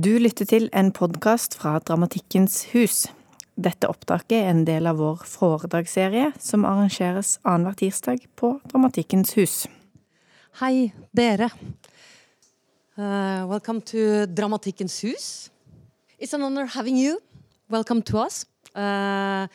Du 0.00 0.14
lytter 0.16 0.46
til 0.48 0.68
en 0.72 0.92
podkast 0.96 1.56
fra 1.58 1.74
Dramatikkens 1.82 2.54
hus. 2.70 3.02
Dette 3.58 3.88
opptaket 3.90 4.36
er 4.38 4.46
en 4.52 4.62
del 4.64 4.86
av 4.88 5.00
vår 5.00 5.24
foredragsserie 5.28 6.30
som 6.40 6.62
arrangeres 6.64 7.34
annenhver 7.42 7.76
tirsdag 7.82 8.22
på 8.38 8.52
Dramatikkens 8.70 9.34
hus. 9.36 9.56
Hei, 10.62 10.92
dere. 11.12 11.50
Uh, 12.96 13.44
welcome 13.50 13.82
to 13.90 14.24
Dramatikkens 14.30 14.96
hus. 15.04 15.50
It's 16.16 16.32
an 16.32 16.46
honor 16.46 16.70
having 16.70 16.96
you. 16.96 17.18
Welcome 17.68 18.00
to 18.02 18.24
us. 18.24 18.46
Uh, 18.72 19.48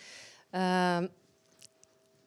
uh, 0.54 1.08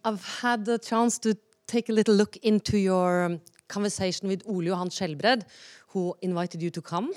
I've 0.02 0.24
had 0.42 0.64
the 0.64 0.78
chance 0.78 1.20
to 1.20 1.36
take 1.68 1.88
a 1.88 1.92
little 1.92 2.16
look 2.16 2.36
into 2.38 2.78
your 2.78 3.38
conversation 3.68 4.28
with 4.28 4.42
Ole 4.48 4.64
Johan 4.64 4.88
Skjelbred, 4.88 5.44
who 5.88 6.16
invited 6.22 6.62
you 6.62 6.70
to 6.70 6.82
come. 6.82 7.12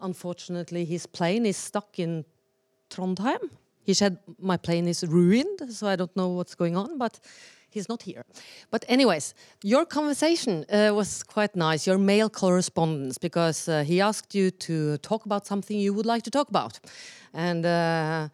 Unfortunately, 0.00 0.84
his 0.84 1.06
plane 1.06 1.46
is 1.46 1.56
stuck 1.56 1.98
in 1.98 2.24
Trondheim. 2.90 3.50
He 3.82 3.94
said, 3.94 4.18
My 4.40 4.56
plane 4.56 4.88
is 4.88 5.04
ruined, 5.06 5.72
so 5.72 5.86
I 5.86 5.96
don't 5.96 6.14
know 6.16 6.28
what's 6.28 6.54
going 6.54 6.76
on, 6.76 6.98
but 6.98 7.20
he's 7.70 7.88
not 7.88 8.02
here. 8.02 8.24
But, 8.70 8.84
anyways, 8.88 9.34
your 9.62 9.86
conversation 9.86 10.64
uh, 10.70 10.92
was 10.92 11.22
quite 11.22 11.54
nice, 11.54 11.86
your 11.86 11.98
mail 11.98 12.28
correspondence, 12.28 13.18
because 13.18 13.68
uh, 13.68 13.84
he 13.84 14.00
asked 14.00 14.34
you 14.34 14.50
to 14.50 14.98
talk 14.98 15.24
about 15.24 15.46
something 15.46 15.78
you 15.78 15.94
would 15.94 16.06
like 16.06 16.22
to 16.24 16.30
talk 16.30 16.48
about. 16.48 16.80
And 17.32 17.64
uh, 17.64 18.28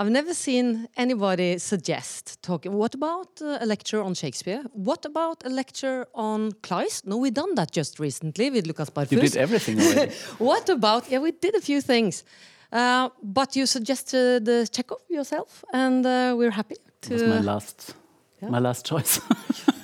I've 0.00 0.10
never 0.10 0.32
seen 0.32 0.88
anybody 0.96 1.58
suggest 1.58 2.42
talking. 2.42 2.72
What 2.72 2.94
about 2.94 3.42
uh, 3.42 3.58
a 3.60 3.66
lecture 3.66 4.02
on 4.02 4.14
Shakespeare? 4.14 4.62
What 4.72 5.04
about 5.04 5.44
a 5.44 5.50
lecture 5.50 6.06
on 6.14 6.52
Kleist? 6.62 7.06
No, 7.06 7.18
we 7.18 7.30
done 7.30 7.54
that 7.56 7.70
just 7.70 8.00
recently 8.00 8.48
with 8.50 8.66
Lukas 8.66 8.88
Bärfuss. 8.88 9.12
You 9.12 9.20
did 9.20 9.36
everything 9.36 9.78
already. 9.78 10.12
what 10.38 10.70
about? 10.70 11.10
Yeah, 11.10 11.18
we 11.18 11.32
did 11.32 11.54
a 11.54 11.60
few 11.60 11.82
things. 11.82 12.24
Uh, 12.72 13.10
but 13.22 13.54
you 13.56 13.66
suggested 13.66 14.48
uh, 14.48 14.64
Chekhov 14.64 15.02
yourself, 15.10 15.62
and 15.70 16.06
uh, 16.06 16.34
we're 16.34 16.50
happy 16.50 16.76
to. 17.02 17.08
That 17.10 17.14
was 17.20 17.44
my 17.44 17.52
last, 17.52 17.94
yeah. 18.40 18.48
my 18.48 18.58
last 18.58 18.86
choice. 18.86 19.20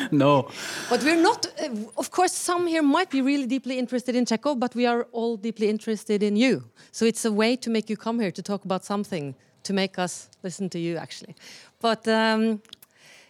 no. 0.10 0.48
But 0.88 1.02
we're 1.02 1.20
not, 1.20 1.46
uh, 1.46 1.68
of 1.96 2.10
course, 2.10 2.32
some 2.32 2.66
here 2.66 2.82
might 2.82 3.10
be 3.10 3.22
really 3.22 3.46
deeply 3.46 3.78
interested 3.78 4.14
in 4.14 4.26
Chekhov, 4.26 4.58
but 4.58 4.74
we 4.74 4.86
are 4.86 5.06
all 5.12 5.36
deeply 5.36 5.68
interested 5.68 6.22
in 6.22 6.36
you. 6.36 6.64
So 6.92 7.04
it's 7.04 7.24
a 7.24 7.32
way 7.32 7.56
to 7.56 7.70
make 7.70 7.90
you 7.90 7.96
come 7.96 8.20
here 8.20 8.30
to 8.30 8.42
talk 8.42 8.64
about 8.64 8.84
something, 8.84 9.34
to 9.64 9.72
make 9.72 9.98
us 9.98 10.28
listen 10.42 10.68
to 10.70 10.78
you, 10.78 10.96
actually. 10.96 11.34
But 11.80 12.06
um, 12.08 12.62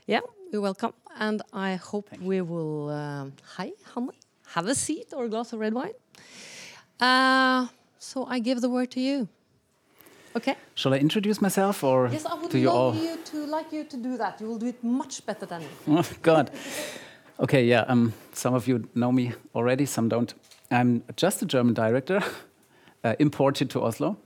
yeah, 0.07 0.21
you're 0.53 0.63
welcome. 0.63 0.93
And 1.19 1.43
I 1.53 1.75
hope 1.75 2.11
Thank 2.11 2.23
we 2.23 2.41
will. 2.41 2.91
Um, 2.91 3.33
hi, 3.57 3.73
Hanne. 3.95 4.11
Have 4.55 4.67
a 4.67 4.75
seat 4.75 5.13
or 5.13 5.25
a 5.25 5.29
glass 5.29 5.53
of 5.53 5.61
red 5.61 5.75
wine. 5.75 5.93
Uh, 7.01 7.69
so 7.99 8.25
I 8.27 8.39
give 8.41 8.61
the 8.61 8.69
word 8.69 8.91
to 8.93 9.01
you. 9.01 9.29
Okay. 10.37 10.57
Shall 10.75 10.95
I 10.95 10.99
introduce 10.99 11.41
myself, 11.43 11.83
or 11.83 12.09
yes, 12.09 12.25
I 12.25 12.35
would 12.35 12.51
do 12.51 12.59
you 12.59 12.69
love 12.69 12.77
all? 12.77 12.95
you 12.95 13.17
to 13.17 13.47
like 13.47 13.73
you 13.73 13.85
to 13.85 13.97
do 13.97 14.17
that. 14.17 14.41
You 14.41 14.47
will 14.47 14.59
do 14.59 14.67
it 14.67 14.83
much 14.83 15.27
better 15.27 15.47
than 15.47 15.63
me. 15.63 15.69
Oh 15.89 16.09
God. 16.23 16.51
Okay, 17.41 17.65
yeah. 17.65 17.81
Um, 17.89 18.13
some 18.33 18.55
of 18.55 18.69
you 18.69 18.89
know 18.95 19.11
me 19.11 19.33
already, 19.55 19.87
some 19.87 20.09
don't. 20.09 20.33
I'm 20.71 21.03
just 21.17 21.43
a 21.43 21.47
German 21.47 21.75
director, 21.75 22.23
uh, 23.05 23.17
imported 23.19 23.71
to 23.71 23.83
Oslo. 23.83 24.17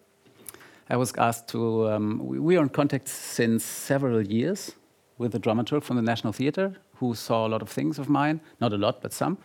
I 0.90 0.96
was 0.96 1.14
asked 1.16 1.48
to. 1.48 1.88
Um, 1.88 2.20
we, 2.22 2.38
we 2.38 2.56
are 2.58 2.62
in 2.62 2.68
contact 2.68 3.08
since 3.08 3.64
several 3.64 4.20
years 4.26 4.72
with 5.16 5.34
a 5.34 5.38
dramaturg 5.38 5.82
from 5.82 5.96
the 5.96 6.02
National 6.02 6.32
Theatre 6.32 6.74
who 6.96 7.14
saw 7.14 7.46
a 7.46 7.48
lot 7.48 7.62
of 7.62 7.68
things 7.68 7.98
of 7.98 8.08
mine, 8.08 8.40
not 8.60 8.72
a 8.72 8.76
lot, 8.76 9.00
but 9.00 9.12
some. 9.12 9.38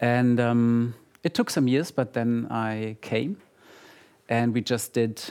And 0.00 0.40
um, 0.40 0.94
it 1.22 1.34
took 1.34 1.50
some 1.50 1.68
years, 1.68 1.90
but 1.90 2.14
then 2.14 2.46
I 2.50 2.96
came, 3.00 3.36
and 4.28 4.52
we 4.52 4.60
just 4.60 4.92
did 4.92 5.22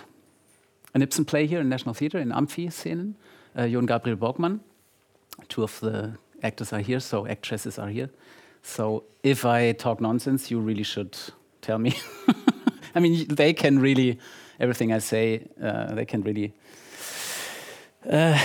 an 0.94 1.02
Ibsen 1.02 1.26
play 1.26 1.48
here 1.48 1.60
in 1.60 1.70
National 1.70 1.94
Theatre 1.94 2.20
in 2.20 2.32
Amfiscenen. 2.32 3.16
Uh, 3.56 3.68
John 3.68 3.86
Gabriel 3.86 4.18
Borkman. 4.18 4.60
Two 5.50 5.64
of 5.64 5.80
the 5.80 6.14
actors 6.44 6.74
are 6.74 6.80
here, 6.80 7.00
so 7.00 7.28
actresses 7.28 7.80
are 7.80 7.90
here. 7.90 8.10
So 8.62 9.04
if 9.24 9.46
I 9.46 9.74
talk 9.74 10.00
nonsense, 10.00 10.52
you 10.52 10.60
really 10.60 10.84
should 10.84 11.18
tell 11.62 11.80
me. 11.80 11.98
I 12.96 13.00
mean, 13.00 13.28
they 13.28 13.54
can 13.54 13.80
really, 13.80 14.20
everything 14.60 14.94
I 14.94 15.00
say, 15.00 15.48
uh, 15.62 15.96
they 15.96 16.06
can 16.06 16.22
really 16.22 16.54
uh, 18.10 18.40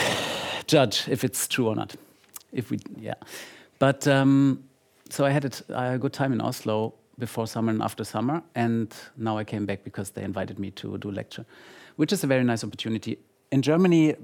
judge 0.66 1.09
if 1.09 1.25
it's 1.25 1.47
true 1.48 1.69
or 1.69 1.75
not. 1.75 1.94
If 2.53 2.70
we, 2.70 2.78
yeah. 2.98 3.15
But 3.78 4.09
um, 4.09 4.65
so 5.10 5.25
I 5.25 5.30
had 5.30 5.62
a 5.69 5.98
good 5.98 6.12
time 6.12 6.32
in 6.32 6.41
Oslo 6.41 6.94
before 7.19 7.47
summer 7.47 7.70
and 7.70 7.82
after 7.82 8.04
summer, 8.04 8.42
and 8.54 8.94
now 9.16 9.36
I 9.36 9.44
came 9.44 9.66
back 9.66 9.84
because 9.84 10.10
they 10.10 10.22
invited 10.22 10.59
me 10.59 10.70
to 10.72 10.97
do 10.98 11.10
a 11.10 11.12
lecture 11.12 11.44
which 11.98 12.12
is 12.12 12.22
a 12.22 12.26
very 12.28 12.44
nice 12.44 12.62
opportunity. 12.62 13.19
In 13.50 13.60
Germany, 13.60 14.14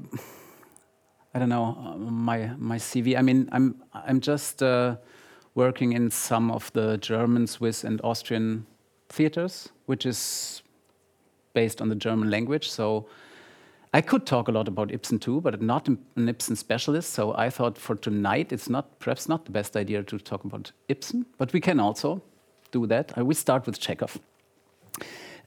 I 1.35 1.39
don't 1.41 1.49
know 1.49 1.77
uh, 1.77 1.97
my 1.99 2.51
my 2.57 2.79
CV. 2.79 3.19
I 3.19 3.23
mean, 3.23 3.49
I'm 3.51 3.83
I'm 3.93 4.21
just 4.21 4.63
uh, 4.63 4.97
working 5.57 5.93
in 5.93 6.11
some 6.11 6.53
of 6.53 6.73
the 6.73 6.97
German, 6.99 7.47
Swiss, 7.49 7.85
and 7.85 8.01
Austrian 8.05 8.67
theaters, 9.09 9.71
which 9.87 10.07
is 10.07 10.63
based 11.53 11.81
on 11.81 11.89
the 11.89 11.97
German 11.97 12.31
language. 12.31 12.71
So 12.71 13.07
I 13.93 14.01
could 14.03 14.25
talk 14.25 14.49
a 14.49 14.53
lot 14.53 14.69
about 14.69 14.93
Ibsen 14.93 15.19
too, 15.19 15.41
but 15.41 15.55
I'm 15.55 15.67
not 15.67 15.89
an 15.89 16.29
Ibsen 16.29 16.57
specialist. 16.57 17.13
So 17.13 17.35
I 17.37 17.51
thought 17.51 17.77
for 17.77 17.97
tonight, 17.97 18.53
it's 18.53 18.69
not 18.69 19.01
perhaps 19.01 19.29
not 19.29 19.47
the 19.47 19.51
best 19.53 19.77
idea 19.77 20.05
to 20.05 20.19
talk 20.19 20.45
about 20.45 20.71
Ibsen, 20.89 21.27
but 21.39 21.53
we 21.53 21.61
can 21.61 21.81
also 21.81 22.23
do 22.71 22.87
that. 22.87 23.13
I 23.17 23.23
will 23.23 23.35
start 23.37 23.67
with 23.67 23.81
Chekhov. 23.81 24.19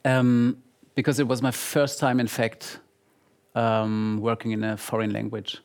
Um, 0.03 0.57
because 0.97 1.19
it 1.19 1.27
was 1.27 1.43
my 1.43 1.51
first 1.51 1.99
time, 1.99 2.19
in 2.19 2.25
fact, 2.25 2.79
um, 3.53 4.17
working 4.19 4.49
in 4.49 4.63
a 4.63 4.75
foreign 4.75 5.13
language, 5.13 5.59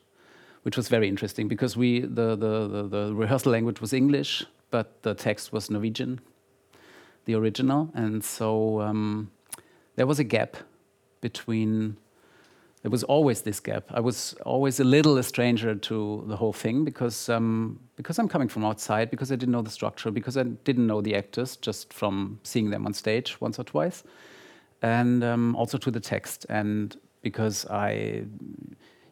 which 0.61 0.77
was 0.77 0.87
very 0.87 1.07
interesting 1.09 1.47
because 1.47 1.75
we 1.75 2.01
the, 2.01 2.35
the, 2.35 2.67
the, 2.67 2.83
the, 2.87 3.15
rehearsal 3.15 3.51
language 3.51 3.81
was 3.81 3.93
English, 3.93 4.45
but 4.69 5.01
the 5.01 5.15
text 5.15 5.51
was 5.51 5.71
Norwegian, 5.71 6.21
the 7.25 7.33
original, 7.33 7.89
and 7.95 8.23
so 8.23 8.79
um, 8.81 9.31
there 9.95 10.05
was 10.05 10.19
a 10.19 10.23
gap 10.23 10.55
between. 11.19 11.97
There 12.83 12.91
was 12.91 13.03
always 13.05 13.41
this 13.43 13.61
gap. 13.61 13.85
I 13.91 14.01
was 14.01 14.35
always 14.45 14.81
a 14.81 14.83
little 14.83 15.17
a 15.17 15.23
stranger 15.23 15.73
to 15.73 16.25
the 16.27 16.35
whole 16.35 16.53
thing 16.53 16.83
because 16.83 17.27
um, 17.27 17.79
because 17.95 18.19
I'm 18.19 18.27
coming 18.27 18.49
from 18.49 18.65
outside, 18.65 19.09
because 19.09 19.31
I 19.31 19.35
didn't 19.35 19.53
know 19.53 19.63
the 19.63 19.71
structure, 19.71 20.11
because 20.11 20.37
I 20.37 20.43
didn't 20.43 20.85
know 20.85 21.01
the 21.01 21.15
actors 21.15 21.55
just 21.55 21.91
from 21.91 22.39
seeing 22.43 22.69
them 22.69 22.85
on 22.85 22.93
stage 22.93 23.41
once 23.41 23.57
or 23.57 23.63
twice 23.63 24.03
and 24.83 25.23
um, 25.23 25.55
also 25.55 25.77
to 25.79 25.89
the 25.89 25.99
text. 25.99 26.45
And 26.49 26.95
because 27.23 27.65
I, 27.67 28.25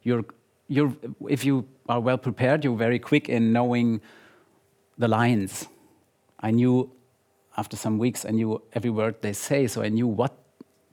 you're, 0.04 0.26
you're, 0.68 0.96
if 1.28 1.44
you 1.44 1.66
are 1.90 2.00
well 2.00 2.18
prepared, 2.18 2.64
you're 2.64 2.78
very 2.78 3.00
quick 3.00 3.30
in 3.30 3.52
knowing 3.54 4.02
the 4.98 5.08
lines. 5.08 5.68
I 6.42 6.52
knew 6.52 6.92
after 7.58 7.78
some 7.78 7.98
weeks, 7.98 8.26
I 8.26 8.32
knew 8.32 8.62
every 8.74 8.90
word 8.90 9.22
they 9.22 9.34
say, 9.34 9.68
so 9.68 9.82
I 9.82 9.90
knew 9.90 10.08
what 10.08 10.38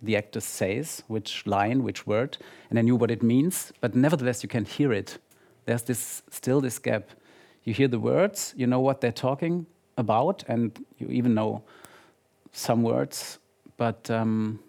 the 0.01 0.17
actor 0.17 0.41
says, 0.41 1.03
which 1.09 1.45
line, 1.47 1.83
which 1.83 2.07
word, 2.07 2.39
and 2.71 2.79
I 2.79 2.83
knew 2.83 2.95
what 2.95 3.11
it 3.11 3.23
means. 3.23 3.73
But 3.81 3.97
nevertheless, 3.97 4.43
you 4.43 4.49
can't 4.49 4.69
hear 4.69 4.93
it. 4.93 5.19
There's 5.67 5.83
this 5.83 6.23
still 6.31 6.61
this 6.61 6.79
gap. 6.79 7.11
You 7.65 7.75
hear 7.75 7.89
the 7.89 7.99
words, 7.99 8.55
you 8.57 8.67
know 8.67 8.81
what 8.81 9.01
they're 9.01 9.13
talking 9.13 9.67
about, 9.97 10.45
and 10.47 10.85
you 10.99 11.09
even 11.09 11.35
know 11.35 11.63
some 12.53 12.83
words, 12.83 13.39
but 13.77 14.11
um, 14.11 14.61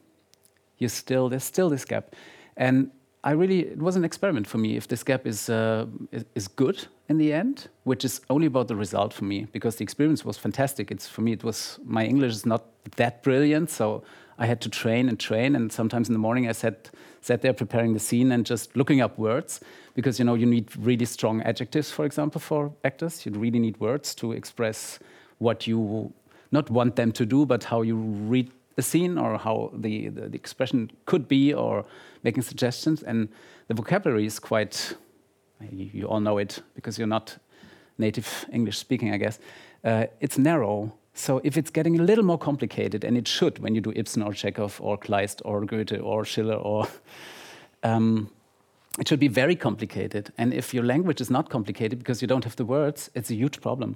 you 0.80 0.90
still 0.90 1.30
there's 1.30 1.44
still 1.44 1.70
this 1.70 1.86
gap, 1.86 2.16
and 2.58 2.92
I 3.24 3.32
really 3.32 3.60
it 3.60 3.80
was 3.80 3.96
an 3.96 4.06
experiment 4.06 4.48
for 4.48 4.58
me 4.58 4.78
if 4.78 4.88
this 4.88 5.04
gap 5.04 5.28
is, 5.28 5.50
uh, 5.50 5.86
is, 6.12 6.26
is 6.36 6.48
good 6.48 6.88
in 7.10 7.18
the 7.18 7.34
end, 7.34 7.68
which 7.84 8.06
is 8.06 8.22
only 8.30 8.48
about 8.48 8.70
the 8.70 8.76
result 8.76 9.14
for 9.14 9.26
me 9.26 9.46
because 9.52 9.76
the 9.76 9.84
experience 9.84 10.24
was 10.24 10.38
fantastic. 10.38 10.90
It's 10.90 11.08
for 11.08 11.22
me 11.22 11.34
it 11.34 11.44
was 11.44 11.80
my 11.84 12.06
English 12.06 12.32
is 12.32 12.46
not 12.46 12.64
that 12.96 13.22
brilliant, 13.22 13.70
so 13.70 14.04
I 14.38 14.46
had 14.46 14.62
to 14.62 14.70
train 14.70 15.10
and 15.10 15.20
train, 15.20 15.56
and 15.56 15.72
sometimes 15.72 16.08
in 16.08 16.14
the 16.14 16.20
morning 16.20 16.48
I 16.48 16.54
sat 16.54 16.92
sat 17.22 17.42
there 17.42 17.54
preparing 17.54 17.94
the 17.94 18.00
scene 18.00 18.32
and 18.32 18.46
just 18.46 18.78
looking 18.78 19.02
up 19.02 19.18
words 19.18 19.60
because 19.96 20.18
you 20.18 20.24
know 20.24 20.36
you 20.36 20.46
need 20.46 20.74
really 20.78 21.06
strong 21.06 21.42
adjectives, 21.42 21.92
for 21.92 22.06
example, 22.06 22.40
for 22.40 22.72
actors. 22.86 23.26
You 23.26 23.34
really 23.34 23.60
need 23.60 23.78
words 23.82 24.16
to 24.16 24.32
express 24.32 25.00
what 25.40 25.68
you 25.68 26.14
not 26.52 26.70
want 26.70 26.96
them 26.96 27.12
to 27.12 27.26
do, 27.26 27.46
but 27.46 27.66
how 27.66 27.82
you 27.82 27.98
read 27.98 28.50
the 28.80 28.84
scene 28.84 29.18
or 29.18 29.38
how 29.38 29.72
the, 29.74 30.08
the, 30.10 30.30
the, 30.30 30.36
expression 30.36 30.90
could 31.06 31.28
be 31.28 31.54
or 31.54 31.86
making 32.24 32.44
suggestions. 32.44 33.04
And 33.04 33.28
the 33.68 33.74
vocabulary 33.74 34.26
is 34.26 34.40
quite, 34.40 34.96
you, 35.72 35.90
you 35.94 36.06
all 36.08 36.22
know 36.22 36.38
it 36.38 36.64
because 36.76 36.98
you're 36.98 37.14
not 37.18 37.38
native 37.98 38.46
English 38.54 38.78
speaking, 38.78 39.14
I 39.14 39.18
guess. 39.18 39.40
Uh, 39.84 40.06
it's 40.22 40.38
narrow. 40.38 40.94
So 41.14 41.42
if 41.44 41.58
it's 41.58 41.72
getting 41.72 42.00
a 42.00 42.04
little 42.04 42.24
more 42.24 42.38
complicated, 42.38 43.04
and 43.04 43.18
it 43.18 43.28
should 43.28 43.60
when 43.60 43.76
you 43.76 43.82
do 43.82 43.92
Ibsen 43.96 44.24
or 44.24 44.34
Chekhov 44.34 44.80
or 44.82 44.98
Kleist 44.98 45.42
or 45.44 45.66
Goethe 45.66 46.00
or 46.02 46.26
Schiller 46.26 46.56
or. 46.56 46.88
Um, 47.82 48.30
it 49.00 49.08
should 49.08 49.22
be 49.22 49.30
very 49.30 49.56
complicated. 49.56 50.34
And 50.38 50.54
if 50.54 50.74
your 50.74 50.84
language 50.84 51.22
is 51.22 51.30
not 51.30 51.50
complicated 51.50 52.00
because 52.00 52.22
you 52.22 52.28
don't 52.28 52.44
have 52.44 52.58
the 52.58 52.66
words, 52.66 53.10
it's 53.16 53.32
a 53.32 53.36
huge 53.36 53.62
problem. 53.62 53.96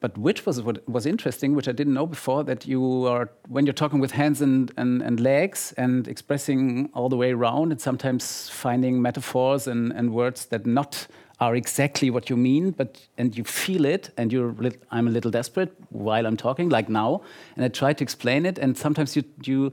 But 0.00 0.16
which 0.16 0.46
was 0.46 0.62
what 0.62 0.88
was 0.88 1.06
interesting, 1.06 1.54
which 1.54 1.68
I 1.68 1.72
didn't 1.72 1.94
know 1.94 2.06
before, 2.06 2.44
that 2.44 2.66
you 2.66 3.06
are 3.06 3.30
when 3.48 3.66
you're 3.66 3.72
talking 3.72 3.98
with 3.98 4.12
hands 4.12 4.40
and, 4.40 4.72
and, 4.76 5.02
and 5.02 5.18
legs 5.18 5.74
and 5.76 6.06
expressing 6.06 6.90
all 6.94 7.08
the 7.08 7.16
way 7.16 7.32
around, 7.32 7.72
and 7.72 7.80
sometimes 7.80 8.48
finding 8.48 9.02
metaphors 9.02 9.66
and, 9.66 9.92
and 9.92 10.12
words 10.14 10.46
that 10.46 10.66
not 10.66 11.08
are 11.40 11.54
exactly 11.54 12.10
what 12.10 12.28
you 12.30 12.36
mean, 12.36 12.70
but 12.72 13.06
and 13.16 13.36
you 13.36 13.44
feel 13.44 13.84
it, 13.84 14.10
and 14.16 14.32
you're 14.32 14.54
I'm 14.90 15.08
a 15.08 15.10
little 15.10 15.30
desperate 15.30 15.72
while 15.90 16.26
I'm 16.26 16.36
talking, 16.36 16.68
like 16.68 16.88
now, 16.88 17.22
and 17.56 17.64
I 17.64 17.68
try 17.68 17.92
to 17.92 18.04
explain 18.04 18.46
it, 18.46 18.58
and 18.58 18.76
sometimes 18.76 19.16
you 19.16 19.24
you 19.42 19.72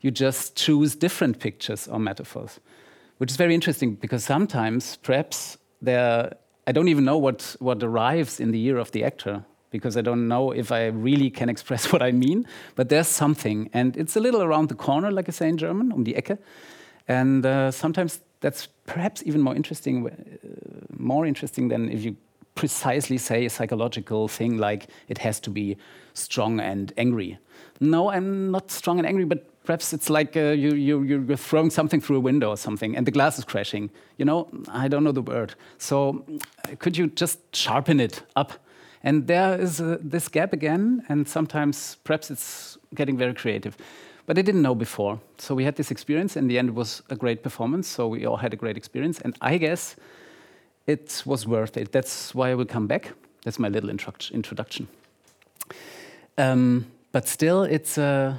you 0.00 0.10
just 0.10 0.56
choose 0.56 0.94
different 0.96 1.40
pictures 1.40 1.88
or 1.88 1.98
metaphors, 1.98 2.60
which 3.18 3.30
is 3.30 3.36
very 3.36 3.54
interesting 3.54 3.96
because 3.96 4.24
sometimes 4.24 4.96
perhaps 4.96 5.58
there 5.82 6.32
I 6.66 6.72
don't 6.72 6.88
even 6.88 7.04
know 7.04 7.18
what 7.18 7.56
what 7.58 7.82
arrives 7.82 8.40
in 8.40 8.50
the 8.50 8.62
ear 8.62 8.78
of 8.78 8.92
the 8.92 9.04
actor 9.04 9.44
because 9.70 9.96
I 9.96 10.02
don't 10.02 10.28
know 10.28 10.52
if 10.52 10.72
I 10.72 10.86
really 10.86 11.30
can 11.30 11.48
express 11.48 11.92
what 11.92 12.02
I 12.02 12.12
mean. 12.12 12.46
But 12.74 12.88
there's 12.88 13.08
something, 13.08 13.70
and 13.72 13.96
it's 13.96 14.16
a 14.16 14.20
little 14.20 14.42
around 14.42 14.68
the 14.68 14.74
corner, 14.74 15.10
like 15.10 15.28
I 15.28 15.32
say 15.32 15.48
in 15.48 15.56
German, 15.56 15.92
um 15.92 16.04
die 16.04 16.12
Ecke. 16.12 16.38
And 17.06 17.46
uh, 17.46 17.70
sometimes 17.70 18.20
that's 18.40 18.68
perhaps 18.86 19.22
even 19.24 19.40
more 19.40 19.56
interesting, 19.56 20.06
uh, 20.06 20.10
more 20.96 21.26
interesting 21.26 21.68
than 21.68 21.90
if 21.90 22.04
you 22.04 22.16
precisely 22.54 23.18
say 23.18 23.46
a 23.46 23.50
psychological 23.50 24.28
thing 24.28 24.58
like 24.58 24.88
it 25.08 25.18
has 25.18 25.40
to 25.40 25.50
be 25.50 25.76
strong 26.14 26.60
and 26.60 26.92
angry. 26.96 27.38
No, 27.80 28.10
I'm 28.10 28.50
not 28.50 28.70
strong 28.70 28.98
and 28.98 29.06
angry, 29.06 29.24
but 29.24 29.46
perhaps 29.64 29.92
it's 29.92 30.10
like 30.10 30.36
uh, 30.36 30.50
you, 30.50 30.74
you, 30.74 31.02
you're 31.02 31.36
throwing 31.36 31.70
something 31.70 32.00
through 32.00 32.16
a 32.16 32.20
window 32.20 32.50
or 32.50 32.56
something 32.56 32.96
and 32.96 33.06
the 33.06 33.10
glass 33.10 33.38
is 33.38 33.44
crashing. 33.44 33.90
You 34.16 34.24
know, 34.24 34.48
I 34.68 34.88
don't 34.88 35.04
know 35.04 35.12
the 35.12 35.22
word. 35.22 35.54
So 35.78 36.24
could 36.80 36.96
you 36.96 37.06
just 37.06 37.38
sharpen 37.54 38.00
it 38.00 38.22
up? 38.34 38.52
And 39.02 39.26
there 39.26 39.60
is 39.60 39.80
uh, 39.80 39.98
this 40.00 40.28
gap 40.28 40.52
again, 40.52 41.04
and 41.08 41.28
sometimes 41.28 41.96
perhaps 42.04 42.30
it's 42.30 42.78
getting 42.94 43.16
very 43.16 43.34
creative. 43.34 43.76
But 44.26 44.38
I 44.38 44.42
didn't 44.42 44.62
know 44.62 44.74
before. 44.74 45.20
So 45.38 45.54
we 45.54 45.64
had 45.64 45.76
this 45.76 45.90
experience. 45.90 46.36
In 46.36 46.48
the 46.48 46.58
end, 46.58 46.68
it 46.68 46.74
was 46.74 47.02
a 47.08 47.16
great 47.16 47.42
performance. 47.42 47.88
So 47.88 48.08
we 48.08 48.26
all 48.26 48.36
had 48.36 48.52
a 48.52 48.56
great 48.56 48.76
experience. 48.76 49.20
And 49.20 49.34
I 49.40 49.56
guess 49.56 49.96
it 50.86 51.22
was 51.24 51.46
worth 51.46 51.78
it. 51.78 51.92
That's 51.92 52.34
why 52.34 52.50
I 52.50 52.54
will 52.54 52.66
come 52.66 52.86
back. 52.86 53.12
That's 53.44 53.58
my 53.58 53.68
little 53.68 53.88
introduction. 53.88 54.88
Um, 56.36 56.86
but 57.10 57.26
still, 57.26 57.62
it's 57.62 57.96
a, 57.96 58.38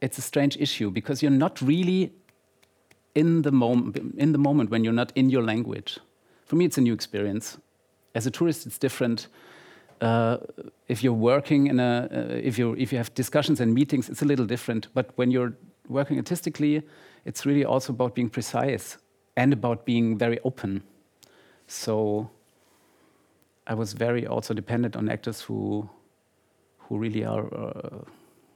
it's 0.00 0.16
a 0.16 0.22
strange 0.22 0.56
issue 0.56 0.90
because 0.90 1.22
you're 1.22 1.30
not 1.30 1.60
really 1.60 2.12
in 3.14 3.42
the, 3.42 3.50
in 4.16 4.32
the 4.32 4.38
moment 4.38 4.70
when 4.70 4.82
you're 4.82 4.94
not 4.94 5.12
in 5.14 5.28
your 5.28 5.42
language. 5.42 5.98
For 6.46 6.56
me, 6.56 6.64
it's 6.64 6.78
a 6.78 6.80
new 6.80 6.94
experience. 6.94 7.58
As 8.14 8.26
a 8.26 8.30
tourist, 8.30 8.66
it's 8.66 8.78
different 8.78 9.26
uh, 10.00 10.38
if 10.88 11.02
you're 11.02 11.12
working 11.12 11.66
in 11.66 11.80
a, 11.80 12.08
uh, 12.10 12.34
if 12.34 12.58
you 12.58 12.74
if 12.74 12.92
you 12.92 12.98
have 12.98 13.12
discussions 13.14 13.60
and 13.60 13.74
meetings, 13.74 14.08
it's 14.08 14.22
a 14.22 14.24
little 14.24 14.46
different. 14.46 14.88
But 14.94 15.10
when 15.16 15.30
you're 15.30 15.52
working 15.88 16.16
artistically, 16.18 16.82
it's 17.24 17.46
really 17.46 17.64
also 17.64 17.92
about 17.92 18.14
being 18.14 18.30
precise 18.30 18.98
and 19.36 19.52
about 19.52 19.84
being 19.84 20.18
very 20.18 20.38
open. 20.44 20.82
So 21.66 22.30
I 23.66 23.74
was 23.74 23.92
very 23.92 24.26
also 24.26 24.54
dependent 24.54 24.96
on 24.96 25.08
actors 25.08 25.40
who 25.40 25.88
who 26.78 26.98
really 26.98 27.24
are 27.24 27.46
uh, 27.54 28.04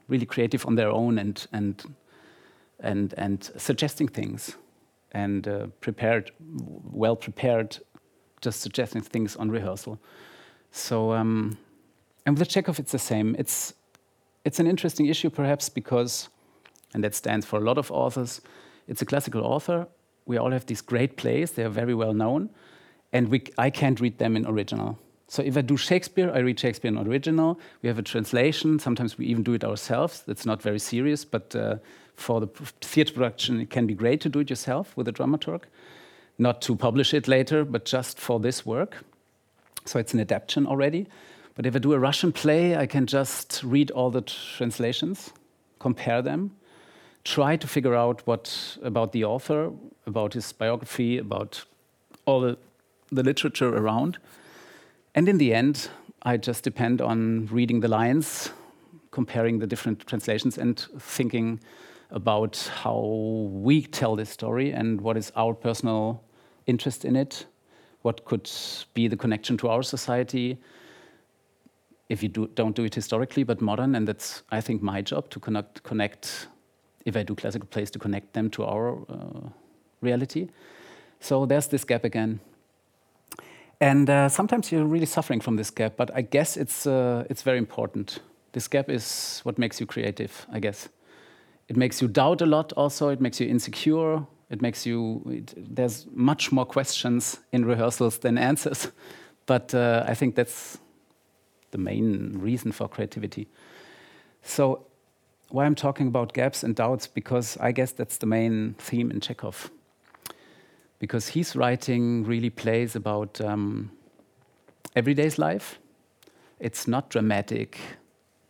really 0.09 0.27
creative 0.27 0.67
on 0.67 0.77
their 0.77 0.91
own 0.91 1.19
and 1.19 1.47
and 1.53 1.95
and 2.81 3.15
and 3.17 3.51
suggesting 3.57 4.09
things 4.09 4.57
and 5.13 5.49
uh, 5.49 5.67
prepared, 5.81 6.31
well 6.93 7.17
prepared, 7.17 7.79
just 8.41 8.61
suggesting 8.61 9.03
things 9.03 9.37
on 9.37 9.51
rehearsal. 9.51 9.99
So, 10.73 11.13
um, 11.13 11.59
and 12.27 12.39
with 12.39 12.49
Chekhov, 12.49 12.79
it's 12.79 12.93
the 12.93 12.99
same. 12.99 13.35
It's, 13.39 13.75
it's 14.45 14.61
an 14.61 14.67
interesting 14.67 15.07
issue, 15.07 15.31
perhaps, 15.31 15.69
because, 15.69 16.29
and 16.95 17.03
that 17.05 17.15
stands 17.15 17.47
for 17.47 17.59
a 17.59 17.63
lot 17.63 17.79
of 17.79 17.91
authors, 17.91 18.41
it's 18.87 19.03
a 19.03 19.07
classical 19.07 19.43
author. 19.45 19.87
We 20.27 20.37
all 20.37 20.51
have 20.51 20.67
these 20.67 20.81
great 20.81 21.17
plays, 21.17 21.53
they 21.53 21.65
are 21.65 21.71
very 21.71 21.95
well 21.95 22.15
known, 22.15 22.51
and 23.13 23.29
we, 23.29 23.45
I 23.59 23.71
can't 23.71 24.01
read 24.01 24.19
them 24.19 24.37
in 24.37 24.47
original. 24.47 24.99
So 25.31 25.43
if 25.43 25.57
I 25.57 25.61
do 25.61 25.77
Shakespeare, 25.77 26.29
I 26.35 26.41
read 26.41 26.59
Shakespeare 26.59 26.91
in 26.91 26.99
original. 26.99 27.61
We 27.83 27.89
have 27.89 28.01
a 28.01 28.03
translation. 28.03 28.81
Sometimes 28.81 29.17
we 29.17 29.27
even 29.27 29.45
do 29.45 29.53
it 29.53 29.63
ourselves. 29.63 30.25
That's 30.27 30.45
not 30.45 30.61
very 30.61 30.81
serious, 30.81 31.25
but 31.25 31.55
uh, 31.55 31.77
for 32.17 32.41
the 32.41 32.49
theatre 32.81 33.15
production, 33.15 33.61
it 33.61 33.71
can 33.71 33.87
be 33.87 33.95
great 33.95 34.21
to 34.23 34.29
do 34.29 34.41
it 34.41 34.51
yourself 34.51 34.97
with 34.97 35.07
a 35.07 35.13
dramaturg. 35.13 35.63
Not 36.39 36.61
to 36.63 36.75
publish 36.75 37.15
it 37.15 37.29
later, 37.29 37.65
but 37.65 37.85
just 37.85 38.19
for 38.19 38.41
this 38.41 38.67
work. 38.67 39.05
So 39.85 39.99
it's 39.99 40.15
an 40.15 40.21
adaptation 40.21 40.67
already. 40.67 41.07
But 41.55 41.67
if 41.67 41.75
I 41.75 41.79
do 41.79 41.93
a 41.93 41.99
Russian 41.99 42.33
play, 42.33 42.77
I 42.77 42.87
can 42.87 43.07
just 43.07 43.63
read 43.65 43.91
all 43.91 44.11
the 44.11 44.23
translations, 44.23 45.31
compare 45.79 46.23
them, 46.23 46.53
try 47.25 47.57
to 47.57 47.67
figure 47.67 47.95
out 47.95 48.27
what 48.27 48.79
about 48.83 49.13
the 49.13 49.25
author, 49.25 49.73
about 50.07 50.35
his 50.35 50.53
biography, 50.53 51.19
about 51.19 51.65
all 52.25 52.41
the, 52.41 52.57
the 53.11 53.23
literature 53.23 53.77
around. 53.77 54.19
And 55.15 55.29
in 55.29 55.39
the 55.39 55.53
end, 55.53 55.89
I 56.23 56.37
just 56.37 56.65
depend 56.65 57.01
on 57.01 57.47
reading 57.47 57.81
the 57.81 57.89
lines, 57.89 58.51
comparing 59.11 59.59
the 59.59 59.67
different 59.67 60.07
translations, 60.07 60.57
and 60.57 60.79
thinking 60.99 61.61
about 62.11 62.71
how 62.83 63.01
we 63.51 63.83
tell 63.83 64.17
this 64.17 64.31
story 64.31 64.71
and 64.73 65.01
what 65.01 65.17
is 65.17 65.33
our 65.37 65.55
personal 65.55 66.23
interest 66.67 67.05
in 67.05 67.17
it 67.17 67.47
what 68.03 68.25
could 68.25 68.51
be 68.95 69.09
the 69.09 69.17
connection 69.17 69.57
to 69.59 69.69
our 69.69 69.83
society 69.83 70.59
if 72.11 72.25
you 72.25 72.29
do, 72.29 72.49
don't 72.49 72.75
do 72.75 72.85
it 72.85 72.95
historically 72.95 73.45
but 73.45 73.61
modern. 73.61 73.95
And 73.95 74.07
that's 74.07 74.43
i 74.51 74.61
think 74.61 74.83
my 74.83 75.01
job 75.01 75.31
to 75.31 75.41
connect 75.41 75.83
connect 75.83 76.49
if 77.07 77.17
i 77.17 77.23
do 77.23 77.35
classical 77.35 77.69
plays 77.69 77.91
to 77.93 77.99
connect 77.99 78.33
them 78.35 78.51
to 78.51 78.65
our 78.65 78.99
uh, 79.09 79.49
reality. 80.03 80.49
So 81.21 81.47
there's 81.47 81.69
this 81.69 81.85
gap 81.85 82.05
again. 82.05 82.41
And 83.81 84.11
uh, 84.11 84.29
sometimes 84.29 84.73
you're 84.73 84.85
really 84.85 85.07
suffering 85.07 85.41
from 85.41 85.57
this 85.57 85.71
gap 85.71 85.97
but 85.97 86.11
i 86.15 86.21
guess 86.23 86.57
it's 86.57 86.87
uh, 86.87 87.25
it's 87.31 87.43
very 87.43 87.59
important. 87.59 88.21
This 88.53 88.69
gap 88.69 88.91
is 88.91 89.41
what 89.45 89.59
makes 89.59 89.81
you 89.81 89.87
creative 89.87 90.47
i 90.53 90.61
guess. 90.61 90.89
It 91.69 91.77
makes 91.77 92.03
you 92.03 92.09
doubt 92.09 92.43
a 92.43 92.47
lot 92.47 92.73
also. 92.73 93.11
It 93.11 93.21
makes 93.21 93.41
you 93.41 93.49
insecure 93.49 94.27
it 94.51 94.61
makes 94.61 94.85
you, 94.85 95.23
it, 95.31 95.55
there's 95.57 96.07
much 96.13 96.51
more 96.51 96.67
questions 96.67 97.39
in 97.53 97.65
rehearsals 97.65 98.19
than 98.19 98.37
answers. 98.37 98.89
But 99.47 99.75
uh, 99.75 100.05
I 100.07 100.15
think 100.15 100.37
that's 100.37 100.79
the 101.73 101.79
main 101.79 102.39
reason 102.39 102.71
for 102.71 102.89
creativity. 102.89 103.49
So, 104.43 104.87
why 105.49 105.65
I'm 105.65 105.75
talking 105.75 106.07
about 106.07 106.33
gaps 106.35 106.63
and 106.63 106.77
doubts, 106.77 107.09
because 107.09 107.57
I 107.57 107.73
guess 107.73 107.91
that's 107.91 108.19
the 108.19 108.27
main 108.27 108.77
theme 108.79 109.11
in 109.11 109.19
Chekhov. 109.19 109.73
Because 111.01 111.29
his 111.29 111.57
writing 111.57 112.23
really 112.23 112.51
plays 112.51 112.95
about 112.95 113.41
um, 113.41 113.91
everyday's 114.95 115.37
life. 115.37 115.81
It's 116.61 116.87
not 116.87 117.11
dramatic, 117.11 117.77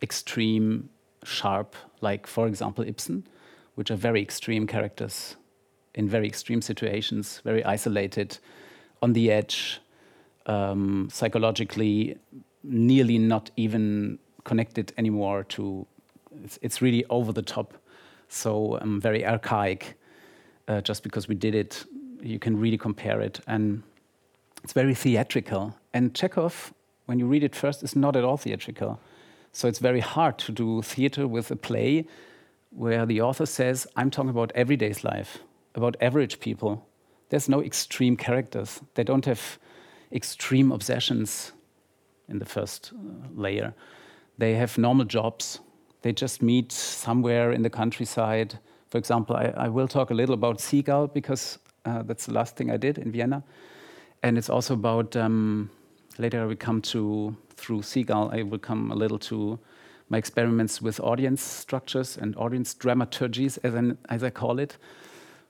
extreme, 0.03 0.89
sharp, 1.23 1.75
like, 2.01 2.27
for 2.27 2.45
example, 2.45 2.87
Ibsen, 2.87 3.25
which 3.73 3.89
are 3.89 3.95
very 3.95 4.21
extreme 4.21 4.67
characters 4.67 5.35
in 5.95 6.07
very 6.07 6.27
extreme 6.27 6.61
situations, 6.61 7.41
very 7.43 7.63
isolated, 7.63 8.37
on 9.01 9.13
the 9.13 9.31
edge, 9.31 9.81
um, 10.45 11.09
psychologically, 11.11 12.17
nearly 12.63 13.17
not 13.17 13.51
even 13.55 14.19
connected 14.43 14.93
anymore 14.97 15.43
to. 15.43 15.85
It's, 16.43 16.59
it's 16.61 16.81
really 16.81 17.03
over 17.09 17.33
the 17.33 17.41
top, 17.41 17.73
so 18.29 18.79
um, 18.81 19.01
very 19.01 19.25
archaic. 19.25 19.97
Uh, 20.67 20.79
just 20.79 21.03
because 21.03 21.27
we 21.27 21.35
did 21.35 21.55
it, 21.55 21.83
you 22.21 22.39
can 22.39 22.57
really 22.57 22.77
compare 22.77 23.19
it, 23.19 23.39
and 23.47 23.83
it's 24.63 24.73
very 24.73 24.93
theatrical. 24.93 25.75
And 25.93 26.15
Chekhov, 26.15 26.73
when 27.07 27.19
you 27.19 27.25
read 27.25 27.43
it 27.43 27.55
first, 27.55 27.83
is 27.83 27.95
not 27.95 28.15
at 28.15 28.23
all 28.23 28.37
theatrical. 28.37 28.99
So 29.51 29.67
it's 29.67 29.79
very 29.79 29.99
hard 29.99 30.37
to 30.39 30.51
do 30.51 30.81
theater 30.81 31.27
with 31.27 31.51
a 31.51 31.55
play 31.55 32.05
where 32.69 33.05
the 33.05 33.19
author 33.21 33.45
says, 33.45 33.85
"I'm 33.97 34.09
talking 34.09 34.29
about 34.29 34.51
everyday's 34.55 35.03
life." 35.03 35.39
About 35.75 35.95
average 36.01 36.39
people. 36.39 36.85
There's 37.29 37.49
no 37.49 37.61
extreme 37.61 38.17
characters. 38.17 38.81
They 38.95 39.03
don't 39.03 39.25
have 39.25 39.59
extreme 40.11 40.71
obsessions 40.71 41.53
in 42.27 42.39
the 42.39 42.45
first 42.45 42.91
uh, 42.93 43.27
layer. 43.33 43.73
They 44.37 44.55
have 44.55 44.77
normal 44.77 45.05
jobs. 45.05 45.59
They 46.01 46.13
just 46.13 46.41
meet 46.41 46.71
somewhere 46.71 47.51
in 47.51 47.61
the 47.61 47.69
countryside. 47.69 48.59
For 48.89 48.97
example, 48.97 49.35
I, 49.35 49.53
I 49.55 49.69
will 49.69 49.87
talk 49.87 50.11
a 50.11 50.13
little 50.13 50.33
about 50.33 50.59
Seagull 50.59 51.07
because 51.07 51.59
uh, 51.85 52.03
that's 52.03 52.25
the 52.25 52.33
last 52.33 52.55
thing 52.55 52.71
I 52.71 52.77
did 52.77 52.97
in 52.97 53.11
Vienna. 53.11 53.43
And 54.23 54.37
it's 54.37 54.49
also 54.49 54.73
about, 54.73 55.15
um, 55.15 55.69
later 56.17 56.45
will 56.47 56.55
come 56.55 56.81
to, 56.81 57.35
through 57.55 57.83
Seagull, 57.83 58.29
I 58.33 58.43
will 58.43 58.59
come 58.59 58.91
a 58.91 58.95
little 58.95 59.19
to 59.19 59.59
my 60.09 60.17
experiments 60.17 60.81
with 60.81 60.99
audience 60.99 61.41
structures 61.41 62.17
and 62.17 62.35
audience 62.35 62.73
dramaturgies, 62.75 63.57
as, 63.63 63.73
an, 63.73 63.97
as 64.09 64.23
I 64.23 64.29
call 64.29 64.59
it 64.59 64.77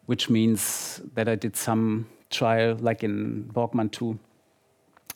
which 0.06 0.30
means 0.30 1.02
that 1.14 1.28
I 1.28 1.36
did 1.36 1.56
some 1.56 2.08
trial, 2.30 2.78
like 2.80 3.04
in 3.04 3.50
Borkman 3.54 3.92
2, 3.92 4.20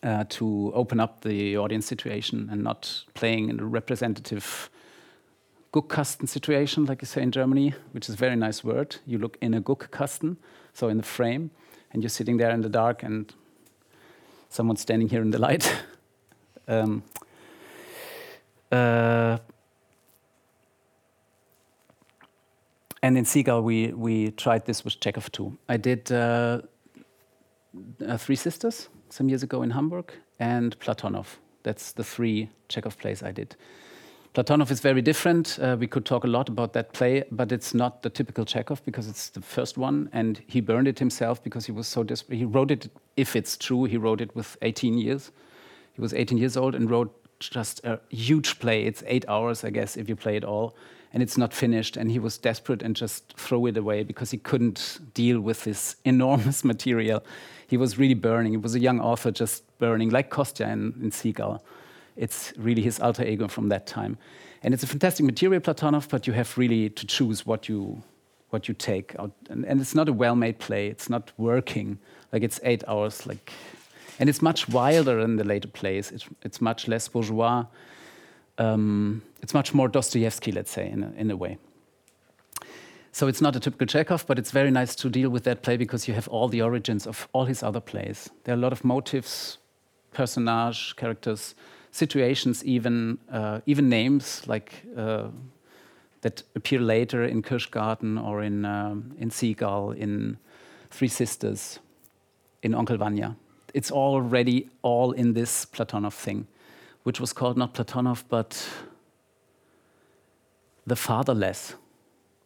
uh, 0.03 0.23
to 0.29 0.71
open 0.75 0.99
up 0.99 1.21
the 1.21 1.57
audience 1.57 1.85
situation 1.85 2.49
and 2.51 2.63
not 2.63 3.03
playing 3.13 3.49
in 3.49 3.59
a 3.59 3.65
representative 3.65 4.69
Guckkasten 5.73 6.29
situation, 6.29 6.85
like 6.85 7.01
you 7.01 7.05
say 7.05 7.21
in 7.21 7.31
Germany, 7.31 7.73
which 7.91 8.07
is 8.07 8.15
a 8.15 8.17
very 8.17 8.35
nice 8.35 8.63
word. 8.63 8.95
You 9.05 9.17
look 9.17 9.37
in 9.41 9.53
a 9.53 9.61
Guckkasten, 9.61 10.37
so 10.73 10.87
in 10.87 10.97
the 10.97 11.03
frame, 11.03 11.51
and 11.91 12.01
you're 12.01 12.09
sitting 12.09 12.37
there 12.37 12.51
in 12.51 12.61
the 12.61 12.69
dark 12.69 13.03
and 13.03 13.33
someone's 14.49 14.81
standing 14.81 15.09
here 15.09 15.21
in 15.21 15.31
the 15.31 15.39
light. 15.39 15.75
um, 16.67 17.03
uh, 18.71 19.37
and 23.05 23.19
in 23.19 23.25
Seagull, 23.25 23.61
we, 23.61 23.89
we 23.89 24.31
tried 24.31 24.65
this 24.65 24.83
with 24.83 24.99
Chekhov 24.99 25.31
too. 25.31 25.55
I 25.69 25.77
did 25.77 26.11
uh, 26.11 26.61
uh, 28.03 28.17
Three 28.17 28.35
Sisters 28.35 28.89
some 29.09 29.29
years 29.29 29.43
ago 29.43 29.61
in 29.61 29.69
Hamburg 29.69 30.11
and 30.39 30.77
Platonov. 30.79 31.27
That's 31.61 31.91
the 31.91 32.03
three 32.03 32.49
Chekhov 32.67 32.97
plays 32.97 33.21
I 33.21 33.31
did. 33.31 33.55
Platonov 34.33 34.71
is 34.71 34.79
very 34.79 35.03
different. 35.03 35.59
Uh, 35.61 35.77
we 35.79 35.85
could 35.85 36.03
talk 36.03 36.23
a 36.23 36.27
lot 36.27 36.49
about 36.49 36.73
that 36.73 36.93
play, 36.93 37.23
but 37.31 37.51
it's 37.51 37.75
not 37.75 38.01
the 38.01 38.09
typical 38.09 38.43
Chekhov 38.43 38.83
because 38.85 39.07
it's 39.07 39.29
the 39.29 39.41
first 39.41 39.77
one, 39.77 40.09
and 40.11 40.41
he 40.47 40.59
burned 40.59 40.87
it 40.87 40.97
himself 40.97 41.43
because 41.43 41.67
he 41.67 41.71
was 41.71 41.87
so 41.87 42.01
desperate. 42.01 42.37
He 42.37 42.45
wrote 42.45 42.71
it, 42.71 42.89
if 43.17 43.35
it's 43.35 43.55
true, 43.55 43.83
he 43.83 43.97
wrote 43.97 44.19
it 44.19 44.35
with 44.35 44.57
18 44.63 44.97
years. 44.97 45.31
He 45.93 46.01
was 46.01 46.11
18 46.11 46.39
years 46.39 46.57
old 46.57 46.73
and 46.73 46.89
wrote 46.89 47.13
just 47.39 47.85
a 47.85 47.99
huge 48.09 48.57
play. 48.57 48.83
It's 48.83 49.03
eight 49.05 49.25
hours, 49.27 49.63
I 49.63 49.69
guess, 49.69 49.95
if 49.95 50.09
you 50.09 50.15
play 50.15 50.37
it 50.37 50.43
all, 50.43 50.75
and 51.15 51.23
it's 51.23 51.37
not 51.37 51.53
finished. 51.53 51.95
And 51.95 52.11
he 52.11 52.19
was 52.19 52.37
desperate 52.37 52.83
and 52.83 52.93
just 52.93 53.37
threw 53.37 53.67
it 53.67 53.77
away 53.77 54.03
because 54.03 54.31
he 54.31 54.37
couldn't 54.37 54.99
deal 55.13 55.39
with 55.39 55.63
this 55.63 55.95
enormous 56.03 56.65
material. 56.65 57.23
He 57.67 57.77
was 57.77 57.97
really 57.97 58.13
burning. 58.13 58.51
He 58.51 58.57
was 58.57 58.75
a 58.75 58.79
young 58.79 58.99
author 58.99 59.31
just 59.31 59.63
burning, 59.79 60.09
like 60.09 60.29
Kostya 60.29 60.67
in, 60.67 60.93
in 61.01 61.11
Seagull. 61.11 61.63
It's 62.17 62.53
really 62.57 62.81
his 62.81 62.99
alter 62.99 63.23
ego 63.23 63.47
from 63.47 63.69
that 63.69 63.87
time. 63.87 64.17
And 64.61 64.73
it's 64.73 64.83
a 64.83 64.87
fantastic 64.87 65.25
material, 65.25 65.61
Platonov, 65.61 66.09
but 66.09 66.27
you 66.27 66.33
have 66.33 66.57
really 66.57 66.89
to 66.89 67.07
choose 67.07 67.45
what 67.45 67.69
you 67.69 68.03
what 68.49 68.67
you 68.67 68.73
take 68.73 69.15
out. 69.17 69.31
And, 69.49 69.65
and 69.65 69.81
it's 69.81 69.95
not 69.95 70.07
a 70.07 70.13
well-made 70.13 70.59
play. 70.59 70.87
It's 70.87 71.09
not 71.09 71.31
working. 71.37 71.97
Like 72.31 72.43
it's 72.43 72.59
eight 72.63 72.83
hours. 72.87 73.25
Like, 73.25 73.51
and 74.19 74.29
it's 74.29 74.41
much 74.41 74.69
wilder 74.69 75.21
than 75.21 75.37
the 75.37 75.43
later 75.43 75.67
plays. 75.67 76.11
It's, 76.11 76.25
it's 76.43 76.61
much 76.61 76.87
less 76.87 77.07
bourgeois. 77.07 77.65
Um, 78.57 79.21
it's 79.41 79.53
much 79.53 79.73
more 79.73 79.87
Dostoevsky, 79.87 80.51
let's 80.51 80.71
say, 80.71 80.89
in 80.89 81.03
a, 81.03 81.11
in 81.17 81.31
a 81.31 81.35
way. 81.35 81.57
So 83.11 83.27
it's 83.27 83.41
not 83.41 83.55
a 83.55 83.59
typical 83.61 83.87
Chekhov, 83.87 84.27
but 84.27 84.37
it's 84.37 84.51
very 84.51 84.71
nice 84.71 84.93
to 84.95 85.09
deal 85.09 85.29
with 85.29 85.45
that 85.45 85.61
play 85.61 85.77
because 85.77 86.05
you 86.05 86.13
have 86.13 86.27
all 86.27 86.49
the 86.49 86.61
origins 86.61 87.07
of 87.07 87.29
all 87.31 87.45
his 87.45 87.63
other 87.63 87.79
plays. 87.79 88.29
There 88.43 88.53
are 88.53 88.57
a 88.57 88.61
lot 88.61 88.73
of 88.73 88.83
motifs, 88.83 89.57
personage, 90.11 90.95
characters, 90.97 91.55
situations, 91.91 92.63
even 92.65 93.17
uh, 93.31 93.61
even 93.65 93.87
names 93.87 94.45
like 94.47 94.83
uh, 94.97 95.29
that 96.21 96.43
appear 96.55 96.79
later 96.81 97.23
in 97.23 97.41
Kirschgarten 97.41 98.21
or 98.21 98.43
in 98.43 98.65
um, 98.65 99.15
in 99.17 99.31
Seagull, 99.31 99.91
in 99.91 100.37
Three 100.89 101.07
Sisters, 101.07 101.79
in 102.61 102.75
Uncle 102.75 102.97
Vanya. 102.97 103.37
It's 103.73 103.91
already 103.91 104.69
all 104.81 105.13
in 105.13 105.33
this 105.33 105.65
Platonov 105.65 106.13
thing, 106.13 106.47
which 107.05 107.19
was 107.19 107.33
called 107.33 107.55
not 107.55 107.73
Platonov 107.73 108.23
but 108.29 108.67
the 110.87 110.95
fatherless, 110.95 111.75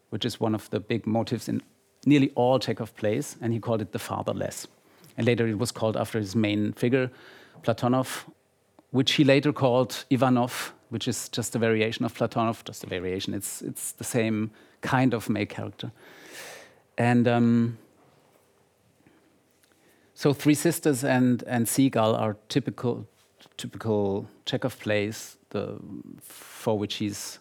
which 0.10 0.26
is 0.26 0.40
one 0.40 0.54
of 0.54 0.70
the 0.70 0.80
big 0.80 1.08
motives 1.08 1.48
in 1.48 1.62
nearly 2.06 2.32
all 2.36 2.60
Chekhov 2.60 2.94
plays, 2.96 3.38
and 3.42 3.54
he 3.54 3.60
called 3.60 3.82
it 3.82 3.92
the 3.92 4.00
fatherless. 4.00 4.68
And 5.18 5.26
later 5.26 5.48
it 5.48 5.58
was 5.58 5.72
called 5.72 5.98
after 5.98 6.20
his 6.20 6.36
main 6.36 6.74
figure, 6.74 7.10
Platonov, 7.64 8.26
which 8.92 9.14
he 9.14 9.24
later 9.24 9.54
called 9.54 10.06
Ivanov, 10.10 10.74
which 10.90 11.08
is 11.08 11.30
just 11.30 11.56
a 11.56 11.60
variation 11.60 12.06
of 12.06 12.14
Platonov, 12.14 12.64
just 12.66 12.84
a 12.84 12.88
variation. 12.88 13.34
It's, 13.34 13.62
it's 13.62 13.94
the 13.94 14.04
same 14.04 14.52
kind 14.82 15.14
of 15.14 15.30
male 15.30 15.46
character. 15.46 15.92
And 16.98 17.28
um, 17.28 17.78
so 20.14 20.34
Three 20.34 20.56
Sisters 20.56 21.04
and, 21.04 21.44
and 21.44 21.68
Seagull 21.68 22.16
are 22.16 22.36
typical, 22.50 23.08
typical 23.60 24.28
Chekhov 24.46 24.80
plays 24.80 25.38
the, 25.50 25.78
for 26.22 26.80
which 26.80 26.96
he's 26.96 27.40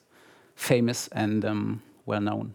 famous 0.54 1.08
and 1.12 1.44
um, 1.44 1.82
well 2.06 2.20
known. 2.20 2.54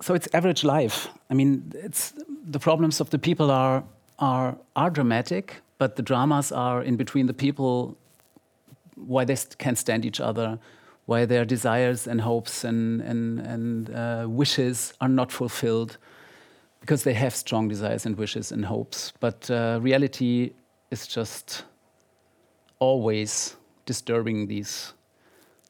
So 0.00 0.14
it's 0.14 0.28
average 0.34 0.64
life. 0.64 1.08
I 1.30 1.34
mean, 1.34 1.72
it's, 1.74 2.14
the 2.46 2.58
problems 2.58 3.00
of 3.00 3.10
the 3.10 3.18
people 3.18 3.50
are, 3.50 3.84
are, 4.18 4.56
are 4.74 4.90
dramatic, 4.90 5.62
but 5.78 5.96
the 5.96 6.02
dramas 6.02 6.52
are 6.52 6.82
in 6.82 6.96
between 6.96 7.26
the 7.26 7.34
people, 7.34 7.96
why 8.96 9.24
they 9.24 9.36
can't 9.58 9.78
stand 9.78 10.04
each 10.04 10.20
other, 10.20 10.58
why 11.06 11.26
their 11.26 11.44
desires 11.44 12.06
and 12.06 12.20
hopes 12.20 12.64
and, 12.64 13.00
and, 13.00 13.40
and 13.40 13.94
uh, 13.94 14.26
wishes 14.28 14.94
are 15.00 15.08
not 15.08 15.30
fulfilled, 15.32 15.98
because 16.84 17.02
they 17.02 17.14
have 17.14 17.34
strong 17.34 17.68
desires 17.68 18.04
and 18.06 18.18
wishes 18.18 18.52
and 18.52 18.64
hopes. 18.66 19.12
But 19.18 19.50
uh, 19.50 19.78
reality 19.80 20.52
is 20.90 21.06
just 21.06 21.64
always 22.78 23.56
disturbing 23.86 24.48
these, 24.48 24.92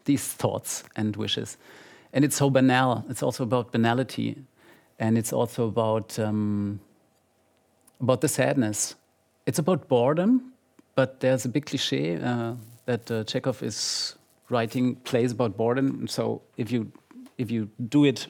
these 0.06 0.26
thoughts 0.26 0.82
and 0.96 1.14
wishes. 1.14 1.56
And 2.12 2.24
it's 2.24 2.36
so 2.36 2.50
banal. 2.50 3.04
It's 3.08 3.22
also 3.22 3.44
about 3.44 3.70
banality. 3.70 4.42
And 4.98 5.16
it's 5.16 5.32
also 5.32 5.68
about, 5.68 6.18
um, 6.18 6.80
about 8.00 8.20
the 8.20 8.28
sadness 8.28 8.96
it's 9.46 9.58
about 9.58 9.88
boredom, 9.88 10.52
but 10.94 11.20
there's 11.20 11.44
a 11.44 11.48
big 11.48 11.66
cliche 11.66 12.16
uh, 12.16 12.54
that 12.86 13.10
uh, 13.10 13.24
Chekhov 13.24 13.62
is 13.62 14.16
writing 14.48 14.96
plays 14.96 15.32
about 15.32 15.56
boredom. 15.56 16.06
So 16.08 16.42
if 16.56 16.70
you 16.70 16.92
if 17.36 17.50
you 17.50 17.68
do 17.88 18.04
it, 18.04 18.28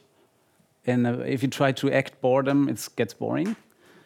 and 0.87 1.07
if 1.27 1.43
you 1.43 1.49
try 1.49 1.73
to 1.73 1.91
act 1.91 2.21
boredom, 2.21 2.69
it 2.69 2.89
gets 2.97 3.15
boring. 3.15 3.57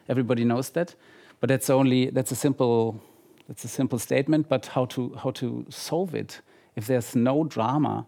Everybody 0.08 0.44
knows 0.44 0.70
that, 0.70 0.94
but 1.40 1.48
that's 1.48 1.70
only 1.70 2.10
that's 2.10 2.30
a 2.32 2.36
simple 2.36 3.00
that's 3.48 3.64
a 3.64 3.68
simple 3.68 3.98
statement. 3.98 4.48
But 4.48 4.66
how 4.66 4.86
to 4.86 5.14
how 5.22 5.30
to 5.32 5.66
solve 5.68 6.14
it? 6.14 6.40
If 6.76 6.86
there's 6.86 7.16
no 7.16 7.44
drama, 7.44 8.06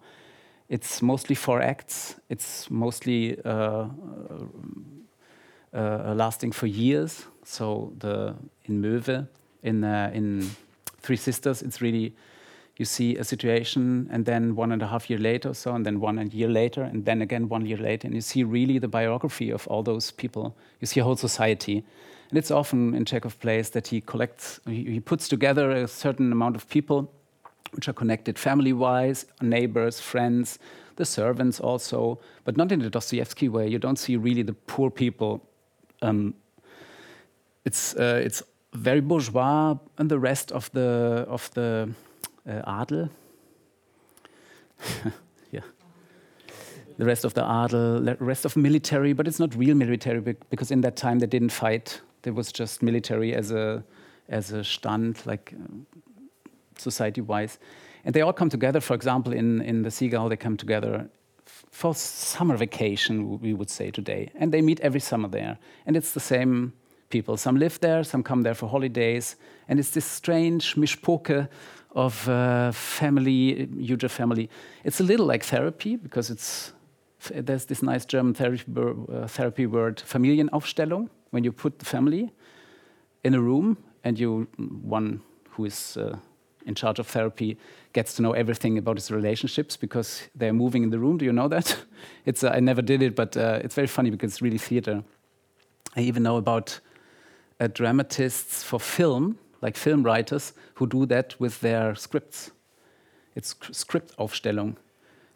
it's 0.69 1.03
mostly 1.03 1.35
four 1.35 1.61
acts. 1.61 2.15
It's 2.29 2.71
mostly 2.71 3.37
uh, 3.45 3.87
uh, 5.75 6.15
lasting 6.15 6.53
for 6.53 6.67
years. 6.67 7.27
So 7.45 7.93
the 7.99 8.35
in 8.65 8.81
Möwe, 8.81 9.27
in 9.63 9.85
uh, 9.85 10.11
in 10.15 10.51
Three 11.03 11.17
Sisters, 11.17 11.63
it's 11.63 11.81
really 11.81 12.15
you 12.81 12.87
see 12.87 13.17
a 13.17 13.25
situation, 13.25 14.09
and 14.11 14.25
then 14.25 14.57
one 14.57 14.73
and 14.73 14.83
a 14.83 14.87
half 14.87 15.11
year 15.11 15.19
later, 15.19 15.51
or 15.51 15.55
so, 15.55 15.75
and 15.75 15.85
then 15.85 16.01
one 16.01 16.19
and 16.19 16.33
year 16.33 16.49
later, 16.49 16.83
and 16.83 17.05
then 17.05 17.21
again 17.21 17.47
one 17.47 17.67
year 17.67 17.77
later, 17.77 18.07
and 18.07 18.15
you 18.15 18.23
see 18.23 18.43
really 18.43 18.79
the 18.79 18.89
biography 18.89 19.51
of 19.51 19.67
all 19.69 19.83
those 19.83 20.11
people. 20.11 20.57
You 20.81 20.87
see 20.87 21.01
a 21.01 21.05
whole 21.05 21.17
society, 21.17 21.85
and 22.31 22.39
it's 22.39 22.51
often 22.51 22.95
in 22.95 23.05
Chekhov 23.05 23.39
plays 23.39 23.71
that 23.71 23.89
he 23.89 24.01
collects, 24.01 24.61
he, 24.67 24.99
puts 24.99 25.29
together 25.29 25.71
a 25.71 25.87
certain 25.87 26.33
amount 26.33 26.57
of 26.57 26.67
people, 26.71 27.13
which 27.73 27.87
are 27.87 27.93
connected 27.93 28.39
family-wise, 28.39 29.27
neighbors, 29.43 30.01
friends, 30.01 30.59
the 30.97 31.05
servants 31.05 31.61
also, 31.61 32.19
but 32.45 32.57
not 32.57 32.73
in 32.73 32.81
the 32.81 32.89
Dostoevsky 32.89 33.51
way. 33.51 33.69
You 33.69 33.79
don't 33.79 33.99
see 33.99 34.17
really 34.17 34.43
the 34.43 34.55
poor 34.55 34.91
people 34.91 35.47
um, 36.03 36.35
it's 37.67 37.95
uh, 37.95 38.23
it's 38.25 38.43
very 38.73 39.01
bourgeois, 39.01 39.77
and 39.99 40.11
the 40.11 40.19
rest 40.19 40.51
of 40.53 40.71
the 40.73 41.27
of 41.29 41.51
the 41.53 41.91
adel. 42.67 43.09
yeah, 45.51 45.61
the 46.99 47.05
rest 47.05 47.25
of 47.25 47.35
the 47.35 47.43
adel, 47.43 48.01
the 48.01 48.17
rest 48.19 48.45
of 48.45 48.57
military, 48.57 49.13
but 49.13 49.27
it's 49.29 49.39
not 49.39 49.55
real 49.55 49.75
military 49.75 50.21
because 50.21 50.71
in 50.71 50.81
that 50.83 50.97
time 50.97 51.19
they 51.19 51.27
didn't 51.27 51.53
fight. 51.53 52.01
There 52.23 52.33
was 52.33 52.53
just 52.53 52.83
military 52.83 53.35
as 53.35 53.51
a 53.51 53.85
as 54.29 54.53
a 54.53 54.63
stand, 54.63 55.27
like 55.27 55.53
uh, 55.55 55.99
society-wise, 56.79 57.59
and 58.05 58.15
they 58.15 58.21
all 58.21 58.33
come 58.33 58.49
together. 58.49 58.81
For 58.81 58.95
example, 58.95 59.33
in 59.33 59.61
in 59.63 59.83
the 59.83 59.91
Seagull, 59.91 60.29
they 60.29 60.37
come 60.37 60.57
together 60.57 61.11
for 61.71 61.95
summer 61.95 62.57
vacation, 62.57 63.41
we 63.41 63.55
would 63.55 63.71
say 63.71 63.91
today. 63.91 64.31
And 64.35 64.53
they 64.53 64.61
meet 64.61 64.81
every 64.81 65.01
summer 65.01 65.29
there. 65.29 65.59
And 65.87 65.97
it's 65.97 66.13
the 66.13 66.21
same 66.21 66.73
people. 67.09 67.37
Some 67.37 67.57
live 67.57 67.81
there, 67.81 68.05
some 68.05 68.23
come 68.23 68.43
there 68.43 68.55
for 68.55 68.69
holidays. 68.69 69.37
And 69.69 69.79
it's 69.79 69.91
this 69.91 70.05
strange 70.05 70.75
mishpoke 70.75 71.49
of 71.93 72.29
uh, 72.29 72.73
family, 72.73 73.69
huge 73.79 74.11
family. 74.11 74.49
It's 74.85 75.01
a 75.01 75.05
little 75.05 75.27
like 75.27 75.45
therapy 75.45 75.97
because 75.97 76.31
it's 76.31 76.73
there's 77.29 77.67
this 77.67 77.83
nice 77.83 78.07
German 78.07 78.35
therapy, 78.35 78.65
uh, 79.13 79.27
therapy 79.27 79.67
word, 79.67 79.99
Familienaufstellung, 79.99 81.11
when 81.31 81.45
you 81.45 81.53
put 81.53 81.79
the 81.79 81.85
family 81.85 82.33
in 83.25 83.35
a 83.35 83.41
room 83.41 83.77
and 84.05 84.19
you, 84.19 84.49
one 84.83 85.21
who 85.51 85.67
is 85.67 85.97
uh, 85.97 86.17
in 86.67 86.75
charge 86.75 86.99
of 86.99 87.07
therapy 87.07 87.59
gets 87.93 88.15
to 88.15 88.23
know 88.23 88.33
everything 88.33 88.79
about 88.79 88.97
his 88.97 89.11
relationships 89.11 89.77
because 89.77 90.23
they're 90.35 90.53
moving 90.53 90.83
in 90.83 90.91
the 90.91 90.99
room. 90.99 91.19
Do 91.19 91.25
you 91.25 91.33
know 91.33 91.49
that? 91.49 91.77
It's 92.25 92.43
uh, 92.45 92.53
I 92.57 92.61
never 92.61 92.83
did 92.83 93.03
it, 93.03 93.15
but 93.15 93.37
uh, 93.37 93.61
it's 93.65 93.75
very 93.75 93.87
funny 93.89 94.11
because 94.11 94.33
it's 94.33 94.43
really 94.43 94.59
theater. 94.59 95.03
I 95.97 96.01
even 96.01 96.23
know 96.23 96.37
about 96.37 96.81
uh, 97.59 97.67
dramatists 97.67 98.63
for 98.63 98.81
film, 98.81 99.39
like 99.63 99.77
film 99.77 100.03
writers, 100.03 100.53
who 100.75 100.87
do 100.87 101.07
that 101.07 101.39
with 101.39 101.61
their 101.61 101.95
scripts. 101.95 102.51
It's 103.35 103.55
script 103.73 104.17
Aufstellung. 104.19 104.77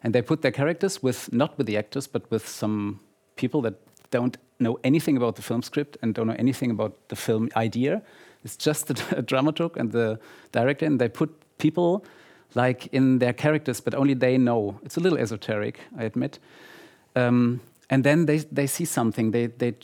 And 0.03 0.13
they 0.13 0.21
put 0.21 0.41
their 0.41 0.51
characters 0.51 1.01
with, 1.01 1.31
not 1.33 1.57
with 1.57 1.67
the 1.67 1.77
actors, 1.77 2.07
but 2.07 2.29
with 2.29 2.47
some 2.47 2.99
people 3.35 3.61
that 3.63 3.75
don't 4.11 4.37
know 4.59 4.77
anything 4.83 5.17
about 5.17 5.35
the 5.35 5.41
film 5.41 5.61
script 5.61 5.97
and 6.01 6.13
don't 6.13 6.27
know 6.27 6.35
anything 6.37 6.71
about 6.71 7.09
the 7.09 7.15
film 7.15 7.49
idea. 7.55 8.01
It's 8.43 8.55
just 8.55 8.87
the 8.87 8.93
dramaturg 8.93 9.77
and 9.77 9.91
the 9.91 10.19
director, 10.51 10.85
and 10.85 10.99
they 10.99 11.09
put 11.09 11.29
people 11.57 12.05
like 12.53 12.87
in 12.93 13.19
their 13.19 13.33
characters, 13.33 13.81
but 13.81 13.93
only 13.93 14.13
they 14.13 14.37
know. 14.37 14.79
It's 14.83 14.97
a 14.97 14.99
little 14.99 15.17
esoteric, 15.17 15.79
I 15.97 16.03
admit. 16.03 16.39
Um, 17.15 17.61
and 17.89 18.03
then 18.03 18.25
they, 18.25 18.39
they 18.39 18.67
see 18.67 18.85
something. 18.85 19.31
They, 19.31 19.47
they 19.47 19.75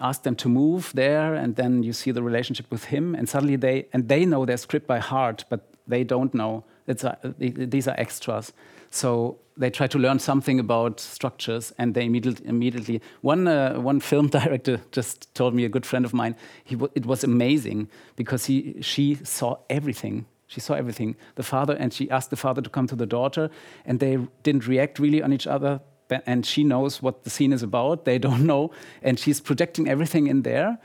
ask 0.00 0.22
them 0.22 0.34
to 0.36 0.48
move 0.48 0.92
there, 0.94 1.34
and 1.34 1.56
then 1.56 1.82
you 1.82 1.92
see 1.92 2.10
the 2.10 2.22
relationship 2.22 2.70
with 2.70 2.84
him, 2.84 3.14
and 3.14 3.28
suddenly 3.28 3.56
they 3.56 3.86
and 3.92 4.08
they 4.08 4.24
know 4.24 4.44
their 4.44 4.56
script 4.56 4.86
by 4.86 4.98
heart, 4.98 5.44
but 5.48 5.60
they 5.86 6.04
don't 6.04 6.34
know. 6.34 6.64
It's 6.86 7.04
a, 7.04 7.16
these 7.38 7.88
are 7.88 7.94
extras. 7.98 8.52
So 8.90 9.38
they 9.56 9.70
try 9.70 9.86
to 9.86 9.98
learn 9.98 10.18
something 10.18 10.58
about 10.58 11.00
structures, 11.00 11.72
and 11.78 11.94
they 11.94 12.04
immediately, 12.04 12.46
immediately 12.46 13.00
one 13.20 13.46
uh, 13.46 13.74
one 13.74 14.00
film 14.00 14.28
director 14.38 14.80
just 14.90 15.32
told 15.34 15.54
me 15.54 15.64
a 15.64 15.68
good 15.68 15.86
friend 15.86 16.04
of 16.04 16.12
mine. 16.12 16.34
He 16.64 16.76
it 16.94 17.06
was 17.06 17.24
amazing 17.24 17.88
because 18.16 18.46
he 18.46 18.76
she 18.80 19.14
saw 19.22 19.58
everything. 19.70 20.26
She 20.46 20.60
saw 20.60 20.74
everything. 20.74 21.16
The 21.36 21.42
father 21.42 21.74
and 21.74 21.92
she 21.92 22.10
asked 22.10 22.30
the 22.30 22.36
father 22.36 22.62
to 22.62 22.70
come 22.70 22.86
to 22.88 22.96
the 22.96 23.06
daughter, 23.06 23.50
and 23.84 24.00
they 24.00 24.18
didn't 24.42 24.66
react 24.66 24.98
really 24.98 25.22
on 25.22 25.32
each 25.32 25.46
other. 25.46 25.80
And 26.26 26.44
she 26.44 26.64
knows 26.64 27.02
what 27.02 27.24
the 27.24 27.30
scene 27.30 27.52
is 27.52 27.62
about. 27.62 28.04
They 28.04 28.18
don't 28.18 28.46
know, 28.52 28.70
and 29.02 29.18
she's 29.18 29.40
projecting 29.40 29.88
everything 29.88 30.26
in 30.26 30.42
there, 30.42 30.78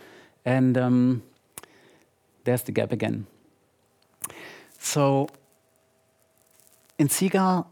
and 0.46 0.78
um, 0.78 1.24
there's 2.44 2.64
the 2.64 2.72
gap 2.72 2.92
again. 2.92 3.28
So 4.80 5.30
in 6.98 7.10
Seagull 7.10 7.70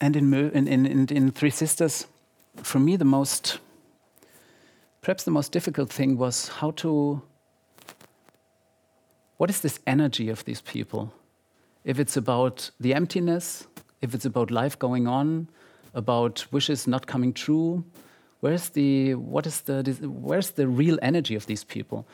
and 0.00 0.16
in, 0.16 0.32
in, 0.34 0.68
in, 0.68 1.06
in 1.08 1.30
Three 1.30 1.50
Sisters, 1.50 2.06
for 2.56 2.78
me, 2.78 2.96
the 2.96 3.04
most, 3.04 3.58
perhaps 5.00 5.24
the 5.24 5.30
most 5.30 5.52
difficult 5.52 5.92
thing 5.92 6.16
was 6.16 6.48
how 6.48 6.72
to, 6.72 7.22
what 9.36 9.50
is 9.50 9.60
this 9.60 9.80
energy 9.86 10.28
of 10.28 10.44
these 10.44 10.60
people? 10.60 11.12
If 11.84 11.98
it's 11.98 12.16
about 12.16 12.70
the 12.78 12.94
emptiness, 12.94 13.66
if 14.00 14.14
it's 14.14 14.24
about 14.24 14.50
life 14.50 14.78
going 14.78 15.06
on, 15.06 15.48
about 15.94 16.46
wishes 16.50 16.86
not 16.86 17.06
coming 17.06 17.32
true, 17.32 17.84
where's 18.40 18.70
the 18.70 19.14
what 19.14 19.46
is 19.46 19.62
the 19.62 19.82
where's 20.02 20.50
the 20.50 20.68
real 20.68 20.98
energy 21.02 21.34
of 21.34 21.46
these 21.46 21.64
people? 21.64 22.06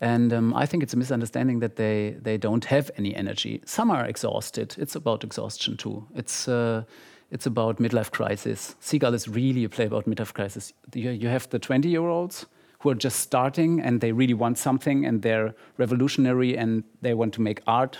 And 0.00 0.32
um, 0.32 0.54
i 0.54 0.66
think 0.66 0.82
it's 0.82 0.94
a 0.94 0.96
misunderstanding 0.96 1.60
that 1.60 1.76
they 1.76 2.16
they 2.22 2.36
don't 2.36 2.64
have 2.64 2.90
any 2.96 3.14
energy. 3.14 3.60
Some 3.64 3.90
are 3.90 4.04
exhausted. 4.04 4.74
It's 4.78 4.96
about 4.96 5.24
exhaustion 5.24 5.76
too. 5.76 6.06
It's 6.14 6.48
uh, 6.48 6.82
it's 7.30 7.46
about 7.46 7.78
midlife 7.78 8.10
crisis. 8.10 8.76
Seagull 8.80 9.14
is 9.14 9.26
really 9.26 9.64
a 9.64 9.68
play 9.68 9.86
about 9.86 10.04
midlife 10.04 10.34
crisis. 10.34 10.74
You, 10.92 11.10
you 11.10 11.28
have 11.28 11.48
the 11.48 11.58
20 11.58 11.88
year 11.88 12.06
olds 12.06 12.46
who 12.80 12.90
are 12.90 12.94
just 12.94 13.20
starting 13.20 13.80
and 13.80 14.00
they 14.00 14.12
really 14.12 14.34
want 14.34 14.58
something 14.58 15.06
and 15.06 15.22
they're 15.22 15.54
revolutionary 15.78 16.58
and 16.58 16.84
they 17.00 17.14
want 17.14 17.32
to 17.34 17.40
make 17.40 17.62
art 17.66 17.96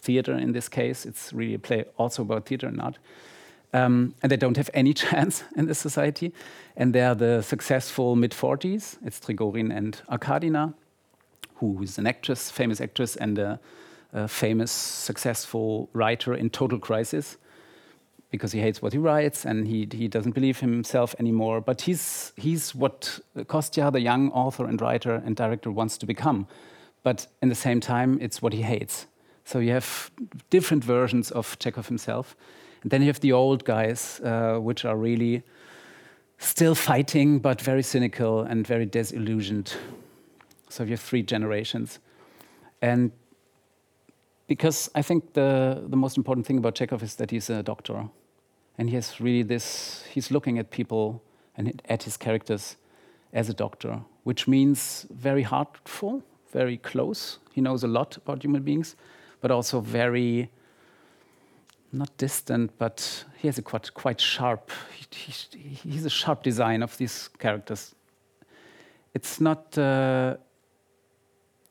theater 0.00 0.32
in 0.32 0.52
this 0.52 0.68
case 0.68 1.06
it's 1.06 1.32
really 1.32 1.54
a 1.54 1.58
play 1.58 1.84
also 1.96 2.22
about 2.22 2.46
theater 2.46 2.72
art 2.80 2.98
um, 3.72 4.14
and 4.22 4.32
they 4.32 4.36
don't 4.36 4.56
have 4.56 4.70
any 4.74 4.92
chance 5.04 5.44
in 5.56 5.66
this 5.66 5.78
society. 5.78 6.32
And 6.76 6.94
they're 6.94 7.14
the 7.14 7.42
successful 7.42 8.16
mid 8.16 8.32
40s. 8.32 8.98
It's 9.04 9.20
Trigorin 9.20 9.74
and 9.74 10.00
Arkadina, 10.10 10.74
who 11.56 11.82
is 11.82 11.98
an 11.98 12.06
actress, 12.06 12.50
famous 12.50 12.80
actress, 12.80 13.16
and 13.16 13.38
a, 13.38 13.60
a, 14.12 14.28
famous, 14.28 14.70
successful 14.70 15.88
writer 15.92 16.34
in 16.34 16.50
total 16.50 16.78
crisis 16.78 17.36
because 18.30 18.52
he 18.52 18.60
hates 18.60 18.80
what 18.80 18.92
he 18.92 18.98
writes 18.98 19.44
and 19.44 19.66
he, 19.66 19.88
he 19.90 20.06
doesn't 20.06 20.32
believe 20.32 20.60
himself 20.60 21.16
anymore. 21.18 21.60
But 21.60 21.82
he's, 21.82 22.32
he's 22.36 22.74
what 22.74 23.18
Kostya, 23.48 23.90
the 23.90 24.00
young 24.00 24.30
author 24.30 24.66
and 24.66 24.80
writer 24.80 25.14
and 25.14 25.34
director, 25.34 25.70
wants 25.70 25.98
to 25.98 26.06
become. 26.06 26.46
But 27.02 27.26
in 27.42 27.48
the 27.48 27.56
same 27.56 27.80
time, 27.80 28.18
it's 28.20 28.40
what 28.40 28.52
he 28.52 28.62
hates. 28.62 29.06
So 29.50 29.58
you 29.58 29.72
have 29.72 30.12
different 30.50 30.84
versions 30.84 31.32
of 31.32 31.58
Chekhov 31.58 31.88
himself. 31.88 32.36
And 32.82 32.90
then 32.92 33.02
you 33.02 33.08
have 33.08 33.18
the 33.18 33.32
old 33.32 33.64
guys, 33.64 34.20
uh, 34.20 34.58
which 34.58 34.84
are 34.84 34.96
really 34.96 35.42
still 36.38 36.76
fighting, 36.76 37.40
but 37.40 37.60
very 37.60 37.82
cynical 37.82 38.42
and 38.42 38.64
very 38.64 38.86
disillusioned. 38.86 39.74
So 40.68 40.84
you 40.84 40.90
have 40.90 41.00
three 41.00 41.24
generations. 41.24 41.98
And 42.80 43.10
because 44.46 44.88
I 44.94 45.02
think 45.02 45.32
the, 45.32 45.82
the 45.84 45.96
most 45.96 46.16
important 46.16 46.46
thing 46.46 46.58
about 46.58 46.76
Chekhov 46.76 47.02
is 47.02 47.16
that 47.16 47.32
he's 47.32 47.50
a 47.50 47.60
doctor. 47.60 48.08
And 48.78 48.88
he 48.88 48.94
has 48.94 49.20
really 49.20 49.42
this, 49.42 50.04
he's 50.08 50.30
looking 50.30 50.60
at 50.60 50.70
people 50.70 51.24
and 51.56 51.82
at 51.88 52.04
his 52.04 52.16
characters 52.16 52.76
as 53.32 53.48
a 53.48 53.54
doctor, 53.54 54.00
which 54.22 54.46
means 54.46 55.06
very 55.10 55.42
heartful, 55.42 56.22
very 56.52 56.76
close. 56.76 57.40
He 57.52 57.60
knows 57.60 57.82
a 57.82 57.88
lot 57.88 58.16
about 58.16 58.44
human 58.44 58.62
beings, 58.62 58.94
but 59.40 59.50
also 59.50 59.80
very 59.80 60.50
not 61.92 62.16
distant, 62.16 62.70
but 62.78 63.24
he 63.36 63.48
has 63.48 63.58
a 63.58 63.62
quite, 63.62 63.92
quite 63.94 64.20
sharp, 64.20 64.70
he, 65.10 65.32
he, 65.58 65.90
he's 65.90 66.04
a 66.04 66.10
sharp 66.10 66.42
design 66.42 66.82
of 66.82 66.96
these 66.98 67.28
characters. 67.38 67.94
It's 69.12 69.40
not, 69.40 69.76
uh, 69.76 70.36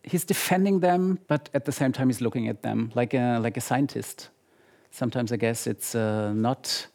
he's 0.03 0.25
defending 0.25 0.81
them, 0.81 1.19
but 1.27 1.49
at 1.53 1.65
the 1.65 1.71
same 1.71 1.93
time 1.93 2.09
he's 2.09 2.21
looking 2.21 2.49
at 2.49 2.63
them 2.63 2.91
like 2.95 3.13
a, 3.13 3.39
like 3.39 3.55
a 3.55 3.61
scientist. 3.61 4.29
Sometimes 4.91 5.31
I 5.31 5.37
guess 5.37 5.67
it's 5.67 5.95
uh, 5.95 6.33
not, 6.33 6.87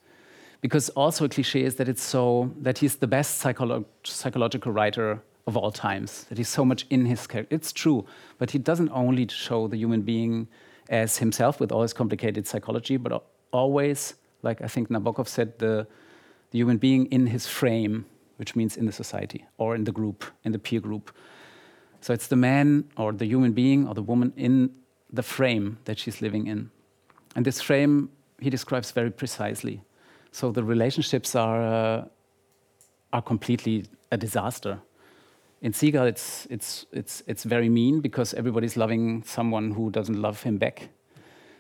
because 0.61 0.91
also 0.91 1.25
a 1.25 1.29
cliche 1.29 1.63
is 1.63 1.77
that 1.77 1.89
it's 1.89 2.03
so, 2.03 2.53
that 2.61 2.79
he's 2.79 2.97
the 2.97 3.07
best 3.07 3.43
psycholo 3.43 3.85
psychological 4.03 4.73
writer 4.73 5.23
of 5.47 5.57
all 5.57 5.71
times, 5.71 6.25
that 6.25 6.39
he's 6.39 6.49
so 6.49 6.65
much 6.65 6.87
in 6.91 7.07
his 7.07 7.27
character. 7.27 7.55
It's 7.55 7.73
true, 7.73 8.05
but 8.39 8.51
he 8.51 8.59
doesn't 8.59 8.91
only 8.91 9.29
show 9.29 9.69
the 9.69 9.77
human 9.77 10.03
being 10.03 10.49
as 10.89 11.19
himself 11.19 11.61
with 11.61 11.73
all 11.73 11.83
his 11.83 11.93
complicated 11.93 12.47
psychology, 12.47 12.97
but 12.97 13.25
always, 13.53 14.15
like 14.43 14.63
I 14.63 14.69
think 14.69 14.89
Nabokov 14.89 15.29
said, 15.29 15.59
the, 15.59 15.87
the 16.51 16.59
human 16.59 16.77
being 16.77 17.07
in 17.07 17.27
his 17.27 17.47
frame, 17.47 18.07
which 18.37 18.55
means 18.57 18.77
in 18.77 18.87
the 18.87 18.93
society 18.93 19.47
or 19.59 19.75
in 19.75 19.85
the 19.85 19.93
group, 19.93 20.25
in 20.45 20.53
the 20.53 20.59
peer 20.59 20.81
group. 20.81 21.11
So 22.01 22.13
it's 22.13 22.27
the 22.27 22.37
man 22.37 22.85
or 22.97 23.13
the 23.13 23.27
human 23.27 23.53
being 23.53 23.89
or 23.89 23.95
the 23.95 24.03
woman 24.03 24.33
in 24.37 24.71
the 25.13 25.23
frame 25.23 25.79
that 25.85 25.99
she's 25.99 26.21
living 26.21 26.47
in. 26.47 26.71
And 27.35 27.45
this 27.47 27.61
frame 27.61 28.11
he 28.41 28.51
describes 28.51 28.91
very 28.91 29.11
precisely. 29.11 29.83
So 30.33 30.51
the 30.51 30.65
relationships 30.65 31.35
are, 31.35 31.63
uh, 31.63 32.05
are 33.13 33.23
completely 33.23 33.87
a 34.11 34.17
disaster 34.17 34.81
in 35.65 35.73
Seagull, 35.73 36.05
it's, 36.05 36.47
it's, 36.51 36.85
it's, 36.93 37.23
it's 37.27 37.43
very 37.43 37.71
mean 37.71 38.01
because 38.01 38.35
everybody's 38.35 38.77
loving 38.77 39.23
someone 39.23 39.71
who 39.71 39.91
doesn't 39.91 40.21
love 40.21 40.43
him 40.43 40.59
back. 40.59 40.91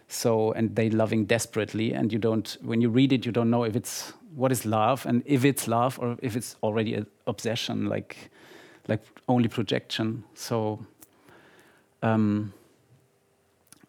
So, 0.08 0.52
and 0.52 0.76
they 0.76 0.90
loving 0.90 1.24
desperately, 1.24 1.94
and 1.94 2.12
you 2.12 2.18
don't, 2.18 2.54
when 2.60 2.82
you 2.82 2.90
read 2.90 3.14
it, 3.14 3.24
you 3.24 3.32
don't 3.32 3.48
know 3.48 3.64
if 3.64 3.74
it's, 3.74 4.12
what 4.34 4.52
is 4.52 4.66
love, 4.66 5.06
and 5.06 5.22
if 5.24 5.46
it's 5.46 5.66
love 5.66 5.98
or 5.98 6.18
if 6.20 6.36
it's 6.36 6.56
already 6.62 6.92
an 6.92 7.06
obsession, 7.26 7.88
like, 7.88 8.30
like 8.88 9.00
only 9.26 9.48
projection. 9.48 10.22
So, 10.34 10.84
um, 12.02 12.52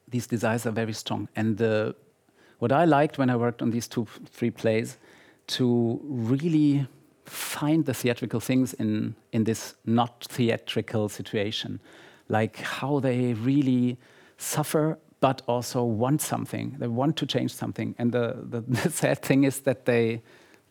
these 0.07 0.27
desires 0.27 0.65
are 0.65 0.71
very 0.71 0.93
strong. 0.93 1.27
And 1.35 1.57
the, 1.57 1.93
what 2.59 2.71
I 2.71 2.85
liked 2.85 3.17
when 3.17 3.29
I 3.29 3.35
worked 3.35 3.61
on 3.61 3.69
these 3.69 3.89
two, 3.89 4.07
three 4.27 4.49
plays, 4.49 4.97
to 5.47 5.99
really 6.05 6.87
find 7.25 7.85
the 7.85 7.93
theatrical 7.93 8.39
things 8.39 8.73
in, 8.73 9.15
in 9.31 9.43
this 9.43 9.75
not 9.85 10.25
theatrical 10.25 11.09
situation, 11.09 11.79
like 12.29 12.57
how 12.57 12.99
they 12.99 13.33
really 13.33 13.97
suffer 14.37 14.97
but 15.19 15.41
also 15.47 15.83
want 15.83 16.21
something. 16.21 16.75
They 16.77 16.87
want 16.87 17.15
to 17.17 17.25
change 17.25 17.51
something. 17.53 17.95
And 17.97 18.11
the, 18.11 18.37
the, 18.43 18.61
the, 18.67 18.89
sad 18.89 19.21
thing 19.21 19.43
is 19.43 19.61
that 19.61 19.85
they 19.85 20.21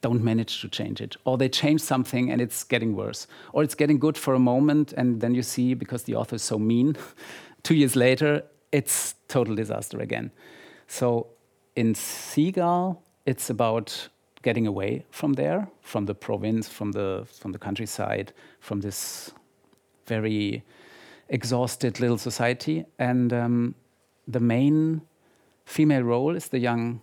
don't 0.00 0.22
manage 0.22 0.60
to 0.60 0.68
change 0.68 1.00
it. 1.00 1.16
Or 1.24 1.36
they 1.38 1.48
change 1.48 1.80
something 1.80 2.30
and 2.30 2.40
it's 2.40 2.62
getting 2.62 2.94
worse. 2.94 3.26
Or 3.52 3.62
it's 3.64 3.74
getting 3.74 3.98
good 3.98 4.16
for 4.16 4.34
a 4.34 4.38
moment 4.38 4.92
and 4.92 5.20
then 5.20 5.34
you 5.34 5.42
see, 5.42 5.74
because 5.74 6.04
the 6.04 6.14
author 6.14 6.36
is 6.36 6.42
so 6.42 6.58
mean, 6.58 6.96
two 7.62 7.74
years 7.74 7.96
later, 7.96 8.44
it's 8.70 9.14
total 9.28 9.54
disaster 9.54 9.98
again. 10.00 10.30
So 10.86 11.28
in 11.74 11.94
Seagull, 11.94 13.02
it's 13.26 13.50
about 13.50 14.08
getting 14.44 14.66
away 14.66 15.04
from 15.10 15.32
there, 15.32 15.66
from 15.80 16.06
the 16.06 16.14
province, 16.14 16.68
from 16.68 16.92
the 16.92 17.26
from 17.40 17.52
the 17.52 17.58
countryside, 17.58 18.32
from 18.60 18.80
this 18.80 19.32
very 20.06 20.62
exhausted 21.28 22.00
little 22.00 22.18
society. 22.18 22.84
And 22.98 23.32
um, 23.32 23.74
the 24.28 24.40
main 24.40 25.00
female 25.64 26.02
role 26.02 26.36
is 26.36 26.48
the 26.48 26.58
young 26.58 27.00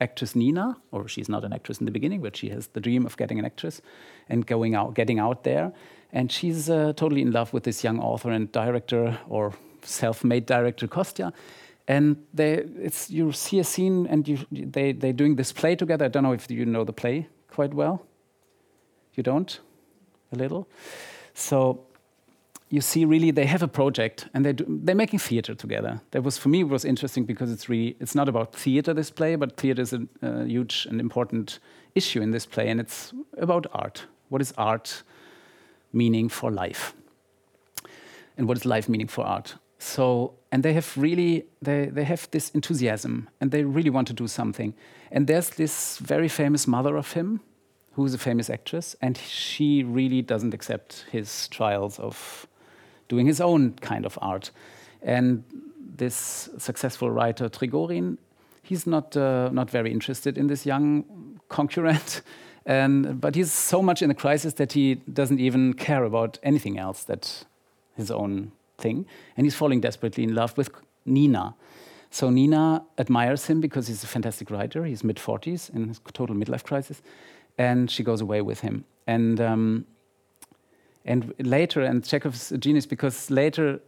actress 0.00 0.34
Nina, 0.34 0.76
or 0.90 1.08
she's 1.08 1.28
not 1.28 1.44
an 1.44 1.52
actress 1.52 1.78
in 1.78 1.86
the 1.86 1.92
beginning, 1.92 2.22
but 2.22 2.36
she 2.36 2.48
has 2.48 2.68
the 2.68 2.80
dream 2.80 3.06
of 3.06 3.16
getting 3.16 3.38
an 3.38 3.44
actress 3.44 3.82
and 4.28 4.46
going 4.46 4.74
out, 4.74 4.94
getting 4.94 5.18
out 5.18 5.44
there. 5.44 5.72
And 6.12 6.32
she's 6.32 6.70
uh, 6.70 6.92
totally 6.96 7.22
in 7.22 7.32
love 7.32 7.52
with 7.52 7.64
this 7.64 7.84
young 7.84 8.00
author 8.00 8.30
and 8.30 8.50
director 8.52 9.18
or 9.28 9.52
self-made 9.82 10.46
director 10.46 10.88
Kostya. 10.88 11.32
And 11.88 12.22
they, 12.34 12.52
it's, 12.82 13.10
you 13.10 13.32
see 13.32 13.58
a 13.58 13.64
scene 13.64 14.06
and 14.06 14.28
you, 14.28 14.38
they, 14.50 14.92
they're 14.92 15.14
doing 15.14 15.36
this 15.36 15.52
play 15.52 15.74
together. 15.74 16.04
I 16.04 16.08
don't 16.08 16.22
know 16.22 16.32
if 16.32 16.50
you 16.50 16.66
know 16.66 16.84
the 16.84 16.92
play 16.92 17.28
quite 17.50 17.72
well. 17.72 18.06
You 19.14 19.22
don't? 19.22 19.58
A 20.30 20.36
little? 20.36 20.68
So 21.32 21.86
you 22.68 22.82
see 22.82 23.06
really 23.06 23.30
they 23.30 23.46
have 23.46 23.62
a 23.62 23.68
project 23.68 24.28
and 24.34 24.44
they 24.44 24.52
do, 24.52 24.64
they're 24.68 24.94
making 24.94 25.18
theater 25.18 25.54
together. 25.54 26.00
That 26.10 26.22
was 26.22 26.36
for 26.36 26.50
me 26.50 26.62
was 26.62 26.84
interesting 26.84 27.24
because 27.24 27.50
it's 27.50 27.68
really 27.68 27.96
it's 28.00 28.14
not 28.14 28.28
about 28.28 28.54
theater 28.54 28.92
this 28.92 29.10
play, 29.10 29.36
but 29.36 29.56
theater 29.56 29.80
is 29.80 29.92
a, 29.92 30.06
a 30.20 30.44
huge 30.44 30.86
and 30.90 31.00
important 31.00 31.58
issue 31.94 32.20
in 32.20 32.30
this 32.30 32.46
play, 32.46 32.68
and 32.68 32.80
it's 32.80 33.12
about 33.38 33.66
art. 33.72 34.04
What 34.28 34.42
is 34.42 34.52
art 34.58 35.02
meaning 35.92 36.28
for 36.28 36.50
life? 36.50 36.94
And 38.36 38.46
what 38.46 38.58
is 38.58 38.66
life 38.66 38.88
meaning 38.88 39.08
for 39.08 39.24
art? 39.24 39.54
So 39.78 40.34
and 40.50 40.62
they 40.62 40.72
have 40.72 40.96
really 40.96 41.44
they, 41.60 41.86
they 41.86 42.04
have 42.04 42.28
this 42.30 42.50
enthusiasm 42.50 43.28
and 43.40 43.50
they 43.50 43.64
really 43.64 43.90
want 43.90 44.08
to 44.08 44.14
do 44.14 44.26
something. 44.26 44.74
And 45.10 45.26
there's 45.26 45.50
this 45.50 45.98
very 45.98 46.28
famous 46.28 46.66
mother 46.66 46.96
of 46.96 47.12
him, 47.12 47.40
who's 47.92 48.14
a 48.14 48.18
famous 48.18 48.50
actress, 48.50 48.96
and 49.00 49.16
she 49.16 49.82
really 49.82 50.22
doesn't 50.22 50.54
accept 50.54 51.06
his 51.10 51.48
trials 51.48 51.98
of 51.98 52.46
doing 53.08 53.26
his 53.26 53.40
own 53.40 53.72
kind 53.80 54.06
of 54.06 54.18
art. 54.22 54.50
And 55.02 55.44
this 55.96 56.48
successful 56.58 57.10
writer 57.10 57.48
Trigorin, 57.48 58.18
he's 58.62 58.86
not 58.86 59.16
uh, 59.16 59.50
not 59.52 59.70
very 59.70 59.90
interested 59.90 60.38
in 60.38 60.46
this 60.46 60.64
young 60.66 61.40
concurrent, 61.48 62.22
and 62.66 63.20
but 63.20 63.34
he's 63.34 63.52
so 63.52 63.82
much 63.82 64.02
in 64.02 64.10
a 64.10 64.14
crisis 64.14 64.54
that 64.54 64.72
he 64.72 64.96
doesn't 65.12 65.40
even 65.40 65.74
care 65.74 66.04
about 66.04 66.38
anything 66.42 66.78
else 66.78 67.04
that 67.04 67.44
his 67.96 68.10
own 68.10 68.52
thing, 68.78 69.06
and 69.36 69.46
he's 69.46 69.54
falling 69.54 69.80
desperately 69.80 70.24
in 70.24 70.34
love 70.34 70.56
with 70.56 70.70
Nina. 71.04 71.54
So 72.10 72.30
Nina 72.30 72.82
admires 72.96 73.46
him 73.46 73.60
because 73.60 73.88
he's 73.88 74.02
a 74.02 74.06
fantastic 74.06 74.50
writer. 74.50 74.84
He's 74.84 75.04
mid 75.04 75.16
40s 75.16 75.74
in 75.74 75.88
his 75.88 76.00
total 76.12 76.34
midlife 76.34 76.64
crisis, 76.64 77.02
and 77.58 77.90
she 77.90 78.02
goes 78.02 78.20
away 78.20 78.40
with 78.40 78.60
him. 78.60 78.84
And 79.06 79.40
um, 79.40 79.86
and 81.04 81.32
later, 81.38 81.80
and 81.80 82.04
Chekhov's 82.04 82.52
a 82.52 82.58
genius 82.58 82.86
because 82.86 83.30
later 83.30 83.80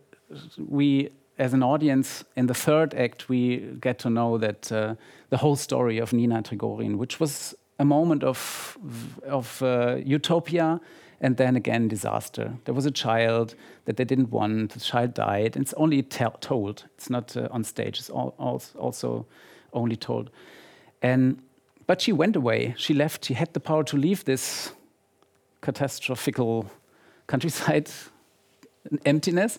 we, 0.56 1.10
as 1.38 1.52
an 1.52 1.62
audience, 1.62 2.24
in 2.34 2.46
the 2.46 2.54
third 2.54 2.94
act, 2.94 3.28
we 3.28 3.58
get 3.80 3.98
to 4.00 4.10
know 4.10 4.38
that 4.38 4.72
uh, 4.72 4.94
the 5.28 5.36
whole 5.36 5.56
story 5.56 5.98
of 5.98 6.12
Nina 6.12 6.42
Trigorin, 6.42 6.96
which 6.96 7.20
was 7.20 7.54
a 7.78 7.84
moment 7.84 8.22
of, 8.22 8.78
of 9.26 9.62
uh, 9.62 9.96
utopia 10.04 10.80
and 11.20 11.36
then 11.36 11.56
again 11.56 11.88
disaster. 11.88 12.54
There 12.64 12.74
was 12.74 12.86
a 12.86 12.90
child 12.90 13.54
that 13.84 13.96
they 13.96 14.04
didn't 14.04 14.30
want, 14.30 14.72
the 14.72 14.80
child 14.80 15.14
died, 15.14 15.54
and 15.54 15.62
it's 15.62 15.74
only 15.74 16.02
told, 16.02 16.84
it's 16.94 17.10
not 17.10 17.36
uh, 17.36 17.48
on 17.50 17.64
stage, 17.64 17.98
it's 17.98 18.10
all, 18.10 18.34
also 18.78 19.26
only 19.72 19.96
told. 19.96 20.30
And, 21.02 21.42
but 21.86 22.00
she 22.00 22.12
went 22.12 22.36
away, 22.36 22.74
she 22.78 22.94
left, 22.94 23.24
she 23.24 23.34
had 23.34 23.52
the 23.52 23.60
power 23.60 23.84
to 23.84 23.96
leave 23.96 24.24
this 24.24 24.72
catastrophical 25.60 26.70
countryside 27.26 27.90
emptiness. 29.04 29.58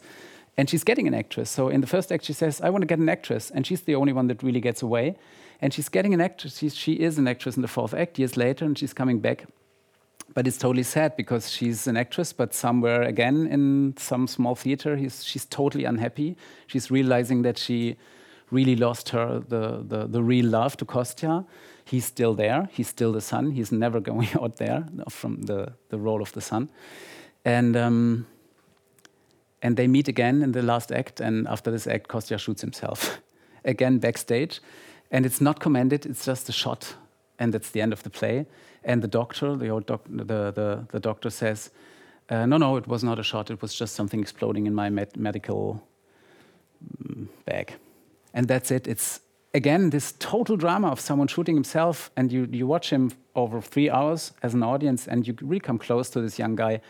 And 0.57 0.69
she's 0.69 0.83
getting 0.83 1.07
an 1.07 1.13
actress. 1.13 1.49
So 1.49 1.69
in 1.69 1.79
the 1.79 1.87
first 1.87 2.11
act, 2.11 2.25
she 2.25 2.33
says, 2.33 2.59
I 2.59 2.69
want 2.69 2.81
to 2.81 2.85
get 2.85 2.99
an 2.99 3.07
actress. 3.07 3.51
And 3.51 3.65
she's 3.65 3.81
the 3.81 3.95
only 3.95 4.11
one 4.11 4.27
that 4.27 4.43
really 4.43 4.59
gets 4.59 4.81
away. 4.81 5.15
And 5.61 5.73
she's 5.73 5.87
getting 5.87 6.13
an 6.13 6.19
actress. 6.19 6.57
She's, 6.57 6.75
she 6.75 6.93
is 6.93 7.17
an 7.17 7.27
actress 7.27 7.55
in 7.55 7.61
the 7.61 7.69
fourth 7.69 7.93
act, 7.93 8.19
years 8.19 8.35
later, 8.35 8.65
and 8.65 8.77
she's 8.77 8.93
coming 8.93 9.19
back. 9.19 9.45
But 10.33 10.47
it's 10.47 10.57
totally 10.57 10.83
sad 10.83 11.17
because 11.17 11.51
she's 11.51 11.87
an 11.87 11.97
actress, 11.97 12.31
but 12.31 12.53
somewhere 12.53 13.01
again 13.01 13.47
in 13.47 13.95
some 13.97 14.27
small 14.27 14.55
theater, 14.55 14.97
she's 14.97 15.45
totally 15.45 15.83
unhappy. 15.83 16.37
She's 16.67 16.89
realizing 16.89 17.41
that 17.41 17.57
she 17.57 17.97
really 18.49 18.75
lost 18.75 19.09
her 19.09 19.39
the, 19.39 19.83
the, 19.85 20.07
the 20.07 20.23
real 20.23 20.45
love 20.45 20.77
to 20.77 20.85
Kostya. 20.85 21.45
He's 21.83 22.05
still 22.05 22.33
there. 22.33 22.69
He's 22.71 22.87
still 22.87 23.11
the 23.11 23.21
son. 23.21 23.51
He's 23.51 23.71
never 23.71 23.99
going 24.11 24.29
out 24.39 24.57
there 24.57 24.85
from 25.09 25.41
the, 25.43 25.73
the 25.89 25.99
role 25.99 26.21
of 26.21 26.31
the 26.31 26.41
son 26.41 26.69
and 27.45 27.75
um, 27.75 28.27
and 29.61 29.77
they 29.77 29.87
meet 29.87 30.07
again 30.07 30.41
in 30.41 30.51
the 30.53 30.61
last 30.61 30.91
act. 30.91 31.19
And 31.19 31.47
after 31.47 31.71
this 31.71 31.87
act, 31.87 32.07
Kostya 32.07 32.37
shoots 32.37 32.61
himself 32.61 33.21
again 33.65 33.99
backstage, 33.99 34.59
and 35.11 35.25
it's 35.25 35.41
not 35.41 35.59
commended. 35.59 36.05
It's 36.05 36.25
just 36.25 36.49
a 36.49 36.51
shot, 36.51 36.95
and 37.39 37.53
that's 37.53 37.71
the 37.71 37.81
end 37.81 37.93
of 37.93 38.03
the 38.03 38.09
play. 38.09 38.45
And 38.83 39.01
the 39.01 39.07
doctor, 39.07 39.55
the 39.55 39.69
old 39.69 39.85
doc, 39.85 40.01
the, 40.09 40.51
the 40.51 40.85
the 40.91 40.99
doctor 40.99 41.29
says, 41.29 41.69
uh, 42.29 42.45
"No, 42.45 42.57
no, 42.57 42.77
it 42.77 42.87
was 42.87 43.03
not 43.03 43.19
a 43.19 43.23
shot. 43.23 43.51
It 43.51 43.61
was 43.61 43.73
just 43.73 43.95
something 43.95 44.21
exploding 44.21 44.67
in 44.67 44.73
my 44.73 44.89
med 44.89 45.15
medical 45.17 45.83
mm, 47.03 47.27
bag." 47.45 47.73
And 48.33 48.47
that's 48.47 48.71
it. 48.71 48.87
It's 48.87 49.21
again 49.53 49.89
this 49.89 50.13
total 50.13 50.57
drama 50.57 50.87
of 50.87 50.99
someone 50.99 51.27
shooting 51.27 51.55
himself, 51.55 52.09
and 52.15 52.31
you 52.31 52.47
you 52.51 52.67
watch 52.67 52.89
him 52.89 53.11
over 53.33 53.61
three 53.61 53.89
hours 53.89 54.33
as 54.41 54.53
an 54.53 54.63
audience, 54.63 55.07
and 55.07 55.27
you 55.27 55.35
really 55.41 55.59
come 55.59 55.77
close 55.77 56.09
to 56.09 56.21
this 56.21 56.39
young 56.39 56.55
guy 56.55 56.81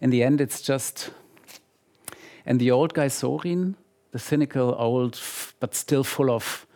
in 0.00 0.10
the 0.10 0.22
end, 0.22 0.40
it's 0.40 0.60
just. 0.60 1.10
And 2.46 2.60
the 2.60 2.70
old 2.70 2.94
guy, 2.94 3.08
Sorin, 3.08 3.76
the 4.12 4.18
cynical 4.18 4.74
old, 4.78 5.20
but 5.60 5.74
still 5.74 6.04
full 6.04 6.30
of 6.30 6.66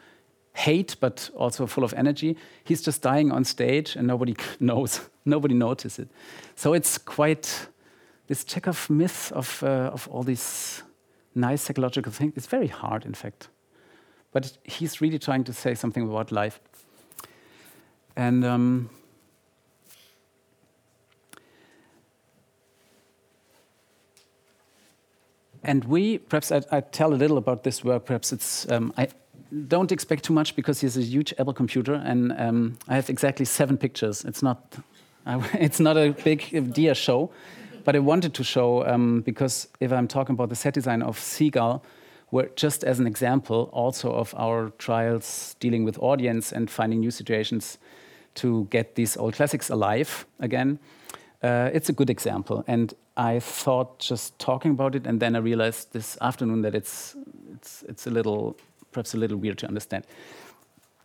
hate, 0.55 0.97
but 1.01 1.31
also 1.37 1.67
full 1.67 1.85
of 1.85 1.95
energy, 1.95 2.37
he's 2.65 2.83
just 2.83 3.03
dying 3.03 3.33
on 3.33 3.45
stage 3.45 3.97
and 3.97 4.07
nobody 4.07 4.37
knows, 4.61 5.01
nobody 5.25 5.55
notices 5.55 5.99
it. 5.99 6.09
So 6.55 6.75
it's 6.75 6.99
quite 6.99 7.69
this 8.27 8.45
Chekhov 8.45 8.89
myth 8.89 9.33
of, 9.33 9.63
uh, 9.63 9.91
of 9.93 10.09
all 10.09 10.23
these 10.23 10.83
nice 11.35 11.63
psychological 11.63 12.13
things. 12.13 12.35
It's 12.37 12.47
very 12.47 12.69
hard, 12.69 13.05
in 13.05 13.15
fact. 13.15 13.49
But 14.33 14.57
he's 14.65 15.01
really 15.01 15.19
trying 15.19 15.45
to 15.45 15.53
say 15.53 15.75
something 15.75 16.05
about 16.05 16.33
life. 16.33 16.61
And 18.17 18.45
um, 18.45 18.91
and 25.63 25.85
we, 25.85 26.19
perhaps 26.19 26.53
I, 26.53 26.63
I, 26.71 26.81
tell 26.81 27.15
a 27.15 27.17
little 27.17 27.39
about 27.39 27.63
this 27.63 27.85
work. 27.85 28.05
Perhaps 28.05 28.33
it's, 28.33 28.71
um, 28.71 28.93
I 28.97 29.09
don't 29.69 29.93
expect 29.93 30.25
too 30.25 30.33
much 30.33 30.57
because 30.57 30.81
he's 30.81 30.97
a 30.97 31.03
huge 31.03 31.35
Apple 31.39 31.53
computer, 31.53 31.95
and 31.95 32.33
um, 32.39 32.79
I 32.89 32.95
have 32.95 33.11
exactly 33.11 33.45
seven 33.45 33.77
pictures. 33.77 34.25
It's 34.25 34.43
not, 34.43 34.77
it's 35.27 35.81
not 35.81 35.97
a 35.97 36.13
big 36.25 36.73
dear 36.73 36.95
show, 36.95 37.31
but 37.85 37.97
I 37.97 37.99
wanted 37.99 38.35
to 38.35 38.45
show 38.45 38.87
um, 38.87 39.21
because 39.23 39.69
if 39.81 39.93
I'm 39.93 40.09
talking 40.09 40.35
about 40.35 40.49
the 40.49 40.57
set 40.57 40.75
design 40.75 41.03
of 41.03 41.19
Seagull, 41.19 41.83
where 42.31 42.49
just 42.57 42.83
as 42.83 42.99
an 42.99 43.07
example 43.07 43.69
also 43.73 44.11
of 44.11 44.35
our 44.39 44.71
trials 44.79 45.55
dealing 45.61 45.85
with 45.85 45.99
audience 45.99 46.51
and 46.51 46.71
finding 46.71 47.01
new 47.01 47.11
situations 47.11 47.79
to 48.35 48.67
get 48.71 48.95
these 48.95 49.19
old 49.19 49.35
classics 49.35 49.69
alive 49.69 50.27
again. 50.41 50.79
Uh, 51.43 51.69
it's 51.75 51.91
a 51.91 51.93
good 51.93 52.09
example, 52.09 52.65
and 52.67 52.95
I 53.17 53.41
thought 53.41 53.99
just 53.99 54.39
talking 54.39 54.71
about 54.71 54.95
it, 54.95 55.07
and 55.07 55.21
then 55.21 55.37
I 55.37 55.41
realized 55.41 55.93
this 55.93 56.17
afternoon 56.21 56.63
that 56.63 56.75
it's 56.75 57.17
it's 57.53 57.83
it's 57.89 58.07
a 58.07 58.11
little 58.11 58.57
perhaps 58.93 59.15
a 59.15 59.19
little 59.19 59.37
weird 59.37 59.59
to 59.59 59.67
understand. 59.67 60.05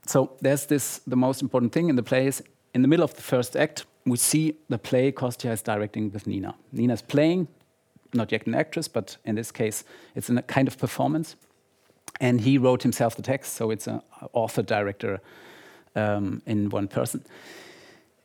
So 0.05 0.31
there's 0.41 0.65
this 0.65 0.99
the 1.07 1.15
most 1.15 1.41
important 1.41 1.71
thing 1.71 1.89
in 1.89 1.95
the 1.95 2.03
play 2.03 2.27
is 2.27 2.43
in 2.73 2.81
the 2.81 2.87
middle 2.87 3.03
of 3.03 3.13
the 3.13 3.21
first 3.21 3.55
act 3.55 3.85
we 4.07 4.17
see 4.17 4.57
the 4.69 4.77
play 4.77 5.11
Kostya 5.11 5.51
is 5.51 5.61
directing 5.61 6.11
with 6.11 6.27
Nina. 6.27 6.55
Nina's 6.71 7.01
playing, 7.01 7.47
not 8.13 8.31
yet 8.31 8.47
an 8.47 8.55
actress, 8.55 8.87
but 8.87 9.17
in 9.25 9.35
this 9.35 9.51
case 9.51 9.83
it's 10.15 10.29
a 10.29 10.41
kind 10.43 10.67
of 10.67 10.77
performance, 10.77 11.35
and 12.19 12.41
he 12.41 12.57
wrote 12.57 12.83
himself 12.83 13.15
the 13.15 13.21
text, 13.21 13.53
so 13.53 13.69
it's 13.69 13.87
an 13.87 14.01
author 14.33 14.63
director 14.63 15.19
um, 15.95 16.41
in 16.45 16.69
one 16.69 16.87
person. 16.87 17.23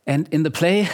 And 0.07 0.29
in 0.33 0.43
the 0.45 0.51
play, 0.51 0.89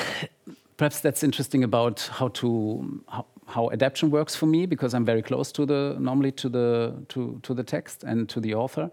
perhaps 0.77 1.01
that's 1.01 1.23
interesting 1.23 1.63
about 1.65 2.09
how 2.13 2.29
to 2.29 3.03
how, 3.09 3.27
how, 3.49 3.71
adaptation 3.71 4.11
works 4.11 4.37
for 4.37 4.47
me 4.47 4.67
because 4.67 4.95
I'm 4.95 5.05
very 5.05 5.23
close 5.23 5.51
to 5.53 5.67
the 5.67 5.97
normally 5.99 6.33
to 6.33 6.49
the 6.49 6.93
to 7.09 7.41
to 7.43 7.55
the 7.55 7.65
text 7.65 8.05
and 8.05 8.29
to 8.29 8.41
the 8.41 8.55
author, 8.55 8.91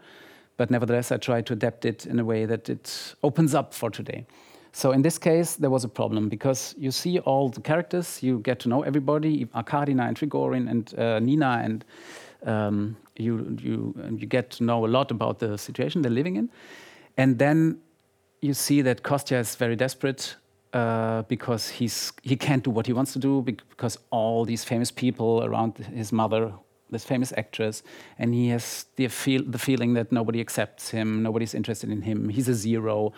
but 0.57 0.71
nevertheless 0.71 1.11
I 1.11 1.17
try 1.17 1.41
to 1.41 1.53
adapt 1.53 1.85
it 1.85 2.05
in 2.05 2.19
a 2.19 2.25
way 2.25 2.45
that 2.45 2.69
it 2.69 3.15
opens 3.21 3.53
up 3.53 3.73
for 3.73 3.89
today. 3.89 4.25
So 4.71 4.91
in 4.91 5.01
this 5.01 5.17
case, 5.17 5.55
there 5.55 5.69
was 5.69 5.85
a 5.85 5.89
problem 5.89 6.27
because 6.29 6.75
you 6.77 6.91
see 6.91 7.19
all 7.19 7.49
the 7.49 7.61
characters, 7.61 8.21
you 8.21 8.39
get 8.39 8.59
to 8.59 8.69
know 8.69 8.81
everybody, 8.81 9.45
Arkadina 9.45 10.07
and 10.07 10.17
Trigorin 10.17 10.69
and 10.69 10.99
uh, 10.99 11.19
Nina, 11.19 11.61
and 11.63 11.85
um, 12.45 12.97
you 13.17 13.57
you 13.61 13.93
you 14.19 14.27
get 14.27 14.49
to 14.51 14.63
know 14.63 14.85
a 14.85 14.87
lot 14.87 15.11
about 15.11 15.39
the 15.39 15.57
situation 15.57 16.01
they're 16.01 16.11
living 16.11 16.35
in, 16.35 16.49
and 17.17 17.39
then 17.39 17.79
you 18.41 18.53
see 18.53 18.81
that 18.81 19.03
Kostya 19.03 19.39
is 19.39 19.55
very 19.55 19.75
desperate 19.75 20.35
uh, 20.75 21.21
because 21.23 21.69
he's 21.69 22.11
he 22.21 22.35
can't 22.35 22.63
do 22.63 22.71
what 22.71 22.85
he 22.85 22.93
wants 22.93 23.13
to 23.13 23.19
do 23.19 23.41
because 23.41 23.97
all 24.09 24.45
these 24.45 24.63
famous 24.63 24.91
people 24.91 25.43
around 25.43 25.77
his 25.77 26.11
mother 26.11 26.51
this 26.91 27.03
famous 27.03 27.33
actress, 27.37 27.83
and 28.19 28.33
he 28.33 28.49
has 28.49 28.85
the 28.95 29.07
feel 29.07 29.43
the 29.43 29.57
feeling 29.57 29.93
that 29.95 30.11
nobody 30.11 30.39
accepts 30.39 30.89
him, 30.89 31.23
nobody's 31.23 31.53
interested 31.53 31.89
in 31.89 32.01
him. 32.01 32.29
He's 32.29 32.47
a 32.47 32.53
zero. 32.53 33.13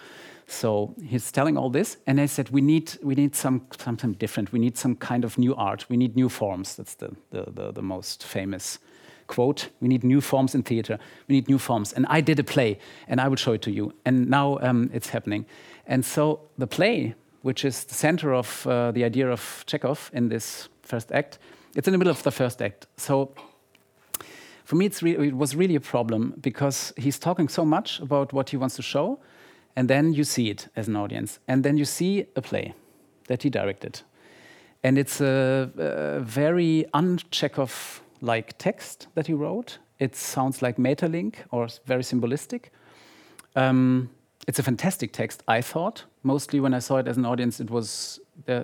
So 0.50 0.96
he's 1.04 1.32
telling 1.32 1.58
all 1.58 1.70
this, 1.70 1.98
and 2.08 2.22
I 2.22 2.28
said 2.28 2.50
we 2.50 2.62
need 2.62 2.98
we 3.04 3.16
need 3.16 3.36
some 3.36 3.62
something 3.78 4.14
different. 4.14 4.54
We 4.54 4.60
need 4.60 4.78
some 4.78 4.96
kind 4.96 5.26
of 5.26 5.38
new 5.38 5.54
art. 5.56 5.86
We 5.90 5.98
need 5.98 6.16
new 6.16 6.30
forms. 6.30 6.76
That's 6.76 6.96
the 6.96 7.10
the, 7.32 7.52
the, 7.52 7.72
the 7.74 7.82
most 7.82 8.24
famous 8.24 8.80
quote. 9.28 9.70
We 9.82 9.88
need 9.88 10.04
new 10.04 10.22
forms 10.22 10.56
in 10.56 10.64
theater. 10.64 10.98
We 11.28 11.36
need 11.36 11.50
new 11.50 11.60
forms. 11.60 11.94
And 11.94 12.06
I 12.08 12.22
did 12.22 12.40
a 12.40 12.44
play, 12.44 12.80
and 13.08 13.20
I 13.20 13.28
will 13.28 13.36
show 13.36 13.54
it 13.54 13.62
to 13.64 13.72
you. 13.72 13.94
And 14.06 14.30
now 14.30 14.58
um, 14.62 14.90
it's 14.94 15.10
happening. 15.10 15.46
And 15.86 16.06
so 16.06 16.40
the 16.58 16.68
play, 16.68 17.16
which 17.42 17.66
is 17.66 17.86
the 17.86 17.94
center 17.94 18.34
of 18.34 18.66
uh, 18.68 18.92
the 18.92 19.04
idea 19.04 19.32
of 19.32 19.64
Chekhov 19.68 20.10
in 20.14 20.30
this 20.30 20.70
first 20.82 21.12
act, 21.12 21.40
it's 21.76 21.88
in 21.88 21.92
the 21.92 21.98
middle 21.98 22.12
of 22.12 22.24
the 22.24 22.32
first 22.32 22.62
act. 22.62 22.88
So 22.98 23.34
for 24.64 24.76
me, 24.76 24.86
it 24.86 25.36
was 25.36 25.56
really 25.56 25.76
a 25.76 25.80
problem 25.80 26.34
because 26.42 26.94
he's 26.98 27.20
talking 27.20 27.50
so 27.50 27.64
much 27.64 28.00
about 28.00 28.34
what 28.34 28.50
he 28.50 28.58
wants 28.58 28.76
to 28.76 28.82
show, 28.82 29.20
and 29.76 29.88
then 29.90 30.14
you 30.14 30.24
see 30.24 30.50
it 30.50 30.68
as 30.76 30.88
an 30.88 30.96
audience, 30.96 31.40
and 31.48 31.64
then 31.64 31.78
you 31.78 31.86
see 31.86 32.26
a 32.36 32.42
play 32.42 32.74
that 33.28 33.44
he 33.44 33.50
directed, 33.50 34.02
and 34.84 34.98
it's 34.98 35.22
a, 35.22 35.70
a 35.78 36.20
very 36.20 36.86
un-Chekhov 36.94 38.02
like 38.22 38.58
text 38.58 39.08
that 39.14 39.28
he 39.28 39.34
wrote. 39.34 39.78
It 40.00 40.16
sounds 40.16 40.62
like 40.62 40.78
Maeterlinck 40.78 41.36
or 41.52 41.68
very 41.86 42.04
symbolistic. 42.04 42.72
Um, 43.56 44.10
it's 44.48 44.60
a 44.60 44.64
fantastic 44.64 45.12
text, 45.12 45.44
I 45.48 45.62
thought. 45.62 46.06
Mostly 46.24 46.60
when 46.60 46.74
I 46.74 46.80
saw 46.80 46.98
it 46.98 47.08
as 47.08 47.18
an 47.18 47.26
audience, 47.26 47.60
it 47.60 47.70
was 47.70 48.20
uh, 48.48 48.62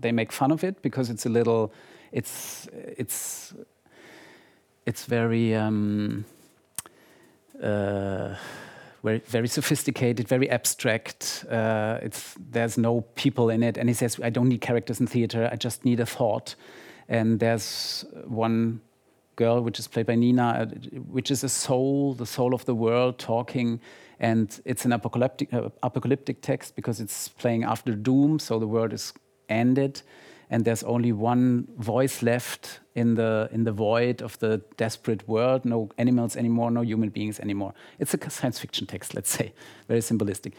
they 0.00 0.12
make 0.12 0.32
fun 0.32 0.52
of 0.52 0.62
it 0.62 0.80
because 0.80 1.10
it's 1.10 1.26
a 1.26 1.28
little, 1.28 1.72
it's 2.12 2.68
it's 2.72 3.52
it's 4.86 5.06
very 5.06 5.54
um, 5.54 6.24
uh, 7.62 8.34
very, 9.02 9.18
very 9.18 9.48
sophisticated, 9.48 10.28
very 10.28 10.48
abstract. 10.50 11.44
Uh, 11.50 11.98
it's 12.02 12.34
there's 12.50 12.78
no 12.78 13.02
people 13.14 13.50
in 13.50 13.62
it, 13.62 13.76
and 13.76 13.88
he 13.88 13.94
says, 13.94 14.18
"I 14.22 14.30
don't 14.30 14.48
need 14.48 14.60
characters 14.60 15.00
in 15.00 15.06
theater. 15.06 15.48
I 15.52 15.56
just 15.56 15.84
need 15.84 16.00
a 16.00 16.06
thought." 16.06 16.54
And 17.08 17.38
there's 17.38 18.04
one 18.24 18.80
girl, 19.36 19.60
which 19.60 19.78
is 19.78 19.88
played 19.88 20.06
by 20.06 20.14
Nina, 20.14 20.42
uh, 20.42 20.66
which 21.10 21.30
is 21.30 21.44
a 21.44 21.48
soul, 21.48 22.14
the 22.14 22.26
soul 22.26 22.54
of 22.54 22.64
the 22.64 22.74
world, 22.74 23.18
talking. 23.18 23.80
And 24.20 24.60
it's 24.64 24.84
an 24.84 24.92
apocalyptic, 24.92 25.52
uh, 25.52 25.70
apocalyptic 25.82 26.40
text 26.40 26.76
because 26.76 27.00
it's 27.00 27.28
playing 27.28 27.64
after 27.64 27.94
doom, 27.94 28.38
so 28.38 28.58
the 28.58 28.66
world 28.66 28.92
is 28.92 29.12
ended, 29.48 30.02
and 30.50 30.64
there's 30.64 30.82
only 30.84 31.12
one 31.12 31.66
voice 31.78 32.22
left 32.22 32.80
in 32.94 33.14
the 33.14 33.48
in 33.52 33.64
the 33.64 33.72
void 33.72 34.22
of 34.22 34.38
the 34.38 34.62
desperate 34.76 35.26
world. 35.28 35.64
No 35.64 35.90
animals 35.98 36.36
anymore, 36.36 36.70
no 36.70 36.82
human 36.82 37.08
beings 37.08 37.40
anymore. 37.40 37.74
It's 37.98 38.14
a 38.14 38.30
science 38.30 38.58
fiction 38.58 38.86
text, 38.86 39.14
let's 39.14 39.30
say, 39.30 39.52
very 39.88 40.00
symbolistic. 40.00 40.52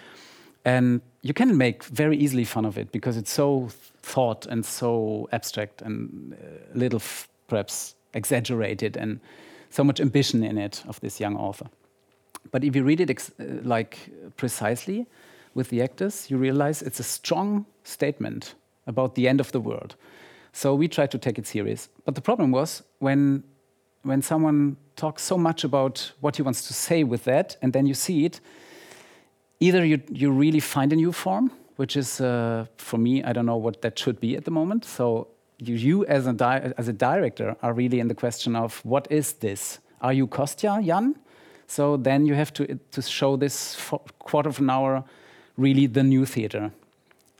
And 0.66 1.02
you 1.22 1.34
can 1.34 1.58
make 1.58 1.84
very 1.84 2.18
easily 2.18 2.44
fun 2.44 2.66
of 2.66 2.78
it 2.78 2.92
because 2.92 3.18
it's 3.18 3.32
so 3.32 3.70
thought 4.02 4.48
and 4.48 4.66
so 4.66 5.30
abstract 5.32 5.82
and 5.84 6.34
a 6.34 6.36
uh, 6.36 6.50
little 6.74 7.02
perhaps 7.48 7.96
exaggerated 8.16 8.98
and 8.98 9.20
so 9.70 9.84
much 9.84 10.00
ambition 10.00 10.44
in 10.44 10.58
it 10.58 10.84
of 10.88 11.00
this 11.02 11.20
young 11.20 11.38
author. 11.38 11.68
But 12.52 12.64
if 12.64 12.76
you 12.76 12.84
read 12.84 13.02
it 13.02 13.12
uh, 13.12 13.44
like 13.64 13.98
precisely 14.38 15.06
with 15.54 15.70
the 15.70 15.82
actors, 15.82 16.30
you 16.30 16.38
realize 16.38 16.82
it's 16.82 17.00
a 17.00 17.04
strong 17.04 17.66
statement 17.84 18.56
about 18.88 19.16
the 19.16 19.28
end 19.28 19.40
of 19.40 19.52
the 19.52 19.60
world. 19.60 19.96
So 20.54 20.76
we 20.76 20.88
try 20.88 21.08
to 21.08 21.18
take 21.18 21.38
it 21.38 21.48
serious. 21.48 21.90
But 22.06 22.16
the 22.16 22.22
problem 22.22 22.52
was 22.52 22.84
when 23.00 23.44
when 24.06 24.22
someone 24.22 24.78
talks 24.96 25.24
so 25.24 25.38
much 25.38 25.64
about 25.64 26.12
what 26.22 26.36
he 26.36 26.44
wants 26.44 26.68
to 26.68 26.74
say 26.74 27.04
with 27.04 27.24
that, 27.24 27.58
and 27.62 27.74
then 27.74 27.88
you 27.88 27.94
see 27.94 28.24
it, 28.24 28.40
either 29.60 29.84
you, 29.84 30.00
you 30.10 30.32
really 30.32 30.60
find 30.60 30.94
a 30.94 30.96
new 30.96 31.12
form, 31.12 31.52
which 31.78 31.98
is, 31.98 32.22
uh, 32.22 32.66
for 32.78 32.98
me, 32.98 33.24
I 33.24 33.34
don't 33.34 33.46
know 33.46 33.58
what 33.58 33.82
that 33.82 33.98
should 33.98 34.20
be 34.20 34.38
at 34.38 34.46
the 34.46 34.52
moment. 34.52 34.86
So 34.86 35.28
you, 35.58 35.76
you 35.76 36.06
as, 36.06 36.28
a 36.28 36.74
as 36.78 36.88
a 36.88 36.94
director 36.94 37.56
are 37.62 37.74
really 37.74 38.00
in 38.00 38.08
the 38.08 38.16
question 38.16 38.56
of 38.56 38.80
what 38.86 39.08
is 39.10 39.34
this? 39.34 39.80
Are 40.02 40.14
you 40.14 40.28
Kostya, 40.28 40.86
Jan? 40.86 41.16
So 41.68 41.98
then 41.98 42.26
you 42.26 42.36
have 42.36 42.54
to, 42.54 42.80
to 42.92 43.02
show 43.02 43.38
this 43.38 43.78
quarter 44.20 44.50
of 44.50 44.60
an 44.60 44.70
hour 44.70 45.04
really 45.58 45.88
the 45.88 46.04
new 46.04 46.26
theater. 46.26 46.72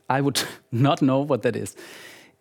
I 0.08 0.20
would 0.20 0.42
not 0.72 1.02
know 1.02 1.20
what 1.20 1.42
that 1.42 1.56
is. 1.56 1.76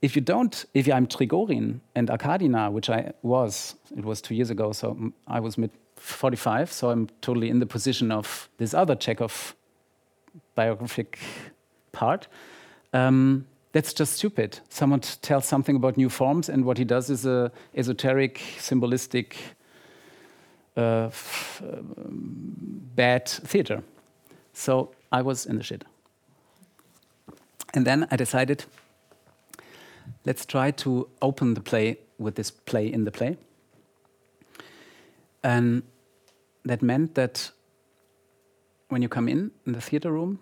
If 0.01 0.15
you 0.15 0.21
don't, 0.21 0.65
if 0.73 0.87
I'm 0.87 1.07
Trigorin 1.07 1.79
and 1.95 2.09
Arkadina, 2.09 2.71
which 2.71 2.89
I 2.89 3.13
was, 3.21 3.75
it 3.97 4.05
was 4.05 4.21
two 4.21 4.35
years 4.35 4.49
ago, 4.49 4.71
so 4.71 5.13
I 5.27 5.39
was 5.39 5.57
mid 5.57 5.71
45, 5.95 6.71
so 6.71 6.89
I'm 6.89 7.07
totally 7.21 7.49
in 7.49 7.59
the 7.59 7.65
position 7.65 8.11
of 8.11 8.49
this 8.57 8.73
other 8.73 8.95
Chekhov 8.95 9.55
biographic 10.53 11.19
part. 11.91 12.27
Um, 12.93 13.47
that's 13.71 13.93
just 13.93 14.13
stupid. 14.13 14.59
Someone 14.69 14.99
tells 14.99 15.45
something 15.45 15.75
about 15.75 15.97
new 15.97 16.09
forms, 16.09 16.49
and 16.49 16.65
what 16.65 16.77
he 16.77 16.85
does 16.85 17.09
is 17.09 17.25
a 17.25 17.51
esoteric, 17.75 18.41
symbolistic, 18.59 19.35
uh, 20.75 21.09
bad 22.95 23.27
theater. 23.27 23.83
So 24.53 24.91
I 25.11 25.21
was 25.21 25.45
in 25.45 25.57
the 25.57 25.63
shit. 25.63 25.83
And 27.73 27.85
then 27.85 28.07
I 28.11 28.15
decided, 28.15 28.65
let's 30.25 30.45
try 30.45 30.71
to 30.71 31.09
open 31.21 31.53
the 31.53 31.61
play 31.61 31.97
with 32.17 32.35
this 32.35 32.51
play 32.51 32.91
in 32.91 33.03
the 33.03 33.11
play. 33.11 33.37
And 35.43 35.83
that 36.63 36.81
meant 36.81 37.15
that 37.15 37.51
when 38.89 39.01
you 39.01 39.09
come 39.09 39.27
in 39.27 39.51
in 39.65 39.73
the 39.73 39.81
theater 39.81 40.11
room, 40.11 40.39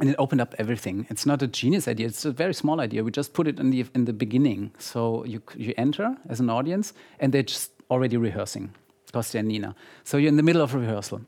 and 0.00 0.08
it 0.08 0.16
opened 0.18 0.40
up 0.40 0.54
everything. 0.58 1.06
It's 1.10 1.26
not 1.26 1.42
a 1.42 1.46
genius 1.46 1.86
idea; 1.86 2.06
it's 2.06 2.24
a 2.24 2.32
very 2.32 2.54
small 2.54 2.80
idea. 2.80 3.04
We 3.04 3.10
just 3.10 3.34
put 3.34 3.46
it 3.46 3.60
in 3.60 3.70
the 3.70 3.84
in 3.94 4.04
the 4.04 4.12
beginning. 4.12 4.72
So 4.78 5.24
you 5.24 5.42
you 5.56 5.74
enter 5.76 6.16
as 6.28 6.40
an 6.40 6.50
audience, 6.50 6.94
and 7.20 7.32
they're 7.32 7.42
just 7.42 7.72
already 7.90 8.16
rehearsing, 8.16 8.74
Kostya 9.12 9.40
and 9.40 9.48
Nina. 9.48 9.74
So 10.04 10.16
you're 10.16 10.28
in 10.28 10.36
the 10.36 10.42
middle 10.42 10.62
of 10.62 10.74
a 10.74 10.78
rehearsal, 10.78 11.22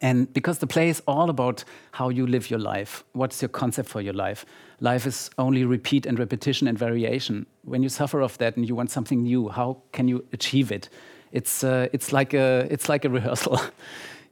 and 0.00 0.32
because 0.32 0.58
the 0.58 0.66
play 0.66 0.88
is 0.88 1.02
all 1.06 1.28
about 1.28 1.64
how 1.92 2.08
you 2.08 2.26
live 2.26 2.50
your 2.50 2.60
life, 2.60 3.04
what's 3.12 3.42
your 3.42 3.48
concept 3.48 3.88
for 3.88 4.00
your 4.00 4.12
life? 4.12 4.46
Life 4.80 5.06
is 5.06 5.30
only 5.38 5.64
repeat 5.64 6.06
and 6.06 6.18
repetition 6.18 6.68
and 6.68 6.78
variation. 6.78 7.46
When 7.64 7.82
you 7.82 7.88
suffer 7.88 8.20
of 8.20 8.38
that 8.38 8.56
and 8.56 8.68
you 8.68 8.76
want 8.76 8.90
something 8.90 9.22
new, 9.22 9.48
how 9.48 9.78
can 9.92 10.06
you 10.08 10.24
achieve 10.32 10.70
it? 10.70 10.88
It's 11.32 11.64
uh, 11.64 11.88
it's 11.92 12.12
like 12.12 12.32
a 12.32 12.66
it's 12.70 12.88
like 12.88 13.04
a 13.04 13.10
rehearsal. 13.18 13.60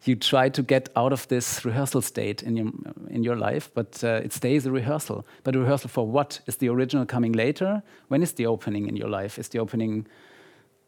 you 0.04 0.14
try 0.14 0.48
to 0.48 0.62
get 0.62 0.88
out 0.94 1.12
of 1.12 1.26
this 1.26 1.64
rehearsal 1.64 2.00
state 2.00 2.42
in 2.42 2.56
your 2.56 2.72
in 3.10 3.24
your 3.24 3.36
life, 3.36 3.70
but 3.74 4.04
uh, 4.04 4.20
it 4.24 4.32
stays 4.32 4.66
a 4.66 4.70
rehearsal. 4.70 5.26
But 5.42 5.56
a 5.56 5.58
rehearsal 5.58 5.90
for 5.90 6.06
what? 6.06 6.40
Is 6.46 6.56
the 6.56 6.68
original 6.68 7.06
coming 7.06 7.32
later? 7.32 7.82
When 8.08 8.22
is 8.22 8.32
the 8.34 8.46
opening 8.46 8.86
in 8.86 8.96
your 8.96 9.08
life? 9.08 9.36
Is 9.36 9.48
the 9.48 9.58
opening 9.58 10.06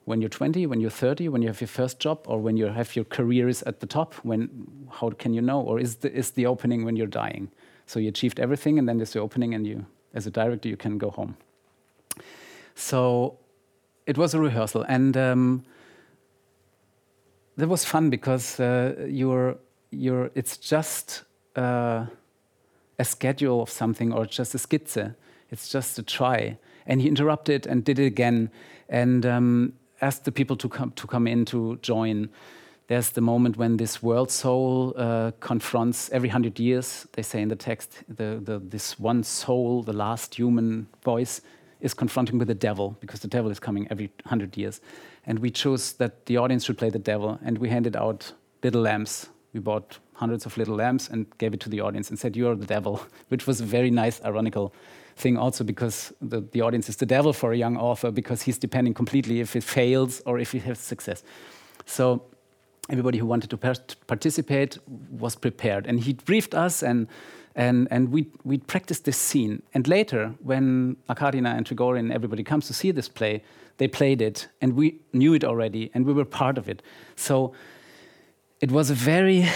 when 0.09 0.23
you're 0.23 0.31
20, 0.31 0.67
when 0.67 0.81
you're 0.81 0.91
30, 0.91 1.29
when 1.29 1.43
you 1.43 1.49
have 1.49 1.61
your 1.61 1.69
first 1.69 2.01
job, 2.01 2.19
or 2.27 2.41
when 2.41 2.57
you 2.57 2.67
have 2.67 2.97
your 2.97 3.05
career 3.05 3.47
is 3.49 3.63
at 3.65 3.81
the 3.81 3.87
top? 3.87 4.15
When 4.25 4.49
how 4.91 5.11
can 5.11 5.35
you 5.35 5.43
know? 5.43 5.61
Or 5.61 5.79
is 5.79 5.97
the 5.97 6.11
is 6.13 6.31
the 6.31 6.47
opening 6.47 6.85
when 6.85 6.97
you're 6.97 7.15
dying? 7.23 7.51
So 7.87 8.01
you 8.01 8.09
achieved 8.09 8.41
everything, 8.41 8.79
and 8.79 8.89
then 8.89 8.97
there's 8.99 9.13
the 9.13 9.21
opening, 9.21 9.55
and 9.55 9.67
you, 9.67 9.87
as 10.15 10.27
a 10.27 10.31
director, 10.31 10.69
you 10.69 10.77
can 10.77 10.99
go 10.99 11.11
home. 11.11 11.37
So 12.75 13.39
it 14.07 14.17
was 14.19 14.35
a 14.35 14.41
rehearsal, 14.41 14.85
and. 14.89 15.17
Um, 15.17 15.65
that 17.59 17.69
was 17.69 17.85
fun 17.85 18.09
because 18.09 18.61
uh, 18.61 18.95
you're 19.09 19.59
you're 19.91 20.31
it's 20.35 20.57
just 20.57 21.25
uh, 21.57 22.07
a 22.99 23.05
schedule 23.05 23.61
of 23.61 23.69
something 23.69 24.13
or 24.13 24.27
just 24.27 24.55
a 24.55 24.59
skizze. 24.59 25.15
It's 25.51 25.69
just 25.69 25.99
a 25.99 26.03
try. 26.03 26.57
And 26.87 27.03
he 27.03 27.09
interrupted 27.09 27.67
and 27.67 27.85
did 27.85 27.99
it 27.99 28.07
again 28.07 28.51
and 28.89 29.27
um, 29.27 29.73
asked 30.01 30.25
the 30.25 30.33
people 30.33 30.57
to 30.57 30.69
come 30.69 30.93
to 30.93 31.07
come 31.07 31.27
in 31.27 31.45
to 31.47 31.77
join. 31.83 32.29
There's 32.87 33.11
the 33.11 33.21
moment 33.21 33.59
when 33.59 33.77
this 33.77 34.03
world 34.03 34.31
soul 34.31 34.95
uh, 34.97 35.33
confronts 35.41 36.09
every 36.11 36.31
hundred 36.31 36.59
years. 36.59 37.07
They 37.13 37.23
say 37.23 37.43
in 37.43 37.49
the 37.49 37.57
text, 37.57 38.03
the, 38.09 38.41
the, 38.43 38.59
this 38.59 38.99
one 38.99 39.25
soul, 39.25 39.83
the 39.83 39.93
last 39.93 40.37
human 40.37 40.87
voice, 41.05 41.43
is 41.81 41.93
confronting 41.93 42.39
with 42.39 42.49
the 42.49 42.55
devil 42.55 42.97
because 43.01 43.21
the 43.21 43.29
devil 43.29 43.51
is 43.51 43.61
coming 43.61 43.87
every 43.91 44.11
hundred 44.25 44.57
years. 44.57 44.81
And 45.27 45.39
we 45.41 45.51
chose 45.51 45.93
that 45.95 46.25
the 46.25 46.39
audience 46.39 46.65
should 46.65 46.79
play 46.79 46.89
the 46.89 46.99
devil, 46.99 47.39
and 47.45 47.59
we 47.59 47.69
handed 47.69 47.95
out 47.95 48.33
little 48.63 48.81
lamps. 48.81 49.29
We 49.53 49.61
bought 49.61 49.99
hundreds 50.15 50.47
of 50.47 50.57
little 50.57 50.75
lamps 50.75 51.09
and 51.09 51.27
gave 51.39 51.53
it 51.53 51.61
to 51.61 51.69
the 51.69 51.81
audience 51.81 52.09
and 52.09 52.19
said, 52.19 52.37
"You 52.37 52.49
are 52.49 52.57
the 52.57 52.67
devil," 52.67 53.03
which 53.29 53.47
was 53.47 53.61
a 53.61 53.65
very 53.65 53.91
nice, 53.91 54.23
ironical 54.25 54.73
thing 55.19 55.39
also 55.39 55.65
because 55.65 56.13
the, 56.21 56.41
the 56.53 56.61
audience 56.63 56.89
is 56.89 56.97
the 56.97 57.07
devil 57.07 57.33
for 57.33 57.53
a 57.53 57.57
young 57.57 57.77
author 57.77 58.11
because 58.11 58.43
he's 58.43 58.59
depending 58.59 58.95
completely 58.95 59.41
if 59.41 59.57
it 59.57 59.65
fails 59.65 60.23
or 60.25 60.39
if 60.39 60.53
he 60.53 60.59
has 60.61 60.79
success. 60.79 61.23
So 61.85 62.23
everybody 62.89 63.19
who 63.19 63.27
wanted 63.27 63.51
to 63.51 63.57
participate 64.07 64.79
was 65.11 65.37
prepared, 65.37 65.87
and 65.87 66.01
he 66.01 66.15
briefed 66.15 66.55
us 66.55 66.83
and 66.83 67.09
And, 67.69 67.89
and 67.91 68.13
we, 68.13 68.23
we 68.45 68.59
practiced 68.59 69.05
this 69.05 69.19
scene. 69.29 69.63
And 69.75 69.89
later, 69.89 70.33
when 70.45 70.97
Arkadina 71.09 71.57
and 71.57 71.67
Trigorin 71.67 71.99
and 71.99 72.13
everybody 72.13 72.45
comes 72.45 72.67
to 72.69 72.73
see 72.73 72.93
this 72.93 73.09
play, 73.09 73.43
they 73.77 73.89
played 73.89 74.21
it, 74.23 74.49
and 74.61 74.73
we 74.73 75.01
knew 75.13 75.35
it 75.35 75.45
already, 75.45 75.91
and 75.95 76.07
we 76.07 76.13
were 76.13 76.25
part 76.25 76.59
of 76.59 76.69
it. 76.69 76.83
So 77.17 77.53
it 78.61 78.71
was 78.71 78.91
a 78.91 78.95
very 78.95 79.49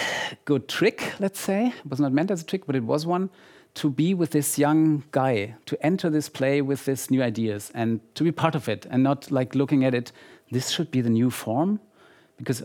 good 0.45 0.67
trick, 0.67 1.13
let's 1.21 1.41
say. 1.41 1.67
It 1.67 1.91
was 1.91 2.01
not 2.01 2.13
meant 2.13 2.31
as 2.31 2.43
a 2.43 2.45
trick, 2.45 2.67
but 2.67 2.75
it 2.75 2.83
was 2.83 3.07
one 3.07 3.29
to 3.75 3.91
be 3.91 4.15
with 4.15 4.31
this 4.31 4.59
young 4.59 5.05
guy, 5.13 5.55
to 5.67 5.87
enter 5.87 6.11
this 6.11 6.29
play 6.29 6.61
with 6.61 6.85
these 6.85 7.11
new 7.11 7.23
ideas 7.23 7.71
and 7.75 8.01
to 8.15 8.25
be 8.25 8.33
part 8.33 8.55
of 8.55 8.69
it 8.69 8.87
and 8.91 9.03
not 9.03 9.31
like 9.31 9.55
looking 9.55 9.85
at 9.85 9.95
it, 9.95 10.13
this 10.51 10.71
should 10.71 10.91
be 10.91 11.01
the 11.01 11.11
new 11.11 11.31
form. 11.31 11.81
Because 12.37 12.63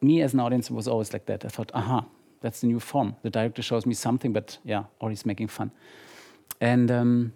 me 0.00 0.22
as 0.22 0.34
an 0.34 0.40
audience 0.40 0.70
was 0.70 0.86
always 0.86 1.12
like 1.12 1.26
that. 1.26 1.44
I 1.44 1.48
thought, 1.48 1.72
aha, 1.74 2.04
that's 2.40 2.60
the 2.60 2.68
new 2.68 2.78
form. 2.78 3.16
The 3.22 3.30
director 3.30 3.62
shows 3.62 3.84
me 3.86 3.94
something, 3.94 4.32
but 4.32 4.58
yeah, 4.64 4.84
or 5.00 5.10
he's 5.10 5.26
making 5.26 5.48
fun. 5.48 5.72
And 6.60 6.90
um, 6.90 7.32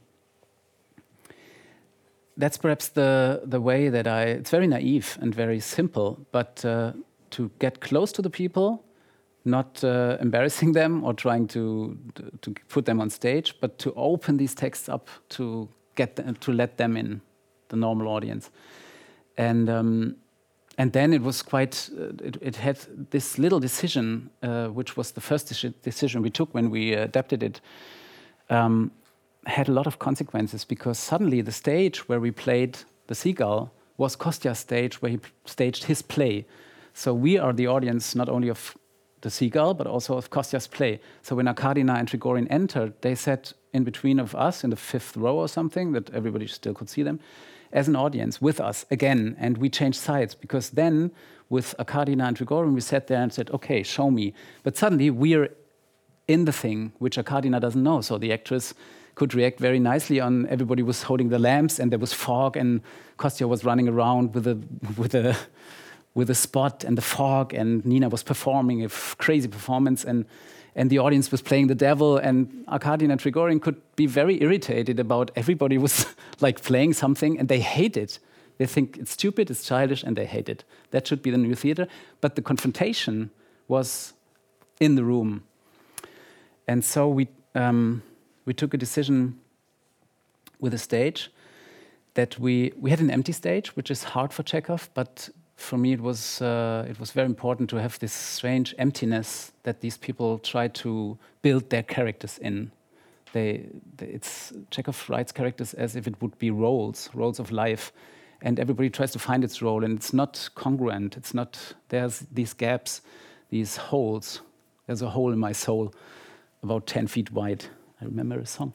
that's 2.37 2.57
perhaps 2.57 2.89
the, 2.89 3.43
the 3.45 3.61
way 3.61 3.89
that 3.89 4.07
I, 4.07 4.23
it's 4.25 4.51
very 4.51 4.69
naive 4.69 5.19
and 5.21 5.35
very 5.35 5.59
simple, 5.59 6.25
but 6.31 6.65
uh, 6.65 6.93
to 7.31 7.51
get 7.59 7.81
close 7.81 8.13
to 8.13 8.23
the 8.23 8.31
people 8.31 8.85
not 9.49 9.83
uh, 9.83 10.17
embarrassing 10.21 10.73
them 10.81 11.05
or 11.05 11.15
trying 11.15 11.49
to, 11.49 11.97
to 12.43 12.55
put 12.69 12.85
them 12.85 13.01
on 13.01 13.11
stage, 13.11 13.55
but 13.61 13.79
to 13.79 13.93
open 13.95 14.37
these 14.37 14.55
texts 14.55 14.89
up 14.89 15.09
to 15.31 15.69
get 15.95 16.17
them, 16.17 16.35
to 16.37 16.53
let 16.53 16.77
them 16.77 16.97
in, 16.97 17.21
the 17.69 17.77
normal 17.77 18.09
audience. 18.09 18.51
And 19.37 19.69
um, 19.69 20.17
and 20.79 20.93
then 20.93 21.13
it 21.13 21.23
was 21.23 21.43
quite. 21.43 21.91
Uh, 21.99 22.25
it, 22.25 22.37
it, 22.41 22.57
had 22.57 22.79
this 23.11 23.37
little 23.37 23.59
decision, 23.59 24.31
uh, 24.43 24.69
which 24.69 24.97
was 24.97 25.11
the 25.11 25.21
first 25.21 25.49
decision 25.83 26.23
we 26.23 26.31
took 26.31 26.55
when 26.55 26.71
we 26.71 26.95
adapted 26.95 27.43
it. 27.43 27.61
Um, 28.49 28.93
had 29.47 29.69
a 29.69 29.73
lot 29.73 29.87
of 29.87 29.99
consequences 29.99 30.65
because 30.65 30.99
suddenly 30.99 31.41
the 31.41 31.53
stage 31.53 32.09
where 32.09 32.21
we 32.21 32.31
played 32.31 32.79
the 33.07 33.15
seagull 33.15 33.73
was 33.97 34.17
Kostya's 34.17 34.59
stage 34.59 35.03
where 35.03 35.11
he 35.11 35.19
staged 35.45 35.85
his 35.85 36.03
play. 36.03 36.47
So 36.93 37.15
we 37.15 37.39
are 37.39 37.53
the 37.53 37.67
audience 37.67 38.15
not 38.15 38.29
only 38.29 38.49
of 38.49 38.77
the 39.21 39.31
seagull, 39.31 39.75
but 39.75 39.87
also 39.87 40.17
of 40.17 40.31
Kostya's 40.31 40.67
play. 40.67 41.01
So 41.23 41.37
when 41.37 41.47
Arkadina 41.47 41.99
and 41.99 42.09
Trigorin 42.09 42.47
entered, 42.51 42.95
they 43.01 43.15
sat 43.15 43.53
in 43.73 43.85
between 43.85 44.19
of 44.19 44.35
us 44.35 44.65
in 44.65 44.71
the 44.71 44.77
fifth 44.77 45.17
row 45.17 45.37
or 45.37 45.49
something 45.49 45.93
that 45.93 46.11
everybody 46.11 46.47
still 46.47 46.75
could 46.75 46.89
see 46.89 47.03
them 47.03 47.21
as 47.73 47.89
an 47.89 47.97
audience 47.97 48.41
with 48.41 48.61
us 48.61 48.87
again. 48.91 49.37
And 49.39 49.59
we 49.59 49.69
changed 49.69 49.99
sides 49.99 50.35
because 50.35 50.71
then 50.71 51.11
with 51.49 51.75
Arkadina 51.79 52.29
and 52.29 52.37
Trigorin, 52.37 52.75
we 52.75 52.81
sat 52.81 53.07
there 53.07 53.23
and 53.23 53.33
said, 53.33 53.51
okay, 53.51 53.83
show 53.83 54.11
me. 54.11 54.35
But 54.63 54.77
suddenly 54.77 55.11
we're 55.11 55.51
in 56.27 56.45
the 56.45 56.53
thing, 56.53 56.93
which 56.99 57.17
Arkadina 57.17 57.61
doesn't 57.61 57.83
know. 57.83 58.01
So 58.01 58.19
the 58.19 58.33
actress 58.33 58.75
could 59.15 59.35
react 59.35 59.59
very 59.59 59.81
nicely 59.81 60.21
on 60.21 60.47
everybody 60.47 60.83
was 60.83 61.03
holding 61.03 61.29
the 61.29 61.39
lamps 61.39 61.81
and 61.81 61.91
there 61.91 61.99
was 61.99 62.13
fog 62.13 62.57
and 62.57 62.81
Kostya 63.17 63.49
was 63.49 63.65
running 63.65 63.89
around 63.89 64.35
with 64.35 64.47
a, 64.47 64.57
with 64.97 65.15
a, 65.15 65.37
with 66.19 66.29
a 66.29 66.35
spot 66.35 66.83
and 66.83 66.99
the 66.99 67.03
fog, 67.03 67.55
and 67.55 67.85
Nina 67.87 68.09
was 68.09 68.25
performing 68.25 68.85
a 68.85 68.89
crazy 69.19 69.47
performance, 69.47 70.05
and 70.05 70.25
and 70.75 70.91
the 70.91 70.99
audience 70.99 71.31
was 71.31 71.43
playing 71.43 71.69
the 71.69 71.77
devil, 71.77 72.17
and 72.17 72.67
Arkadina 72.67 73.13
and 73.13 73.21
Trigorin 73.21 73.61
could 73.61 73.81
be 73.95 74.07
very 74.07 74.43
irritated 74.43 74.99
about 74.99 75.31
everybody 75.37 75.79
was 75.79 76.07
like 76.41 76.61
playing 76.61 76.95
something, 76.95 77.39
and 77.39 77.49
they 77.49 77.61
hate 77.61 77.97
it. 77.97 78.19
They 78.59 78.67
think 78.67 78.97
it's 78.97 79.13
stupid, 79.13 79.49
it's 79.51 79.65
childish, 79.65 80.03
and 80.03 80.17
they 80.17 80.27
hate 80.27 80.49
it. 80.49 80.65
That 80.91 81.07
should 81.07 81.23
be 81.23 81.31
the 81.31 81.39
new 81.39 81.55
theater. 81.55 81.87
But 82.21 82.35
the 82.35 82.43
confrontation 82.43 83.31
was 83.69 84.13
in 84.81 84.97
the 84.97 85.05
room, 85.05 85.45
and 86.67 86.85
so 86.85 87.09
we 87.09 87.29
um, 87.55 88.03
we 88.45 88.55
took 88.55 88.75
a 88.75 88.79
decision 88.79 89.39
with 90.59 90.73
the 90.73 90.79
stage 90.79 91.31
that 92.15 92.41
we 92.41 92.73
we 92.83 92.91
had 92.91 93.01
an 93.01 93.11
empty 93.11 93.33
stage, 93.33 93.77
which 93.77 93.91
is 93.91 94.03
hard 94.15 94.33
for 94.33 94.43
Chekhov, 94.43 94.91
but 94.95 95.31
for 95.59 95.77
me 95.77 95.93
it 95.93 96.01
was 96.01 96.41
uh, 96.41 96.87
it 96.89 96.99
was 97.01 97.11
very 97.11 97.27
important 97.27 97.69
to 97.71 97.77
have 97.77 97.99
this 97.99 98.13
strange 98.13 98.75
emptiness 98.79 99.53
that 99.65 99.81
these 99.81 99.99
people 99.99 100.39
try 100.39 100.69
to 100.69 101.19
build 101.43 101.69
their 101.69 101.83
characters 101.83 102.39
in. 102.39 102.71
They, 103.33 103.69
they, 103.97 104.07
it's 104.07 104.53
Chekhov 104.71 105.11
writes 105.11 105.33
characters 105.33 105.75
as 105.75 105.97
if 105.97 106.07
it 106.07 106.15
would 106.23 106.39
be 106.39 106.51
roles, 106.51 107.11
roles 107.13 107.41
of 107.41 107.51
life, 107.51 107.93
and 108.41 108.59
everybody 108.61 108.89
tries 108.89 109.11
to 109.13 109.19
find 109.19 109.45
its 109.45 109.61
role, 109.61 109.85
and 109.85 109.99
it's 109.99 110.15
not 110.15 110.49
congruent. 110.55 111.17
It's 111.17 111.35
not. 111.35 111.75
There's 111.89 112.21
these 112.33 112.55
gaps, 112.55 113.03
these 113.51 113.77
holes. 113.77 114.41
There's 114.87 115.03
a 115.03 115.11
hole 115.11 115.33
in 115.33 115.39
my 115.39 115.53
soul, 115.53 115.93
about 116.63 116.87
ten 116.87 117.09
feet 117.09 117.33
wide. 117.33 117.65
I 118.01 118.05
remember 118.05 118.39
a 118.39 118.47
song, 118.47 118.75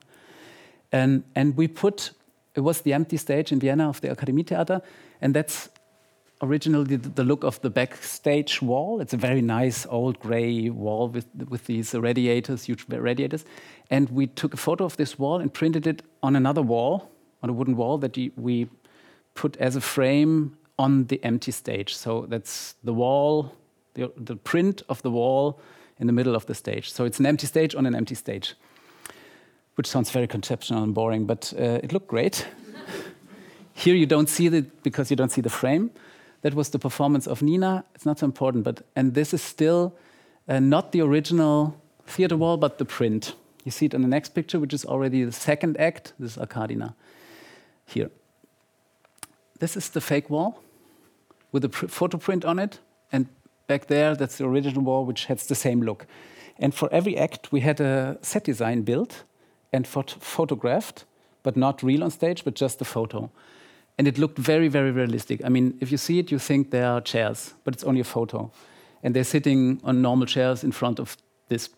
and 0.92 1.24
and 1.34 1.56
we 1.56 1.68
put. 1.68 2.12
It 2.56 2.62
was 2.62 2.82
the 2.82 2.94
empty 2.94 3.18
stage 3.18 3.52
in 3.52 3.60
Vienna 3.60 3.90
of 3.90 4.02
the 4.02 4.10
Akademie 4.10 4.46
Theater, 4.46 4.82
and 5.22 5.34
that's 5.34 5.70
originally 6.44 6.98
the 6.98 7.24
look 7.24 7.44
of 7.44 7.60
the 7.62 7.70
backstage 7.70 8.62
wall. 8.62 9.00
It's 9.00 9.14
a 9.14 9.18
very 9.18 9.42
nice 9.42 9.88
old 9.90 10.20
gray 10.20 10.70
wall 10.70 11.08
with, 11.08 11.26
with 11.48 11.66
these 11.66 11.94
radiators, 11.94 12.66
huge 12.66 12.86
radiators. 12.90 13.46
And 13.90 14.10
we 14.10 14.28
took 14.28 14.54
a 14.54 14.58
photo 14.58 14.84
of 14.84 14.98
this 14.98 15.18
wall 15.18 15.40
and 15.40 15.54
printed 15.54 15.88
it 15.88 16.04
on 16.22 16.36
another 16.36 16.62
wall, 16.62 17.10
on 17.42 17.50
a 17.50 17.54
wooden 17.54 17.78
wall 17.78 17.98
that 18.00 18.18
we 18.36 18.68
put 19.36 19.56
as 19.58 19.76
a 19.76 19.82
frame 19.82 20.58
on 20.78 21.06
the 21.06 21.24
empty 21.24 21.52
stage. 21.52 21.96
So 21.96 22.26
that's 22.28 22.76
the 22.84 22.94
wall, 22.94 23.56
the, 23.94 24.12
the 24.18 24.36
print 24.36 24.82
of 24.90 25.02
the 25.02 25.12
wall 25.12 25.62
in 25.98 26.08
the 26.08 26.14
middle 26.14 26.36
of 26.36 26.46
the 26.46 26.56
stage. 26.56 26.92
So 26.92 27.06
it's 27.06 27.20
an 27.20 27.26
empty 27.26 27.48
stage 27.48 27.74
on 27.74 27.86
an 27.86 27.96
empty 27.96 28.16
stage, 28.16 28.56
which 29.76 29.88
sounds 29.88 30.12
very 30.12 30.28
conceptual 30.28 30.84
and 30.84 30.94
boring, 30.94 31.26
but 31.26 31.54
uh, 31.58 31.80
it 31.84 31.94
looked 31.94 32.08
great. 32.08 32.48
Here 33.74 33.96
you 33.96 34.06
don't 34.06 34.28
see 34.28 34.48
it 34.48 34.84
because 34.84 35.10
you 35.10 35.16
don't 35.16 35.32
see 35.32 35.42
the 35.42 35.50
frame 35.50 35.92
that 36.44 36.54
was 36.54 36.70
the 36.70 36.80
performance 36.80 37.26
of 37.26 37.42
Nina. 37.42 37.84
It's 37.96 38.06
not 38.06 38.20
so 38.20 38.26
important, 38.26 38.64
but 38.64 38.86
and 38.96 39.14
this 39.14 39.34
is 39.34 39.42
still 39.42 39.96
uh, 40.48 40.60
not 40.60 40.92
the 40.92 41.02
original 41.02 41.76
theater 42.06 42.38
wall, 42.38 42.58
but 42.58 42.78
the 42.78 42.86
print. 42.86 43.34
You 43.64 43.72
see 43.72 43.86
it 43.86 43.94
in 43.94 44.02
the 44.02 44.10
next 44.10 44.30
picture, 44.36 44.60
which 44.60 44.74
is 44.74 44.86
already 44.86 45.24
the 45.24 45.32
second 45.32 45.78
act. 45.80 46.14
This 46.20 46.36
is 46.36 46.38
Arkadina 46.38 46.94
here. 47.86 48.12
This 49.60 49.78
is 49.78 49.90
the 49.90 50.02
fake 50.02 50.30
wall 50.30 50.62
with 51.54 51.64
a 51.64 51.70
photo 51.70 52.18
print 52.18 52.44
on 52.44 52.60
it, 52.60 52.80
and 53.12 53.28
back 53.68 53.88
there, 53.88 54.16
that's 54.16 54.38
the 54.38 54.46
original 54.46 54.84
wall, 54.84 55.06
which 55.06 55.26
has 55.26 55.48
the 55.48 55.56
same 55.56 55.82
look. 55.82 56.06
And 56.60 56.74
for 56.74 56.90
every 56.92 57.18
act, 57.18 57.52
we 57.52 57.62
had 57.62 57.80
a 57.80 58.18
set 58.22 58.44
design 58.44 58.82
built 58.82 59.24
and 59.72 59.86
phot 59.86 60.10
photographed, 60.20 61.06
but 61.42 61.56
not 61.56 61.82
real 61.82 62.04
on 62.04 62.12
stage, 62.12 62.44
but 62.44 62.54
just 62.54 62.80
the 62.80 62.86
photo 62.86 63.30
and 63.98 64.08
it 64.08 64.18
looked 64.18 64.38
very, 64.38 64.68
very 64.68 64.92
realistic. 64.92 65.42
I 65.46 65.50
mean, 65.50 65.78
if 65.80 65.92
you 65.92 65.98
see 65.98 66.20
it, 66.20 66.32
you 66.32 66.40
think 66.40 66.72
there 66.72 66.88
are 66.88 67.02
chairs, 67.02 67.54
but 67.64 67.74
it's 67.74 67.84
only 67.84 68.02
a 68.02 68.06
photo. 68.06 68.52
And 69.04 69.16
they're 69.16 69.24
sitting 69.24 69.80
on 69.84 70.02
normal 70.02 70.26
chairs 70.26 70.64
in 70.64 70.72
front 70.72 71.00
of 71.00 71.18
this 71.50 71.70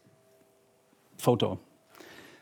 photo. 1.18 1.60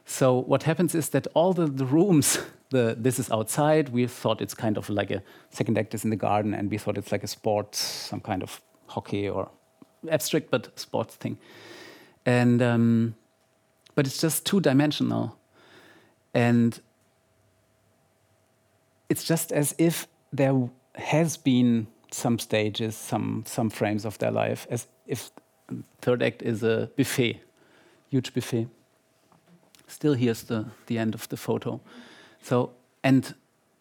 So 0.06 0.40
what 0.40 0.64
happens 0.64 0.94
is 0.94 1.10
that 1.10 1.28
all 1.34 1.54
the, 1.54 1.66
the 1.66 1.86
rooms, 1.86 2.38
the, 2.70 2.96
this 3.00 3.20
is 3.20 3.32
outside, 3.32 3.90
we 3.90 4.06
thought 4.08 4.42
it's 4.42 4.54
kind 4.54 4.78
of 4.78 4.90
like 4.90 5.10
a 5.12 5.24
second 5.50 5.78
act 5.78 5.94
is 5.94 6.04
in 6.04 6.10
the 6.10 6.16
garden, 6.16 6.54
and 6.54 6.70
we 6.70 6.78
thought 6.78 6.98
it's 6.98 7.12
like 7.12 7.24
a 7.24 7.28
sport, 7.28 7.76
some 7.76 8.20
kind 8.20 8.44
of 8.44 8.62
hockey 8.88 9.28
or 9.28 9.50
abstract 10.10 10.52
but 10.52 10.78
sports 10.78 11.16
thing. 11.16 11.38
And 12.26 12.62
um, 12.62 13.16
but 13.96 14.06
it's 14.06 14.20
just 14.20 14.46
two 14.46 14.60
dimensional. 14.60 15.38
And 16.34 16.80
it's 19.10 19.24
just 19.24 19.52
as 19.52 19.76
if 19.78 20.08
there 20.32 20.70
has 20.96 21.38
been 21.38 21.88
some 22.12 22.40
stages, 22.40 22.96
some 22.96 23.44
some 23.46 23.70
frames 23.70 24.06
of 24.06 24.18
their 24.18 24.32
life, 24.32 24.68
as 24.70 24.88
if 25.08 25.32
third 26.02 26.22
act 26.24 26.42
is 26.42 26.64
a 26.64 26.90
buffet, 26.96 27.42
huge 28.10 28.34
buffet. 28.34 28.68
Still, 29.88 30.14
here's 30.14 30.44
the 30.44 30.66
the 30.88 30.98
end 30.98 31.16
of 31.16 31.28
the 31.30 31.38
photo. 31.38 31.80
So 32.42 32.72
and 33.04 33.34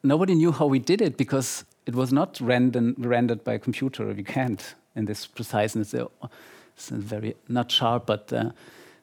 nobody 0.02 0.34
knew 0.34 0.52
how 0.52 0.66
we 0.66 0.78
did 0.78 1.00
it 1.00 1.16
because 1.16 1.64
it 1.86 1.94
was 1.94 2.12
not 2.12 2.40
render, 2.40 2.94
rendered 2.98 3.44
by 3.44 3.54
a 3.54 3.58
computer. 3.58 4.06
We 4.14 4.24
can't 4.24 4.74
in 4.94 5.06
this 5.06 5.26
preciseness. 5.26 5.94
It's 5.94 6.88
very 6.88 7.34
not 7.48 7.70
sharp, 7.70 8.06
but 8.06 8.32
uh, 8.32 8.50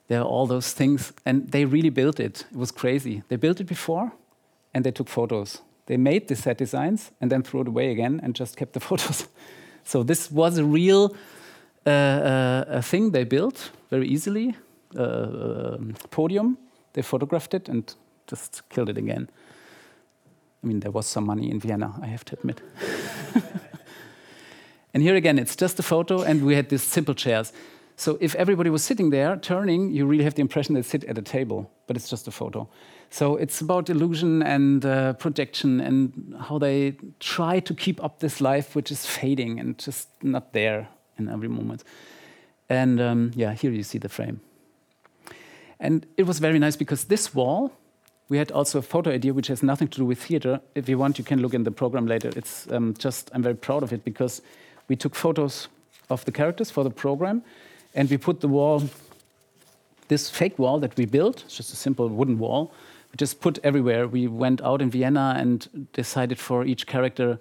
there 0.08 0.22
are 0.22 0.28
all 0.28 0.48
those 0.48 0.74
things, 0.74 1.14
and 1.26 1.52
they 1.52 1.66
really 1.66 1.92
built 1.92 2.20
it. 2.20 2.46
It 2.52 2.58
was 2.58 2.72
crazy. 2.72 3.24
They 3.28 3.38
built 3.38 3.60
it 3.60 3.68
before, 3.68 4.12
and 4.74 4.84
they 4.84 4.92
took 4.92 5.10
photos 5.10 5.62
they 5.89 5.97
made 5.97 6.28
the 6.28 6.36
set 6.36 6.60
designs 6.60 7.12
and 7.19 7.32
then 7.32 7.41
threw 7.41 7.62
it 7.62 7.67
away 7.67 7.91
again 7.91 8.19
and 8.23 8.36
just 8.36 8.56
kept 8.56 8.73
the 8.73 8.80
photos. 8.88 9.28
so 9.83 10.04
this 10.04 10.31
was 10.31 10.58
a 10.58 10.63
real 10.63 11.15
uh, 11.85 11.90
uh, 11.90 12.65
a 12.67 12.81
thing 12.81 13.12
they 13.12 13.23
built 13.23 13.71
very 13.90 14.08
easily, 14.08 14.56
uh, 14.96 15.04
um, 15.04 15.96
podium. 16.12 16.58
They 16.94 17.02
photographed 17.02 17.54
it 17.54 17.67
and 17.67 17.96
just 18.27 18.62
killed 18.69 18.90
it 18.90 18.98
again. 18.98 19.29
I 20.63 20.67
mean, 20.67 20.81
there 20.81 20.92
was 20.92 21.08
some 21.08 21.25
money 21.25 21.50
in 21.50 21.60
Vienna, 21.60 21.96
I 22.02 22.08
have 22.08 22.23
to 22.25 22.35
admit. 22.35 22.62
and 24.94 25.02
here 25.02 25.15
again, 25.15 25.40
it's 25.40 25.56
just 25.56 25.79
a 25.79 25.83
photo, 25.83 26.21
and 26.21 26.46
we 26.46 26.56
had 26.56 26.69
these 26.69 26.83
simple 26.83 27.15
chairs. 27.15 27.52
So 28.00 28.17
if 28.21 28.33
everybody 28.35 28.69
was 28.69 28.81
sitting 28.81 29.10
there 29.10 29.35
turning, 29.35 29.91
you 29.91 30.06
really 30.06 30.23
have 30.23 30.35
the 30.35 30.41
impression 30.41 30.73
they 30.73 30.83
sit 30.83 31.04
at 31.04 31.17
a 31.17 31.21
table, 31.21 31.69
but 31.85 31.97
it's 31.97 32.10
just 32.10 32.29
a 32.29 32.31
photo. 32.31 32.65
So 33.10 33.35
it's 33.35 33.60
about 33.60 33.89
illusion 33.89 34.41
and 34.41 34.85
uh, 34.85 35.13
projection 35.13 35.81
and 35.81 36.33
how 36.47 36.60
they 36.60 36.95
try 37.19 37.60
to 37.60 37.73
keep 37.73 38.02
up 38.02 38.19
this 38.19 38.39
life 38.39 38.73
which 38.73 38.89
is 38.89 39.06
fading 39.06 39.60
and 39.60 39.77
just 39.77 40.08
not 40.23 40.54
there 40.54 40.87
in 41.17 41.27
every 41.27 41.50
moment. 41.50 41.83
And 42.69 43.02
um, 43.02 43.31
yeah, 43.35 43.54
here 43.54 43.71
you 43.71 43.83
see 43.83 43.97
the 43.97 44.08
frame. 44.08 44.39
And 45.77 46.06
it 46.15 46.23
was 46.25 46.39
very 46.39 46.58
nice 46.58 46.77
because 46.77 47.04
this 47.04 47.35
wall, 47.35 47.73
we 48.29 48.37
had 48.37 48.50
also 48.50 48.79
a 48.79 48.81
photo 48.81 49.12
idea 49.12 49.33
which 49.33 49.47
has 49.47 49.62
nothing 49.62 49.89
to 49.89 49.97
do 49.97 50.06
with 50.06 50.23
theater. 50.23 50.62
If 50.73 50.87
you 50.87 50.97
want, 50.97 51.17
you 51.17 51.25
can 51.25 51.41
look 51.41 51.54
in 51.54 51.65
the 51.65 51.71
program 51.71 52.08
later. 52.08 52.31
It's 52.33 52.65
um, 52.71 52.93
just, 52.97 53.29
I'm 53.33 53.43
very 53.43 53.56
proud 53.56 53.83
of 53.83 53.91
it 53.91 54.06
because 54.06 54.41
we 54.87 54.95
took 54.95 55.15
photos 55.15 55.67
of 56.10 56.23
the 56.23 56.31
characters 56.31 56.71
for 56.71 56.85
the 56.85 56.89
program 56.89 57.43
and 57.96 58.10
we 58.10 58.17
put 58.17 58.42
the 58.42 58.48
wall, 58.48 58.83
this 60.08 60.29
fake 60.29 60.58
wall 60.60 60.79
that 60.79 60.96
we 60.98 61.06
built, 61.06 61.44
it's 61.46 61.56
just 61.58 61.73
a 61.73 61.75
simple 61.75 62.08
wooden 62.08 62.40
wall, 62.40 62.71
we 63.12 63.17
just 63.17 63.42
put 63.42 63.60
everywhere. 63.63 64.08
We 64.08 64.27
went 64.27 64.62
out 64.62 64.81
in 64.81 64.92
Vienna 64.92 65.33
and 65.37 65.87
decided 65.94 66.40
for 66.40 66.63
each 66.65 66.85
character. 66.85 67.40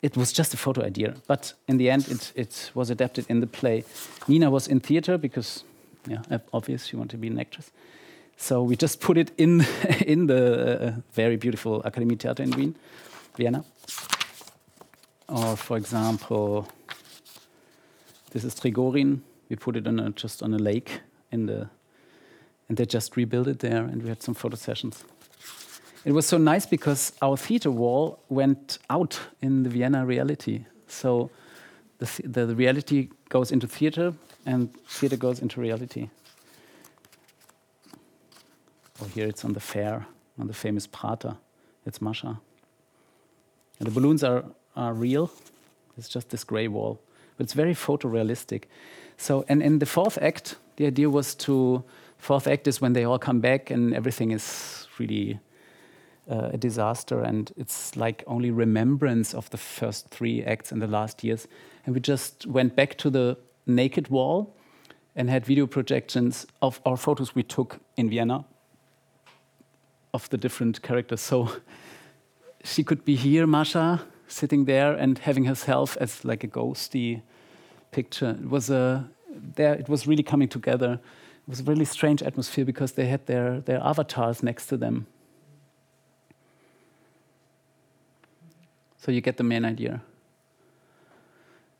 It 0.00 0.16
was 0.16 0.32
just 0.32 0.54
a 0.54 0.56
photo 0.56 0.82
idea, 0.82 1.16
but 1.26 1.52
in 1.68 1.76
the 1.76 1.90
end, 1.90 2.08
it, 2.08 2.32
it 2.34 2.70
was 2.74 2.88
adapted 2.88 3.26
in 3.28 3.40
the 3.40 3.46
play. 3.46 3.84
Nina 4.26 4.50
was 4.50 4.66
in 4.66 4.80
theater 4.80 5.18
because, 5.18 5.64
yeah, 6.08 6.22
obvious, 6.52 6.86
she 6.86 6.96
wanted 6.96 7.10
to 7.10 7.16
be 7.18 7.28
an 7.28 7.38
actress. 7.38 7.70
So 8.38 8.62
we 8.62 8.74
just 8.74 9.00
put 9.00 9.18
it 9.18 9.32
in 9.36 9.66
in 10.06 10.26
the 10.26 10.80
uh, 10.80 10.92
very 11.12 11.36
beautiful 11.36 11.82
Akademie 11.82 12.18
Theater 12.18 12.42
in 12.42 12.50
Wien, 12.52 12.74
Vienna. 13.36 13.64
Or, 15.28 15.56
for 15.56 15.76
example, 15.76 16.66
this 18.32 18.44
is 18.44 18.54
Trigorin. 18.54 19.20
We 19.50 19.56
put 19.56 19.76
it 19.76 19.86
on 19.86 20.00
a, 20.00 20.10
just 20.10 20.42
on 20.42 20.54
a 20.54 20.58
lake 20.58 21.02
in 21.30 21.44
the 21.44 21.60
uh, 21.62 21.66
and 22.70 22.76
they 22.76 22.86
just 22.86 23.16
rebuilt 23.16 23.48
it 23.48 23.58
there, 23.58 23.82
and 23.82 24.00
we 24.00 24.08
had 24.08 24.22
some 24.22 24.32
photo 24.32 24.54
sessions. 24.54 25.02
It 26.04 26.12
was 26.12 26.24
so 26.24 26.38
nice 26.38 26.66
because 26.66 27.12
our 27.20 27.36
theater 27.36 27.68
wall 27.68 28.20
went 28.28 28.78
out 28.88 29.18
in 29.42 29.64
the 29.64 29.68
Vienna 29.68 30.06
reality. 30.06 30.66
So 30.86 31.30
the, 31.98 32.08
the, 32.22 32.46
the 32.46 32.54
reality 32.54 33.08
goes 33.28 33.50
into 33.50 33.66
theater, 33.66 34.14
and 34.46 34.72
theater 34.86 35.16
goes 35.16 35.40
into 35.40 35.60
reality. 35.60 36.10
Oh, 39.02 39.06
here 39.06 39.26
it's 39.26 39.44
on 39.44 39.52
the 39.52 39.60
fair, 39.60 40.06
on 40.38 40.46
the 40.46 40.54
famous 40.54 40.86
Prater. 40.86 41.36
It's 41.84 42.00
Masha. 42.00 42.38
And 43.80 43.88
the 43.88 43.90
balloons 43.90 44.22
are, 44.22 44.44
are 44.76 44.94
real. 44.94 45.32
It's 45.98 46.08
just 46.08 46.30
this 46.30 46.44
gray 46.44 46.68
wall. 46.68 47.00
But 47.36 47.44
it's 47.44 47.54
very 47.54 47.74
photorealistic. 47.74 48.64
So, 49.20 49.44
and 49.48 49.62
in 49.62 49.78
the 49.78 49.86
fourth 49.86 50.18
act, 50.22 50.56
the 50.76 50.86
idea 50.86 51.10
was 51.10 51.34
to 51.34 51.84
Fourth 52.20 52.46
act 52.46 52.68
is 52.68 52.82
when 52.82 52.92
they 52.92 53.04
all 53.04 53.18
come 53.18 53.40
back 53.40 53.70
and 53.70 53.94
everything 53.94 54.30
is 54.30 54.86
really 54.98 55.40
uh, 56.30 56.50
a 56.52 56.58
disaster, 56.58 57.22
and 57.22 57.50
it's 57.56 57.96
like 57.96 58.22
only 58.26 58.50
remembrance 58.50 59.34
of 59.34 59.48
the 59.50 59.56
first 59.56 60.10
three 60.10 60.44
acts 60.44 60.70
in 60.70 60.80
the 60.80 60.86
last 60.86 61.24
years. 61.24 61.48
And 61.86 61.94
we 61.94 62.00
just 62.00 62.46
went 62.46 62.76
back 62.76 62.98
to 62.98 63.08
the 63.08 63.38
naked 63.66 64.08
wall 64.08 64.54
and 65.16 65.30
had 65.30 65.46
video 65.46 65.66
projections 65.66 66.46
of 66.60 66.80
our 66.84 66.98
photos 66.98 67.34
we 67.34 67.42
took 67.42 67.80
in 67.96 68.10
Vienna 68.10 68.44
of 70.12 70.28
the 70.28 70.36
different 70.36 70.82
characters. 70.82 71.22
So 71.22 71.50
she 72.62 72.84
could 72.84 73.04
be 73.06 73.16
here, 73.16 73.46
Masha, 73.46 74.02
sitting 74.28 74.66
there 74.66 74.92
and 74.92 75.18
having 75.18 75.44
herself 75.44 75.96
as 75.96 76.22
like 76.22 76.44
a 76.44 76.48
ghosty 76.48 77.22
picture. 77.90 78.30
It 78.30 78.48
was 78.48 78.70
a 78.70 79.08
there. 79.56 79.74
It 79.74 79.88
was 79.88 80.06
really 80.06 80.22
coming 80.22 80.48
together 80.48 81.00
it 81.50 81.58
was 81.58 81.60
a 81.60 81.64
really 81.64 81.84
strange 81.84 82.22
atmosphere 82.22 82.64
because 82.64 82.92
they 82.92 83.06
had 83.06 83.26
their, 83.26 83.60
their 83.60 83.80
avatars 83.82 84.40
next 84.40 84.66
to 84.66 84.76
them. 84.76 85.08
So 88.98 89.10
you 89.10 89.20
get 89.20 89.36
the 89.36 89.42
main 89.42 89.64
idea. 89.64 90.02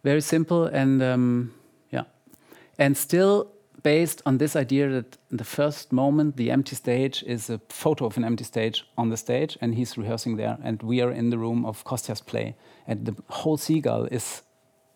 Very 0.03 0.23
simple 0.23 0.65
and 0.65 1.01
um, 1.01 1.55
yeah, 1.93 2.05
and 2.79 2.97
still 2.97 3.53
based 3.85 4.23
on 4.27 4.39
this 4.39 4.57
idea 4.57 4.89
that 4.89 5.19
in 5.31 5.37
the 5.37 5.45
first 5.45 5.93
moment 5.93 6.37
the 6.37 6.51
empty 6.51 6.75
stage 6.75 7.23
is 7.25 7.49
a 7.49 7.61
photo 7.69 8.07
of 8.07 8.17
an 8.17 8.25
empty 8.25 8.45
stage 8.45 8.85
on 8.99 9.11
the 9.11 9.17
stage 9.17 9.57
and 9.61 9.75
he's 9.77 9.97
rehearsing 9.97 10.37
there 10.37 10.59
and 10.65 10.83
we 10.83 11.01
are 11.01 11.13
in 11.13 11.31
the 11.31 11.39
room 11.39 11.65
of 11.65 11.85
Kostya's 11.85 12.21
play 12.21 12.57
and 12.87 13.07
the 13.07 13.15
whole 13.29 13.57
seagull 13.57 14.07
is 14.07 14.43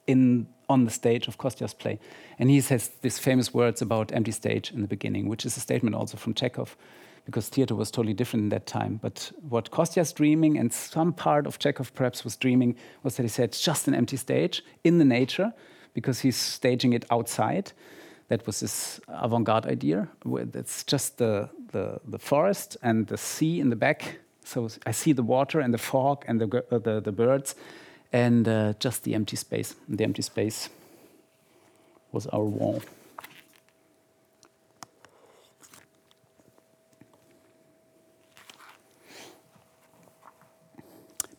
in 0.06 0.48
on 0.68 0.84
the 0.84 0.90
stage 0.90 1.28
of 1.28 1.38
Kostya's 1.38 1.74
play. 1.74 1.98
And 2.38 2.50
he 2.50 2.60
says 2.60 2.90
these 3.02 3.18
famous 3.18 3.52
words 3.52 3.82
about 3.82 4.12
empty 4.12 4.32
stage 4.32 4.72
in 4.72 4.82
the 4.82 4.88
beginning, 4.88 5.28
which 5.28 5.46
is 5.46 5.56
a 5.56 5.60
statement 5.60 5.94
also 5.94 6.16
from 6.16 6.34
Chekhov, 6.34 6.76
because 7.24 7.48
theater 7.48 7.74
was 7.74 7.90
totally 7.90 8.14
different 8.14 8.42
in 8.44 8.48
that 8.50 8.66
time. 8.66 8.98
But 9.02 9.32
what 9.48 9.70
Kostya's 9.70 10.12
dreaming, 10.12 10.58
and 10.58 10.72
some 10.72 11.12
part 11.12 11.46
of 11.46 11.58
Chekhov 11.58 11.94
perhaps 11.94 12.24
was 12.24 12.36
dreaming, 12.36 12.76
was 13.02 13.16
that 13.16 13.22
he 13.22 13.28
said, 13.28 13.52
just 13.52 13.88
an 13.88 13.94
empty 13.94 14.16
stage 14.16 14.62
in 14.82 14.98
the 14.98 15.04
nature, 15.04 15.52
because 15.94 16.20
he's 16.20 16.36
staging 16.36 16.92
it 16.92 17.04
outside. 17.10 17.72
That 18.28 18.46
was 18.46 18.60
his 18.60 19.00
avant-garde 19.08 19.66
idea. 19.66 20.08
It's 20.24 20.82
just 20.84 21.18
the, 21.18 21.48
the, 21.72 22.00
the 22.06 22.18
forest 22.18 22.76
and 22.82 23.06
the 23.06 23.16
sea 23.16 23.60
in 23.60 23.70
the 23.70 23.76
back. 23.76 24.18
So 24.44 24.68
I 24.84 24.92
see 24.92 25.12
the 25.12 25.22
water 25.22 25.60
and 25.60 25.72
the 25.72 25.78
fog 25.78 26.24
and 26.26 26.40
the, 26.40 26.64
uh, 26.70 26.78
the, 26.78 27.00
the 27.00 27.12
birds 27.12 27.54
and 28.14 28.46
uh, 28.46 28.72
just 28.78 29.02
the 29.02 29.12
empty 29.12 29.34
space. 29.34 29.74
And 29.88 29.98
the 29.98 30.04
empty 30.04 30.22
space 30.22 30.68
was 32.12 32.28
our 32.28 32.44
wall. 32.44 32.80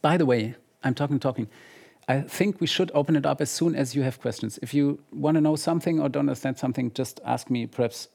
By 0.02 0.18
the 0.18 0.26
way, 0.26 0.56
I'm 0.84 0.94
talking, 0.94 1.18
talking. 1.18 1.48
I 2.10 2.20
think 2.20 2.60
we 2.60 2.68
should 2.68 2.92
open 2.94 3.16
it 3.16 3.26
up 3.26 3.40
as 3.40 3.50
soon 3.50 3.74
as 3.74 3.96
you 3.96 4.04
have 4.04 4.20
questions. 4.20 4.60
If 4.62 4.74
you 4.74 5.00
want 5.14 5.36
to 5.36 5.42
know 5.42 5.56
something 5.56 6.02
or 6.02 6.10
don't 6.10 6.28
understand 6.28 6.60
something, 6.60 6.92
just 6.94 7.22
ask 7.26 7.50
me. 7.50 7.68
Perhaps 7.68 8.10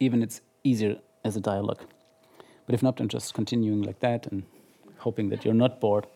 even 0.00 0.22
it's 0.22 0.40
easier 0.64 0.96
as 1.24 1.36
a 1.36 1.40
dialogue. 1.40 1.82
But 2.64 2.74
if 2.74 2.82
not, 2.82 3.00
I'm 3.00 3.08
just 3.08 3.34
continuing 3.34 3.82
like 3.82 4.00
that 4.00 4.26
and 4.28 4.44
hoping 4.96 5.28
that 5.28 5.44
you're 5.44 5.52
not 5.52 5.78
bored. 5.78 6.06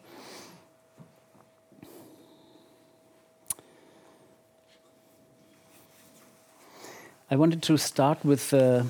I 7.33 7.37
wanted 7.37 7.63
to 7.63 7.79
start 7.79 8.23
with 8.27 8.53
uh, 8.53 8.83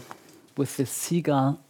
with 0.56 0.76
the 0.76 0.84
seagull, 0.84 1.60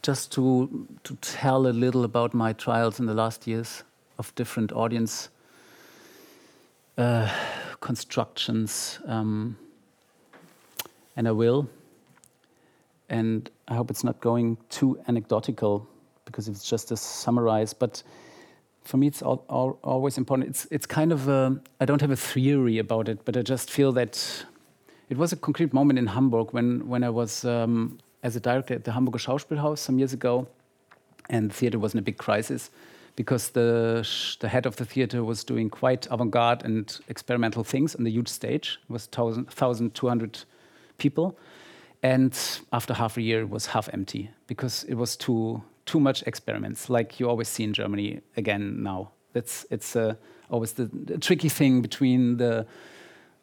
just 0.00 0.32
to 0.32 0.86
to 1.04 1.14
tell 1.16 1.66
a 1.66 1.74
little 1.74 2.04
about 2.04 2.32
my 2.32 2.54
trials 2.54 2.98
in 3.00 3.04
the 3.04 3.12
last 3.12 3.46
years 3.46 3.84
of 4.18 4.34
different 4.34 4.72
audience 4.72 5.28
uh, 6.96 7.28
constructions, 7.80 8.98
um, 9.06 9.58
and 11.16 11.28
I 11.28 11.32
will. 11.32 11.68
And 13.10 13.50
I 13.68 13.74
hope 13.74 13.90
it's 13.90 14.04
not 14.04 14.18
going 14.20 14.56
too 14.70 14.98
anecdotal 15.08 15.86
because 16.24 16.48
it's 16.48 16.64
just 16.70 16.90
a 16.92 16.96
summarize, 16.96 17.74
but 17.74 18.02
for 18.84 18.96
me, 18.96 19.06
it's 19.06 19.20
all, 19.20 19.44
all, 19.50 19.78
always 19.84 20.16
important. 20.16 20.48
It's 20.48 20.66
it's 20.70 20.86
kind 20.86 21.12
of 21.12 21.28
a, 21.28 21.60
I 21.78 21.84
don't 21.84 22.00
have 22.00 22.10
a 22.12 22.16
theory 22.16 22.78
about 22.78 23.06
it, 23.10 23.18
but 23.26 23.36
I 23.36 23.42
just 23.42 23.70
feel 23.70 23.92
that 23.92 24.46
it 25.08 25.16
was 25.16 25.32
a 25.32 25.36
concrete 25.36 25.72
moment 25.72 25.98
in 25.98 26.06
Hamburg 26.06 26.52
when, 26.52 26.88
when 26.88 27.04
I 27.04 27.10
was 27.10 27.44
um, 27.44 27.98
as 28.22 28.36
a 28.36 28.40
director 28.40 28.74
at 28.74 28.84
the 28.84 28.92
Hamburger 28.92 29.18
Schauspielhaus 29.18 29.78
some 29.78 29.98
years 29.98 30.12
ago, 30.12 30.46
and 31.30 31.50
the 31.50 31.54
theater 31.54 31.78
was 31.78 31.94
in 31.94 31.98
a 31.98 32.02
big 32.02 32.16
crisis 32.16 32.70
because 33.16 33.50
the, 33.50 34.06
the 34.40 34.48
head 34.48 34.66
of 34.66 34.76
the 34.76 34.84
theater 34.84 35.24
was 35.24 35.42
doing 35.42 35.70
quite 35.70 36.06
avant 36.10 36.30
garde 36.30 36.62
and 36.64 37.00
experimental 37.08 37.64
things 37.64 37.94
on 37.94 38.04
the 38.04 38.10
huge 38.10 38.28
stage. 38.28 38.78
It 38.88 38.92
was 38.92 39.08
1,200 39.14 40.44
people. 40.98 41.38
And 42.02 42.38
after 42.72 42.92
half 42.92 43.16
a 43.16 43.22
year, 43.22 43.40
it 43.40 43.50
was 43.50 43.66
half 43.66 43.88
empty 43.92 44.30
because 44.46 44.84
it 44.84 44.94
was 44.94 45.16
too, 45.16 45.62
too 45.86 45.98
much 45.98 46.22
experiments, 46.24 46.90
like 46.90 47.18
you 47.18 47.28
always 47.28 47.48
see 47.48 47.64
in 47.64 47.72
Germany 47.72 48.20
again 48.36 48.82
now. 48.82 49.12
That's, 49.32 49.66
it's 49.70 49.96
uh, 49.96 50.14
always 50.50 50.72
the, 50.74 50.84
the 50.92 51.18
tricky 51.18 51.48
thing 51.48 51.80
between 51.80 52.36
the 52.36 52.66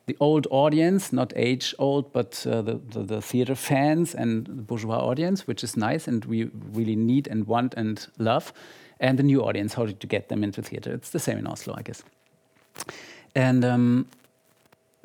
the 0.05 0.17
old 0.19 0.47
audience, 0.51 1.13
not 1.13 1.31
age 1.35 1.73
old, 1.79 2.11
but 2.11 2.45
uh, 2.45 2.61
the, 2.61 2.79
the, 2.89 3.03
the, 3.03 3.21
theater 3.21 3.55
fans 3.55 4.13
and 4.13 4.45
the 4.45 4.61
bourgeois 4.61 4.97
audience, 4.97 5.47
which 5.47 5.63
is 5.63 5.77
nice 5.77 6.07
and 6.07 6.25
we 6.25 6.49
really 6.73 6.95
need 6.95 7.27
and 7.27 7.47
want 7.47 7.73
and 7.75 8.07
love, 8.17 8.51
and 8.99 9.17
the 9.17 9.23
new 9.23 9.41
audience, 9.41 9.73
how 9.73 9.85
to 9.85 10.07
get 10.07 10.27
them 10.27 10.43
into 10.43 10.61
theater. 10.61 10.93
It's 10.93 11.11
the 11.11 11.19
same 11.19 11.37
in 11.37 11.47
Oslo, 11.47 11.73
I 11.77 11.83
guess. 11.83 12.03
And 13.33 13.63
um, 13.63 14.07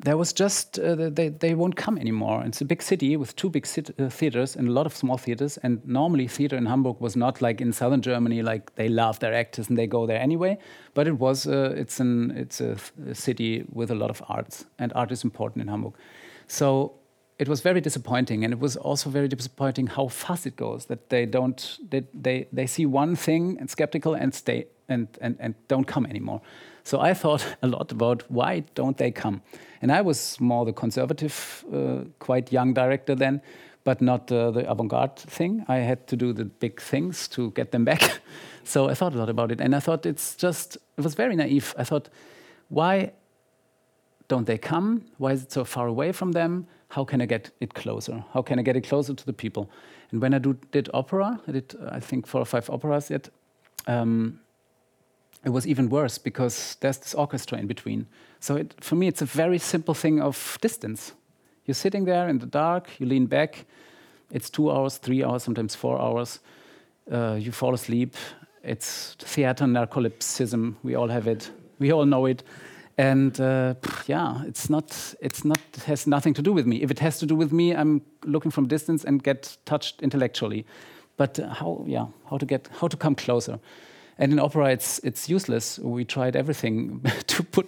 there 0.01 0.15
was 0.15 0.31
just 0.31 0.79
uh, 0.79 1.09
they 1.09 1.27
they 1.29 1.53
won't 1.53 1.75
come 1.75 1.97
anymore. 1.97 2.43
It's 2.45 2.61
a 2.61 2.65
big 2.65 2.81
city 2.81 3.17
with 3.17 3.35
two 3.35 3.49
big 3.49 3.67
uh, 3.67 4.09
theaters 4.09 4.55
and 4.55 4.67
a 4.67 4.71
lot 4.71 4.85
of 4.85 4.95
small 4.95 5.17
theaters. 5.17 5.57
And 5.57 5.85
normally, 5.85 6.27
theater 6.27 6.55
in 6.55 6.65
Hamburg 6.65 7.01
was 7.01 7.15
not 7.17 7.41
like 7.41 7.59
in 7.59 7.73
southern 7.73 8.01
Germany, 8.01 8.41
like 8.41 8.73
they 8.75 8.87
love 8.87 9.19
their 9.19 9.33
actors 9.33 9.67
and 9.67 9.77
they 9.77 9.87
go 9.87 10.05
there 10.05 10.19
anyway. 10.19 10.57
But 10.93 11.07
it 11.07 11.19
was 11.19 11.47
uh, 11.47 11.73
it's 11.75 11.99
an 11.99 12.31
it's 12.31 12.61
a, 12.61 12.77
a, 13.09 13.13
city 13.13 13.65
with 13.73 13.91
a 13.91 13.95
lot 13.95 14.09
of 14.09 14.23
arts, 14.29 14.65
and 14.77 14.93
art 14.95 15.11
is 15.11 15.23
important 15.23 15.61
in 15.61 15.67
Hamburg. 15.67 15.93
So 16.47 16.93
it 17.37 17.49
was 17.49 17.59
very 17.59 17.81
disappointing, 17.81 18.45
and 18.45 18.53
it 18.53 18.59
was 18.59 18.77
also 18.77 19.09
very 19.09 19.27
disappointing 19.27 19.87
how 19.87 20.07
fast 20.07 20.45
it 20.45 20.55
goes. 20.55 20.85
That 20.85 21.09
they 21.09 21.25
don't, 21.25 21.77
they 21.89 22.03
they, 22.13 22.47
they 22.53 22.67
see 22.67 22.85
one 22.85 23.17
thing 23.17 23.57
and 23.59 23.69
skeptical 23.69 24.13
and 24.13 24.33
stay 24.33 24.67
and, 24.87 25.07
and 25.19 25.35
and 25.39 25.55
don't 25.67 25.87
come 25.87 26.05
anymore. 26.05 26.41
So 26.83 26.99
I 26.99 27.13
thought 27.13 27.45
a 27.61 27.67
lot 27.67 27.91
about 27.91 28.23
why 28.29 28.63
don't 28.75 28.97
they 28.97 29.11
come, 29.11 29.41
and 29.81 29.91
I 29.91 30.01
was 30.01 30.39
more 30.39 30.65
the 30.65 30.73
conservative, 30.73 31.65
uh, 31.73 32.03
quite 32.19 32.51
young 32.51 32.73
director 32.73 33.15
then, 33.15 33.41
but 33.83 34.01
not 34.01 34.31
uh, 34.31 34.51
the 34.51 34.69
avant-garde 34.69 35.15
thing. 35.15 35.65
I 35.67 35.77
had 35.77 36.07
to 36.07 36.15
do 36.15 36.33
the 36.33 36.45
big 36.45 36.81
things 36.81 37.27
to 37.29 37.51
get 37.51 37.71
them 37.71 37.85
back. 37.85 38.21
so 38.63 38.89
I 38.89 38.93
thought 38.93 39.13
a 39.13 39.17
lot 39.17 39.29
about 39.29 39.51
it, 39.51 39.61
and 39.61 39.75
I 39.75 39.79
thought 39.79 40.05
it's 40.05 40.35
just 40.35 40.77
it 40.97 41.03
was 41.03 41.15
very 41.15 41.35
naive. 41.35 41.73
I 41.77 41.83
thought, 41.83 42.09
why 42.69 43.11
don't 44.27 44.45
they 44.45 44.57
come? 44.57 45.05
Why 45.17 45.31
is 45.31 45.43
it 45.43 45.51
so 45.51 45.65
far 45.65 45.87
away 45.87 46.11
from 46.11 46.33
them? 46.33 46.67
How 46.89 47.03
can 47.03 47.21
I 47.21 47.25
get 47.25 47.51
it 47.59 47.73
closer? 47.73 48.23
How 48.33 48.41
can 48.41 48.59
I 48.59 48.61
get 48.63 48.75
it 48.75 48.87
closer 48.87 49.13
to 49.13 49.25
the 49.25 49.33
people? 49.33 49.69
And 50.11 50.21
when 50.21 50.33
I 50.33 50.39
do, 50.39 50.57
did 50.71 50.89
opera, 50.93 51.39
I 51.47 51.51
did 51.51 51.75
I 51.91 51.99
think 51.99 52.27
four 52.27 52.41
or 52.41 52.45
five 52.45 52.69
operas 52.69 53.09
yet. 53.09 53.29
Um, 53.87 54.39
it 55.45 55.49
was 55.49 55.65
even 55.65 55.89
worse 55.89 56.17
because 56.17 56.75
there's 56.81 56.97
this 56.97 57.13
orchestra 57.13 57.57
in 57.57 57.67
between. 57.67 58.07
So 58.39 58.55
it, 58.55 58.73
for 58.81 58.95
me, 58.95 59.07
it's 59.07 59.21
a 59.21 59.25
very 59.25 59.57
simple 59.57 59.93
thing 59.93 60.21
of 60.21 60.57
distance. 60.61 61.13
You're 61.65 61.75
sitting 61.75 62.05
there 62.05 62.27
in 62.27 62.39
the 62.39 62.45
dark, 62.45 62.89
you 62.99 63.05
lean 63.05 63.25
back. 63.25 63.65
It's 64.31 64.49
two 64.49 64.71
hours, 64.71 64.97
three 64.97 65.23
hours, 65.23 65.43
sometimes 65.43 65.75
four 65.75 65.99
hours. 65.99 66.39
Uh, 67.11 67.37
you 67.39 67.51
fall 67.51 67.73
asleep. 67.73 68.15
It's 68.63 69.15
theater 69.19 69.65
narcolepticism. 69.65 70.75
We 70.83 70.95
all 70.95 71.07
have 71.07 71.27
it. 71.27 71.51
We 71.79 71.91
all 71.91 72.05
know 72.05 72.25
it. 72.25 72.43
And 72.97 73.39
uh, 73.39 73.75
yeah, 74.07 74.43
it's 74.45 74.69
not. 74.69 75.15
It's 75.21 75.45
not. 75.45 75.59
It 75.73 75.83
has 75.83 76.05
nothing 76.05 76.33
to 76.33 76.41
do 76.41 76.51
with 76.51 76.65
me. 76.65 76.81
If 76.81 76.91
it 76.91 76.99
has 76.99 77.17
to 77.19 77.25
do 77.25 77.35
with 77.35 77.53
me, 77.53 77.73
I'm 77.73 78.01
looking 78.25 78.51
from 78.51 78.67
distance 78.67 79.05
and 79.05 79.23
get 79.23 79.57
touched 79.65 80.01
intellectually. 80.01 80.65
But 81.15 81.37
how? 81.37 81.85
Yeah, 81.87 82.07
how 82.29 82.37
to 82.37 82.45
get? 82.45 82.67
How 82.81 82.89
to 82.89 82.97
come 82.97 83.15
closer? 83.15 83.59
And 84.19 84.33
in 84.33 84.39
opera, 84.39 84.71
it's 84.71 84.99
it's 84.99 85.29
useless. 85.29 85.79
We 85.79 86.03
tried 86.03 86.35
everything 86.35 87.01
to 87.27 87.41
put 87.41 87.67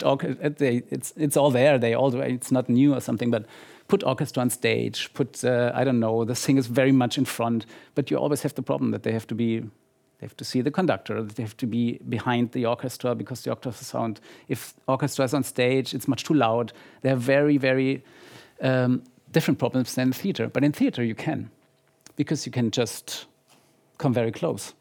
they, 0.57 0.83
it's 0.89 1.13
it's 1.15 1.37
all 1.37 1.49
there. 1.49 1.79
They 1.79 1.93
all 1.93 2.13
it's 2.21 2.51
not 2.51 2.67
new 2.67 2.93
or 2.93 2.99
something, 2.99 3.31
but 3.31 3.45
put 3.87 4.03
orchestra 4.03 4.41
on 4.41 4.49
stage. 4.49 5.13
Put 5.13 5.45
uh, 5.45 5.71
I 5.73 5.85
don't 5.85 6.01
know. 6.01 6.25
The 6.25 6.35
singers 6.35 6.67
very 6.67 6.91
much 6.91 7.17
in 7.17 7.23
front, 7.23 7.65
but 7.95 8.11
you 8.11 8.17
always 8.17 8.41
have 8.41 8.53
the 8.53 8.61
problem 8.61 8.91
that 8.91 9.03
they 9.03 9.13
have 9.13 9.25
to 9.27 9.35
be 9.35 9.59
they 9.59 10.27
have 10.27 10.35
to 10.35 10.43
see 10.43 10.59
the 10.59 10.71
conductor. 10.71 11.23
They 11.23 11.41
have 11.41 11.55
to 11.55 11.65
be 11.65 11.99
behind 12.09 12.51
the 12.51 12.65
orchestra 12.65 13.15
because 13.15 13.43
the 13.43 13.51
orchestra 13.51 13.85
sound. 13.85 14.19
If 14.49 14.73
orchestra 14.87 15.23
is 15.23 15.33
on 15.33 15.43
stage, 15.43 15.93
it's 15.93 16.07
much 16.07 16.25
too 16.25 16.33
loud. 16.33 16.73
They 17.01 17.11
are 17.11 17.21
very 17.35 17.57
very 17.57 18.03
um, 18.59 19.03
different 19.31 19.57
problems 19.57 19.95
than 19.95 20.11
theater. 20.11 20.49
But 20.49 20.65
in 20.65 20.73
theater, 20.73 21.01
you 21.01 21.15
can 21.15 21.49
because 22.17 22.45
you 22.45 22.51
can 22.51 22.71
just 22.71 23.25
come 23.97 24.13
very 24.13 24.33
close 24.33 24.73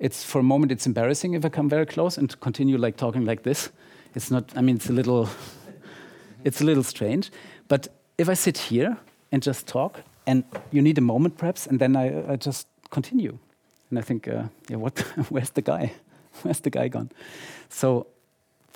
it's 0.00 0.24
for 0.24 0.38
a 0.40 0.42
moment 0.42 0.72
it's 0.72 0.86
embarrassing 0.86 1.34
if 1.34 1.44
I 1.44 1.50
come 1.50 1.68
very 1.68 1.86
close 1.86 2.18
and 2.18 2.40
continue 2.40 2.78
like 2.78 2.96
talking 2.96 3.26
like 3.26 3.42
this. 3.42 3.70
It's 4.14 4.30
not. 4.30 4.50
I 4.56 4.62
mean, 4.62 4.76
it's 4.76 4.90
a 4.90 4.92
little. 4.92 5.28
It's 6.42 6.62
a 6.62 6.64
little 6.64 6.82
strange, 6.82 7.30
but 7.68 7.88
if 8.16 8.30
I 8.30 8.32
sit 8.32 8.56
here 8.56 8.96
and 9.30 9.42
just 9.42 9.66
talk, 9.66 10.00
and 10.26 10.42
you 10.72 10.80
need 10.80 10.96
a 10.96 11.02
moment 11.02 11.36
perhaps, 11.36 11.66
and 11.66 11.78
then 11.78 11.96
I, 11.96 12.32
I 12.32 12.36
just 12.36 12.66
continue, 12.88 13.36
and 13.90 13.98
I 13.98 14.02
think, 14.02 14.26
uh, 14.26 14.44
yeah, 14.70 14.78
what? 14.78 14.98
where's 15.28 15.50
the 15.50 15.60
guy? 15.60 15.92
Where's 16.42 16.60
the 16.60 16.70
guy 16.70 16.88
gone? 16.88 17.10
So, 17.68 18.06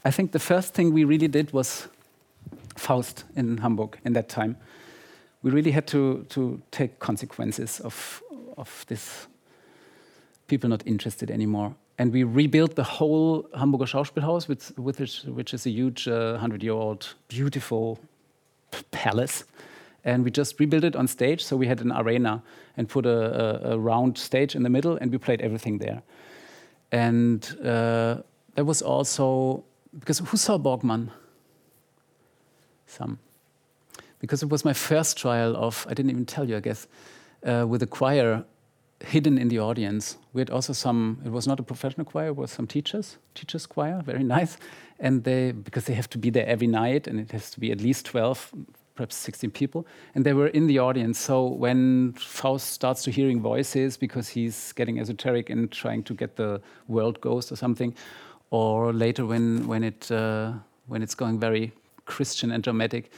I 0.04 0.10
think 0.10 0.32
the 0.32 0.38
first 0.38 0.74
thing 0.74 0.92
we 0.92 1.04
really 1.04 1.28
did 1.28 1.54
was 1.54 1.88
Faust 2.76 3.24
in 3.34 3.56
Hamburg 3.56 3.96
in 4.04 4.12
that 4.12 4.28
time. 4.28 4.56
We 5.42 5.52
really 5.52 5.70
had 5.70 5.86
to 5.86 6.26
to 6.28 6.60
take 6.70 6.98
consequences 6.98 7.80
of 7.80 8.22
of 8.58 8.84
this 8.88 9.26
people 10.46 10.68
not 10.68 10.86
interested 10.86 11.30
anymore. 11.30 11.74
And 11.98 12.12
we 12.12 12.24
rebuilt 12.24 12.74
the 12.74 12.84
whole 12.84 13.48
Hamburger 13.56 13.84
Schauspielhaus, 13.84 14.48
which, 14.48 14.70
which, 15.26 15.54
is 15.54 15.66
a 15.66 15.70
huge 15.70 16.08
100 16.08 16.60
uh, 16.60 16.64
year 16.64 16.72
old, 16.72 17.14
beautiful 17.28 18.00
palace. 18.90 19.44
And 20.04 20.24
we 20.24 20.30
just 20.30 20.58
rebuilt 20.58 20.84
it 20.84 20.96
on 20.96 21.06
stage. 21.06 21.44
So 21.44 21.56
we 21.56 21.66
had 21.66 21.80
an 21.80 21.92
arena 21.92 22.42
and 22.76 22.88
put 22.88 23.06
a, 23.06 23.70
a, 23.70 23.72
a 23.74 23.78
round 23.78 24.18
stage 24.18 24.56
in 24.56 24.64
the 24.64 24.70
middle, 24.70 24.96
and 24.96 25.10
we 25.12 25.18
played 25.18 25.40
everything 25.40 25.78
there. 25.78 26.02
And 26.90 27.44
uh, 27.64 28.22
there 28.54 28.64
was 28.64 28.82
also, 28.82 29.64
because 29.98 30.18
who 30.18 30.36
saw 30.36 30.58
Borkman? 30.58 31.10
Some. 32.86 33.18
Because 34.18 34.42
it 34.42 34.50
was 34.50 34.64
my 34.64 34.72
first 34.72 35.16
trial 35.16 35.56
of, 35.56 35.86
I 35.88 35.94
didn't 35.94 36.10
even 36.10 36.26
tell 36.26 36.48
you, 36.48 36.56
I 36.56 36.60
guess, 36.60 36.86
uh, 37.46 37.66
with 37.68 37.82
a 37.82 37.86
choir 37.86 38.44
hidden 39.02 39.38
in 39.38 39.48
the 39.48 39.58
audience. 39.58 40.16
We 40.32 40.40
had 40.40 40.50
also 40.50 40.72
some. 40.72 41.20
It 41.24 41.30
was 41.30 41.46
not 41.46 41.60
a 41.60 41.62
professional 41.62 42.04
choir. 42.04 42.28
It 42.28 42.36
was 42.36 42.50
some 42.50 42.66
teachers, 42.66 43.18
teachers 43.34 43.66
choir, 43.66 44.02
very 44.02 44.22
nice. 44.38 44.56
And 44.98 45.24
they 45.24 45.52
because 45.52 45.84
they 45.84 45.94
have 45.94 46.08
to 46.10 46.18
be 46.18 46.30
there 46.30 46.46
every 46.46 46.66
night, 46.66 47.06
and 47.06 47.20
it 47.20 47.32
has 47.32 47.50
to 47.50 47.60
be 47.60 47.72
at 47.72 47.80
least 47.80 48.06
twelve, 48.06 48.52
perhaps 48.94 49.16
sixteen 49.16 49.50
people. 49.50 49.86
And 50.14 50.24
they 50.24 50.32
were 50.32 50.48
in 50.48 50.66
the 50.66 50.78
audience. 50.78 51.18
So 51.18 51.46
when 51.46 52.12
Faust 52.12 52.72
starts 52.72 53.02
to 53.04 53.10
hearing 53.10 53.40
voices 53.40 53.96
because 53.96 54.28
he's 54.28 54.72
getting 54.72 54.98
esoteric 55.00 55.50
and 55.50 55.70
trying 55.70 56.04
to 56.04 56.14
get 56.14 56.36
the 56.36 56.60
world 56.88 57.20
ghost 57.20 57.52
or 57.52 57.56
something, 57.56 57.94
or 58.50 58.92
later 58.92 59.26
when 59.26 59.66
when 59.66 59.82
it 59.82 60.10
uh, 60.10 60.52
when 60.86 61.02
it's 61.02 61.14
going 61.14 61.40
very 61.40 61.72
Christian 62.06 62.52
and 62.52 62.62
dramatic, 62.62 63.10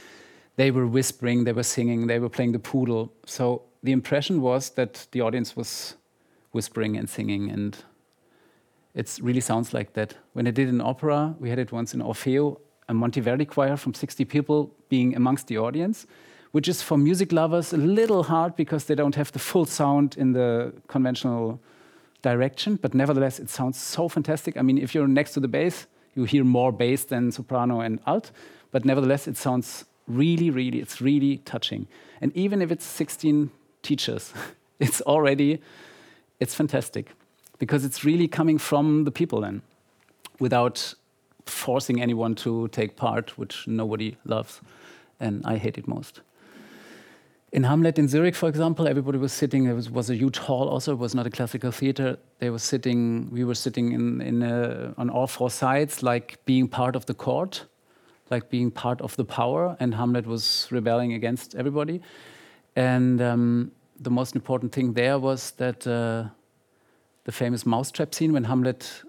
they 0.57 0.70
were 0.70 0.87
whispering, 0.87 1.45
they 1.45 1.53
were 1.53 1.62
singing, 1.62 2.07
they 2.07 2.18
were 2.18 2.31
playing 2.31 2.53
the 2.53 2.59
poodle. 2.59 3.12
So 3.27 3.62
the 3.83 3.93
impression 3.93 4.41
was 4.41 4.70
that 4.70 5.07
the 5.12 5.20
audience 5.20 5.57
was 5.57 5.97
whispering 6.53 6.97
and 6.97 7.09
singing, 7.09 7.51
and 7.51 7.77
it 8.95 9.18
really 9.22 9.41
sounds 9.41 9.74
like 9.74 9.93
that. 9.93 10.14
When 10.33 10.47
I 10.47 10.51
did 10.51 10.68
an 10.68 10.81
opera, 10.81 11.35
we 11.39 11.51
had 11.51 11.59
it 11.59 11.72
once 11.72 11.95
in 11.95 12.01
Orfeo, 12.01 12.59
a 12.89 12.95
Monteverdi 12.95 13.47
choir 13.49 13.77
from 13.77 13.95
60 13.95 14.24
people 14.24 14.72
being 14.89 15.14
amongst 15.14 15.49
the 15.49 15.59
audience, 15.59 16.07
which 16.53 16.68
is 16.68 16.81
for 16.83 16.97
music 16.97 17.33
lovers 17.33 17.72
a 17.72 17.77
little 17.77 18.22
hard 18.22 18.57
because 18.57 18.85
they 18.85 18.95
don't 18.95 19.14
have 19.14 19.33
the 19.33 19.39
full 19.39 19.66
sound 19.66 20.16
in 20.16 20.33
the 20.33 20.72
conventional 20.87 21.61
direction, 22.22 22.77
but 22.77 22.95
nevertheless, 22.95 23.39
it 23.39 23.51
sounds 23.51 23.79
so 23.79 24.09
fantastic. 24.09 24.57
I 24.57 24.62
mean, 24.62 24.79
if 24.79 24.95
you're 24.95 25.09
next 25.09 25.33
to 25.35 25.41
the 25.41 25.49
bass, 25.49 25.87
you 26.14 26.24
hear 26.24 26.45
more 26.45 26.72
bass 26.72 27.05
than 27.05 27.31
soprano 27.31 27.81
and 27.81 28.01
alt, 28.07 28.31
but 28.70 28.85
nevertheless, 28.85 29.29
it 29.29 29.37
sounds 29.37 29.85
really, 30.09 30.51
really, 30.51 30.81
it's 30.81 31.01
really 31.01 31.39
touching. 31.39 31.87
And 32.20 32.35
even 32.35 32.62
if 32.62 32.70
it's 32.70 32.85
16 32.85 33.51
teachers. 33.87 34.32
it's 34.80 35.01
already, 35.03 35.61
it's 36.41 36.55
fantastic 36.55 37.12
because 37.59 37.84
it's 37.84 38.05
really 38.05 38.28
coming 38.28 38.59
from 38.59 39.05
the 39.05 39.11
people 39.11 39.41
then 39.41 39.62
without 40.39 40.95
forcing 41.47 42.03
anyone 42.03 42.34
to 42.34 42.68
take 42.68 42.97
part, 42.97 43.39
which 43.39 43.66
nobody 43.66 44.16
loves. 44.24 44.61
And 45.20 45.43
I 45.47 45.57
hate 45.57 45.78
it 45.78 45.89
most. 45.89 46.20
In 47.53 47.62
Hamlet 47.62 47.99
in 47.99 48.09
Zurich, 48.09 48.34
for 48.34 48.49
example, 48.49 48.87
everybody 48.89 49.18
was 49.18 49.32
sitting. 49.32 49.64
There 49.64 49.74
was, 49.74 49.89
was 49.89 50.11
a 50.11 50.14
huge 50.14 50.37
hall. 50.37 50.68
Also, 50.68 50.93
it 50.93 50.99
was 50.99 51.14
not 51.14 51.26
a 51.26 51.30
classical 51.30 51.70
theater. 51.70 52.18
They 52.39 52.51
were 52.51 52.59
sitting. 52.59 53.30
We 53.30 53.45
were 53.45 53.55
sitting 53.55 53.93
in, 53.93 54.20
in 54.20 54.43
a, 54.43 54.93
on 54.99 55.09
all 55.09 55.26
four 55.26 55.49
sides, 55.49 56.03
like 56.03 56.45
being 56.45 56.68
part 56.68 56.97
of 56.97 57.07
the 57.07 57.14
court, 57.14 57.64
like 58.30 58.51
being 58.51 58.70
part 58.70 59.01
of 59.01 59.16
the 59.16 59.24
power. 59.24 59.76
And 59.80 59.95
Hamlet 59.95 60.26
was 60.26 60.68
rebelling 60.70 61.14
against 61.14 61.55
everybody. 61.55 62.03
And 62.74 63.22
um, 63.22 63.72
the 64.01 64.11
most 64.11 64.34
important 64.34 64.72
thing 64.72 64.92
there 64.92 65.18
was 65.18 65.53
that 65.53 65.86
uh, 65.86 66.24
the 67.24 67.32
famous 67.32 67.64
mousetrap 67.66 68.14
scene 68.14 68.32
when 68.32 68.44
Hamlet 68.44 69.03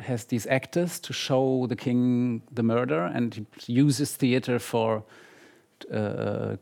has 0.00 0.24
these 0.24 0.46
actors 0.46 1.00
to 1.00 1.12
show 1.12 1.66
the 1.66 1.76
king 1.76 2.42
the 2.52 2.62
murder, 2.62 3.04
and 3.04 3.46
he 3.58 3.72
uses 3.72 4.16
theater 4.16 4.58
for 4.58 5.02
uh, 5.92 5.96
uh, 5.96 6.56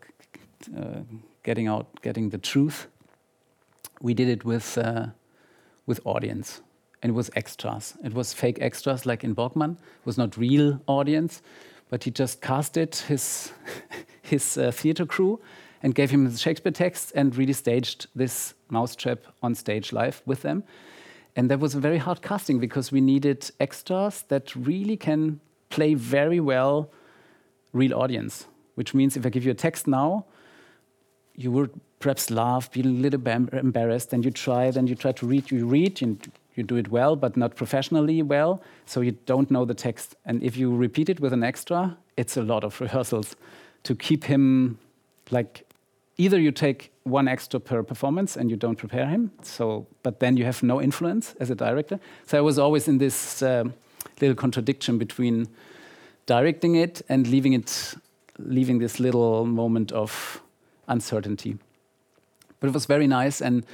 getting 1.42 1.66
out, 1.66 1.86
getting 2.02 2.30
the 2.30 2.38
truth. 2.38 2.86
We 4.00 4.14
did 4.14 4.28
it 4.28 4.44
with 4.44 4.78
uh, 4.78 5.08
with 5.86 6.00
audience, 6.04 6.62
and 7.02 7.10
it 7.10 7.14
was 7.14 7.30
extras. 7.36 7.94
It 8.02 8.14
was 8.14 8.32
fake 8.32 8.58
extras, 8.60 9.06
like 9.06 9.24
in 9.24 9.34
Borkman. 9.34 9.72
It 9.72 10.06
was 10.06 10.16
not 10.16 10.36
real 10.36 10.80
audience, 10.86 11.42
but 11.90 12.04
he 12.04 12.10
just 12.10 12.40
casted 12.40 12.94
his 12.94 13.52
his 14.22 14.56
uh, 14.56 14.70
theater 14.70 15.06
crew 15.06 15.40
and 15.82 15.94
gave 15.94 16.10
him 16.10 16.24
the 16.30 16.36
Shakespeare 16.36 16.72
text 16.72 17.12
and 17.14 17.36
really 17.36 17.52
staged 17.52 18.06
this 18.14 18.54
mousetrap 18.70 19.20
on 19.42 19.54
stage 19.54 19.92
live 19.92 20.22
with 20.26 20.42
them. 20.42 20.64
And 21.36 21.50
that 21.50 21.60
was 21.60 21.74
a 21.74 21.80
very 21.80 21.98
hard 21.98 22.22
casting 22.22 22.58
because 22.58 22.90
we 22.90 23.00
needed 23.00 23.50
extras 23.60 24.24
that 24.28 24.56
really 24.56 24.96
can 24.96 25.40
play 25.68 25.94
very 25.94 26.40
well 26.40 26.90
real 27.72 27.94
audience. 27.94 28.46
Which 28.74 28.94
means 28.94 29.16
if 29.16 29.26
I 29.26 29.28
give 29.28 29.44
you 29.44 29.50
a 29.50 29.54
text 29.54 29.86
now, 29.86 30.24
you 31.34 31.50
would 31.52 31.78
perhaps 31.98 32.30
laugh, 32.30 32.70
be 32.70 32.80
a 32.80 32.84
little 32.84 33.20
bit 33.20 33.52
embarrassed, 33.52 34.12
and 34.12 34.24
you 34.24 34.30
try, 34.30 34.70
then 34.70 34.86
you 34.86 34.94
try 34.94 35.12
to 35.12 35.26
read, 35.26 35.50
you 35.50 35.66
read, 35.66 36.00
you, 36.00 36.18
you 36.54 36.62
do 36.62 36.76
it 36.76 36.88
well, 36.88 37.16
but 37.16 37.36
not 37.36 37.56
professionally 37.56 38.22
well, 38.22 38.62
so 38.86 39.00
you 39.00 39.12
don't 39.26 39.50
know 39.50 39.64
the 39.64 39.74
text. 39.74 40.14
And 40.24 40.42
if 40.42 40.56
you 40.56 40.74
repeat 40.74 41.08
it 41.08 41.20
with 41.20 41.32
an 41.32 41.42
extra, 41.42 41.96
it's 42.16 42.36
a 42.36 42.42
lot 42.42 42.64
of 42.64 42.80
rehearsals 42.80 43.36
to 43.84 43.94
keep 43.94 44.24
him 44.24 44.78
like 45.30 45.65
either 46.18 46.40
you 46.40 46.50
take 46.50 46.92
one 47.04 47.28
extra 47.28 47.60
per 47.60 47.82
performance 47.82 48.36
and 48.36 48.50
you 48.50 48.56
don't 48.56 48.76
prepare 48.76 49.06
him, 49.06 49.30
so 49.42 49.86
but 50.02 50.20
then 50.20 50.36
you 50.36 50.44
have 50.44 50.62
no 50.62 50.80
influence 50.80 51.34
as 51.40 51.50
a 51.50 51.54
director. 51.54 52.00
So 52.26 52.38
I 52.38 52.40
was 52.40 52.58
always 52.58 52.88
in 52.88 52.98
this 52.98 53.42
um, 53.42 53.74
little 54.20 54.34
contradiction 54.34 54.98
between 54.98 55.48
directing 56.26 56.74
it 56.76 57.02
and 57.08 57.26
leaving 57.26 57.52
it, 57.52 57.94
leaving 58.38 58.78
this 58.78 58.98
little 58.98 59.46
moment 59.46 59.92
of 59.92 60.42
uncertainty. 60.88 61.58
But 62.60 62.68
it 62.68 62.74
was 62.74 62.86
very 62.86 63.06
nice, 63.06 63.40
and 63.40 63.64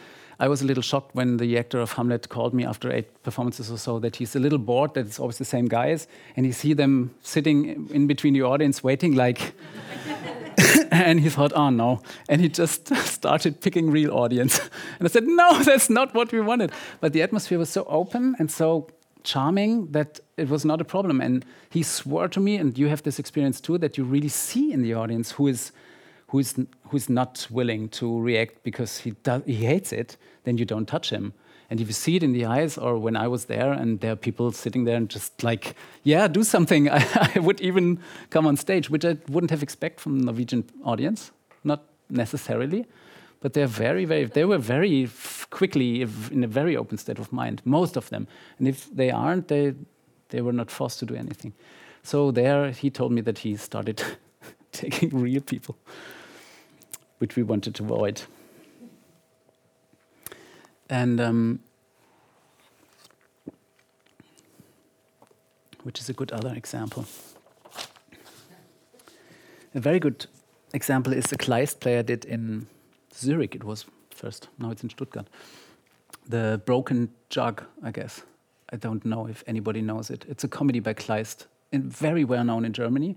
I 0.40 0.48
was 0.48 0.60
a 0.60 0.66
little 0.66 0.82
shocked 0.82 1.14
when 1.14 1.36
the 1.36 1.56
actor 1.56 1.78
of 1.80 1.92
Hamlet 1.92 2.28
called 2.28 2.52
me 2.52 2.64
after 2.64 2.92
eight 2.92 3.22
performances 3.22 3.70
or 3.70 3.78
so 3.78 4.00
that 4.00 4.16
he's 4.16 4.34
a 4.34 4.40
little 4.40 4.58
bored 4.58 4.94
that 4.94 5.06
it's 5.06 5.20
always 5.20 5.38
the 5.38 5.44
same 5.44 5.68
guys, 5.68 6.08
and 6.36 6.44
he 6.44 6.52
see 6.52 6.74
them 6.74 7.14
sitting 7.22 7.88
in 7.90 8.06
between 8.06 8.34
the 8.34 8.42
audience 8.42 8.82
waiting 8.82 9.14
like. 9.14 9.52
And 10.92 11.20
he 11.20 11.30
thought, 11.30 11.52
oh 11.54 11.70
no. 11.70 12.02
And 12.28 12.40
he 12.40 12.48
just 12.48 12.94
started 13.06 13.60
picking 13.60 13.90
real 13.90 14.12
audience. 14.12 14.60
And 14.98 15.08
I 15.08 15.10
said, 15.10 15.24
no, 15.26 15.58
that's 15.64 15.88
not 15.88 16.14
what 16.14 16.30
we 16.32 16.40
wanted. 16.40 16.70
But 17.00 17.12
the 17.12 17.22
atmosphere 17.22 17.58
was 17.58 17.70
so 17.70 17.84
open 17.84 18.36
and 18.38 18.50
so 18.50 18.88
charming 19.24 19.90
that 19.92 20.20
it 20.36 20.48
was 20.48 20.64
not 20.64 20.80
a 20.80 20.84
problem. 20.84 21.20
And 21.20 21.44
he 21.70 21.82
swore 21.82 22.28
to 22.28 22.40
me, 22.40 22.56
and 22.56 22.76
you 22.76 22.88
have 22.88 23.02
this 23.02 23.18
experience 23.18 23.60
too, 23.60 23.78
that 23.78 23.96
you 23.96 24.04
really 24.04 24.28
see 24.28 24.72
in 24.72 24.82
the 24.82 24.94
audience 24.94 25.32
who 25.32 25.48
is 25.48 25.72
who 26.28 26.38
is 26.38 26.54
who 26.54 26.96
is 26.96 27.08
not 27.08 27.46
willing 27.50 27.88
to 27.90 28.20
react 28.20 28.62
because 28.62 28.98
he 28.98 29.12
does, 29.22 29.42
he 29.46 29.66
hates 29.66 29.92
it. 29.92 30.16
Then 30.44 30.58
you 30.58 30.64
don't 30.64 30.86
touch 30.86 31.10
him. 31.10 31.32
And 31.72 31.80
if 31.80 31.86
you 31.86 31.94
see 31.94 32.16
it 32.16 32.22
in 32.22 32.32
the 32.32 32.44
eyes, 32.44 32.76
or 32.76 32.98
when 32.98 33.16
I 33.16 33.28
was 33.28 33.46
there 33.46 33.72
and 33.72 33.98
there 34.00 34.12
are 34.12 34.16
people 34.28 34.52
sitting 34.52 34.84
there 34.84 34.94
and 34.94 35.08
just 35.08 35.42
like, 35.42 35.74
yeah, 36.02 36.28
do 36.28 36.44
something, 36.44 36.90
I, 36.90 37.30
I 37.34 37.38
would 37.38 37.62
even 37.62 37.98
come 38.28 38.46
on 38.46 38.58
stage, 38.58 38.90
which 38.90 39.06
I 39.06 39.16
wouldn't 39.26 39.50
have 39.50 39.62
expected 39.62 40.02
from 40.02 40.18
the 40.18 40.26
Norwegian 40.26 40.64
audience, 40.84 41.30
not 41.64 41.82
necessarily. 42.10 42.84
But 43.40 43.54
they're 43.54 43.66
very, 43.66 44.04
very, 44.04 44.24
they 44.26 44.44
were 44.44 44.58
very 44.58 45.08
quickly 45.48 46.02
in 46.02 46.44
a 46.44 46.46
very 46.46 46.76
open 46.76 46.98
state 46.98 47.18
of 47.18 47.32
mind, 47.32 47.62
most 47.64 47.96
of 47.96 48.10
them. 48.10 48.28
And 48.58 48.68
if 48.68 48.94
they 48.94 49.10
aren't, 49.10 49.48
they, 49.48 49.74
they 50.28 50.42
were 50.42 50.52
not 50.52 50.70
forced 50.70 50.98
to 50.98 51.06
do 51.06 51.14
anything. 51.14 51.54
So 52.02 52.30
there, 52.30 52.70
he 52.70 52.90
told 52.90 53.12
me 53.12 53.22
that 53.22 53.38
he 53.38 53.56
started 53.56 54.02
taking 54.72 55.08
real 55.18 55.40
people, 55.40 55.78
which 57.16 57.34
we 57.34 57.42
wanted 57.42 57.74
to 57.76 57.82
avoid. 57.84 58.20
And 60.92 61.22
um, 61.22 61.60
which 65.84 65.98
is 65.98 66.10
a 66.10 66.12
good 66.12 66.30
other 66.32 66.52
example. 66.54 67.06
A 69.74 69.80
very 69.80 69.98
good 69.98 70.26
example 70.74 71.14
is 71.14 71.24
the 71.24 71.38
Kleist 71.38 71.80
player 71.80 72.02
did 72.02 72.26
in 72.26 72.66
Zurich. 73.14 73.54
It 73.54 73.64
was 73.64 73.86
first. 74.10 74.48
Now 74.58 74.70
it's 74.70 74.82
in 74.82 74.90
Stuttgart. 74.90 75.28
The 76.28 76.60
Broken 76.66 77.08
Jug, 77.30 77.64
I 77.82 77.90
guess. 77.90 78.20
I 78.70 78.76
don't 78.76 79.02
know 79.06 79.26
if 79.26 79.42
anybody 79.46 79.80
knows 79.80 80.10
it. 80.10 80.26
It's 80.28 80.44
a 80.44 80.48
comedy 80.48 80.80
by 80.80 80.92
Kleist, 80.92 81.46
and 81.72 81.84
very 81.84 82.24
well 82.24 82.44
known 82.44 82.66
in 82.66 82.74
Germany, 82.74 83.16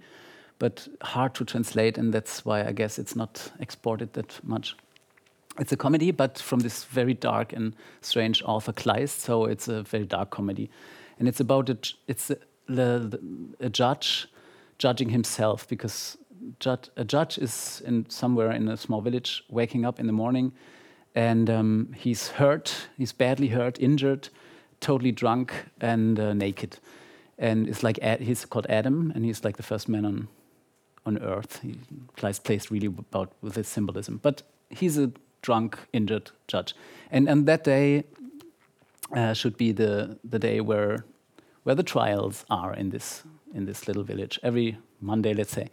but 0.59 0.87
hard 1.01 1.35
to 1.35 1.43
translate, 1.43 1.97
and 1.97 2.13
that's 2.13 2.45
why 2.45 2.65
I 2.65 2.71
guess 2.71 2.97
it's 2.97 3.17
not 3.17 3.51
exported 3.59 4.13
that 4.13 4.39
much 4.43 4.77
it's 5.59 5.71
a 5.71 5.77
comedy, 5.77 6.11
but 6.11 6.39
from 6.39 6.59
this 6.59 6.83
very 6.85 7.13
dark 7.13 7.53
and 7.53 7.75
strange 8.01 8.43
author 8.43 8.73
Kleist. 8.73 9.19
So 9.21 9.45
it's 9.45 9.67
a 9.67 9.83
very 9.83 10.05
dark 10.05 10.29
comedy, 10.29 10.69
and 11.19 11.27
it's 11.27 11.39
about 11.39 11.69
a, 11.69 11.77
it's 12.07 12.29
a, 12.29 12.37
the, 12.67 13.19
a 13.59 13.69
judge 13.69 14.27
judging 14.77 15.09
himself 15.09 15.67
because 15.67 16.17
judge, 16.59 16.89
a 16.97 17.05
judge 17.05 17.37
is 17.37 17.81
in 17.85 18.05
somewhere 18.09 18.51
in 18.51 18.67
a 18.67 18.77
small 18.77 19.01
village, 19.01 19.43
waking 19.49 19.85
up 19.85 19.99
in 19.99 20.07
the 20.07 20.13
morning, 20.13 20.51
and 21.13 21.49
um, 21.49 21.93
he's 21.95 22.27
hurt, 22.29 22.87
he's 22.97 23.13
badly 23.13 23.47
hurt, 23.47 23.79
injured, 23.79 24.29
totally 24.81 25.11
drunk, 25.11 25.53
and 25.79 26.19
uh, 26.19 26.33
naked, 26.33 26.77
and 27.37 27.67
it's 27.67 27.83
like 27.83 28.01
he's 28.19 28.45
called 28.45 28.67
Adam, 28.69 29.11
and 29.15 29.23
he's 29.23 29.43
like 29.43 29.57
the 29.57 29.63
first 29.63 29.87
man 29.87 30.05
on 30.05 30.27
on 31.05 31.17
earth. 31.19 31.59
He, 31.61 31.75
Kleist 32.17 32.43
plays 32.43 32.71
really 32.71 32.87
about 32.87 33.31
with 33.41 33.53
this 33.53 33.69
symbolism, 33.69 34.19
but 34.21 34.41
he's 34.69 34.97
a 34.97 35.11
drunk, 35.45 35.77
injured 35.93 36.31
judge. 36.47 36.73
And, 37.11 37.29
and 37.29 37.45
that 37.45 37.63
day 37.63 38.03
uh, 39.15 39.33
should 39.33 39.57
be 39.57 39.71
the, 39.71 40.17
the 40.23 40.39
day 40.39 40.59
where, 40.59 41.05
where 41.63 41.75
the 41.75 41.83
trials 41.83 42.45
are 42.49 42.73
in 42.73 42.89
this, 42.89 43.23
in 43.53 43.65
this 43.65 43.87
little 43.87 44.03
village, 44.03 44.39
every 44.41 44.77
Monday, 44.99 45.33
let's 45.33 45.51
say. 45.51 45.69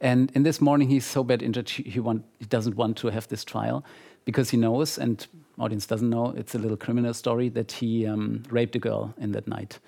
And 0.00 0.30
in 0.34 0.44
this 0.44 0.60
morning, 0.60 0.88
he's 0.88 1.04
so 1.04 1.24
bad 1.24 1.42
injured, 1.42 1.68
he, 1.68 2.00
want, 2.00 2.24
he 2.38 2.46
doesn't 2.46 2.76
want 2.76 2.96
to 2.98 3.08
have 3.08 3.26
this 3.28 3.44
trial 3.44 3.84
because 4.24 4.50
he 4.50 4.56
knows, 4.56 4.98
and 4.98 5.26
audience 5.58 5.86
doesn't 5.86 6.10
know, 6.10 6.34
it's 6.36 6.54
a 6.54 6.58
little 6.58 6.76
criminal 6.76 7.14
story, 7.14 7.48
that 7.48 7.72
he 7.72 8.06
um, 8.06 8.44
raped 8.50 8.76
a 8.76 8.78
girl 8.78 9.12
in 9.18 9.32
that 9.32 9.48
night. 9.48 9.80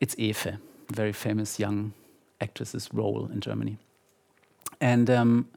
It's 0.00 0.14
Efe, 0.16 0.58
very 0.92 1.12
famous 1.12 1.60
young 1.60 1.92
actress's 2.40 2.88
role 2.92 3.30
in 3.32 3.40
Germany. 3.40 3.78
And 4.80 5.10
um, 5.10 5.48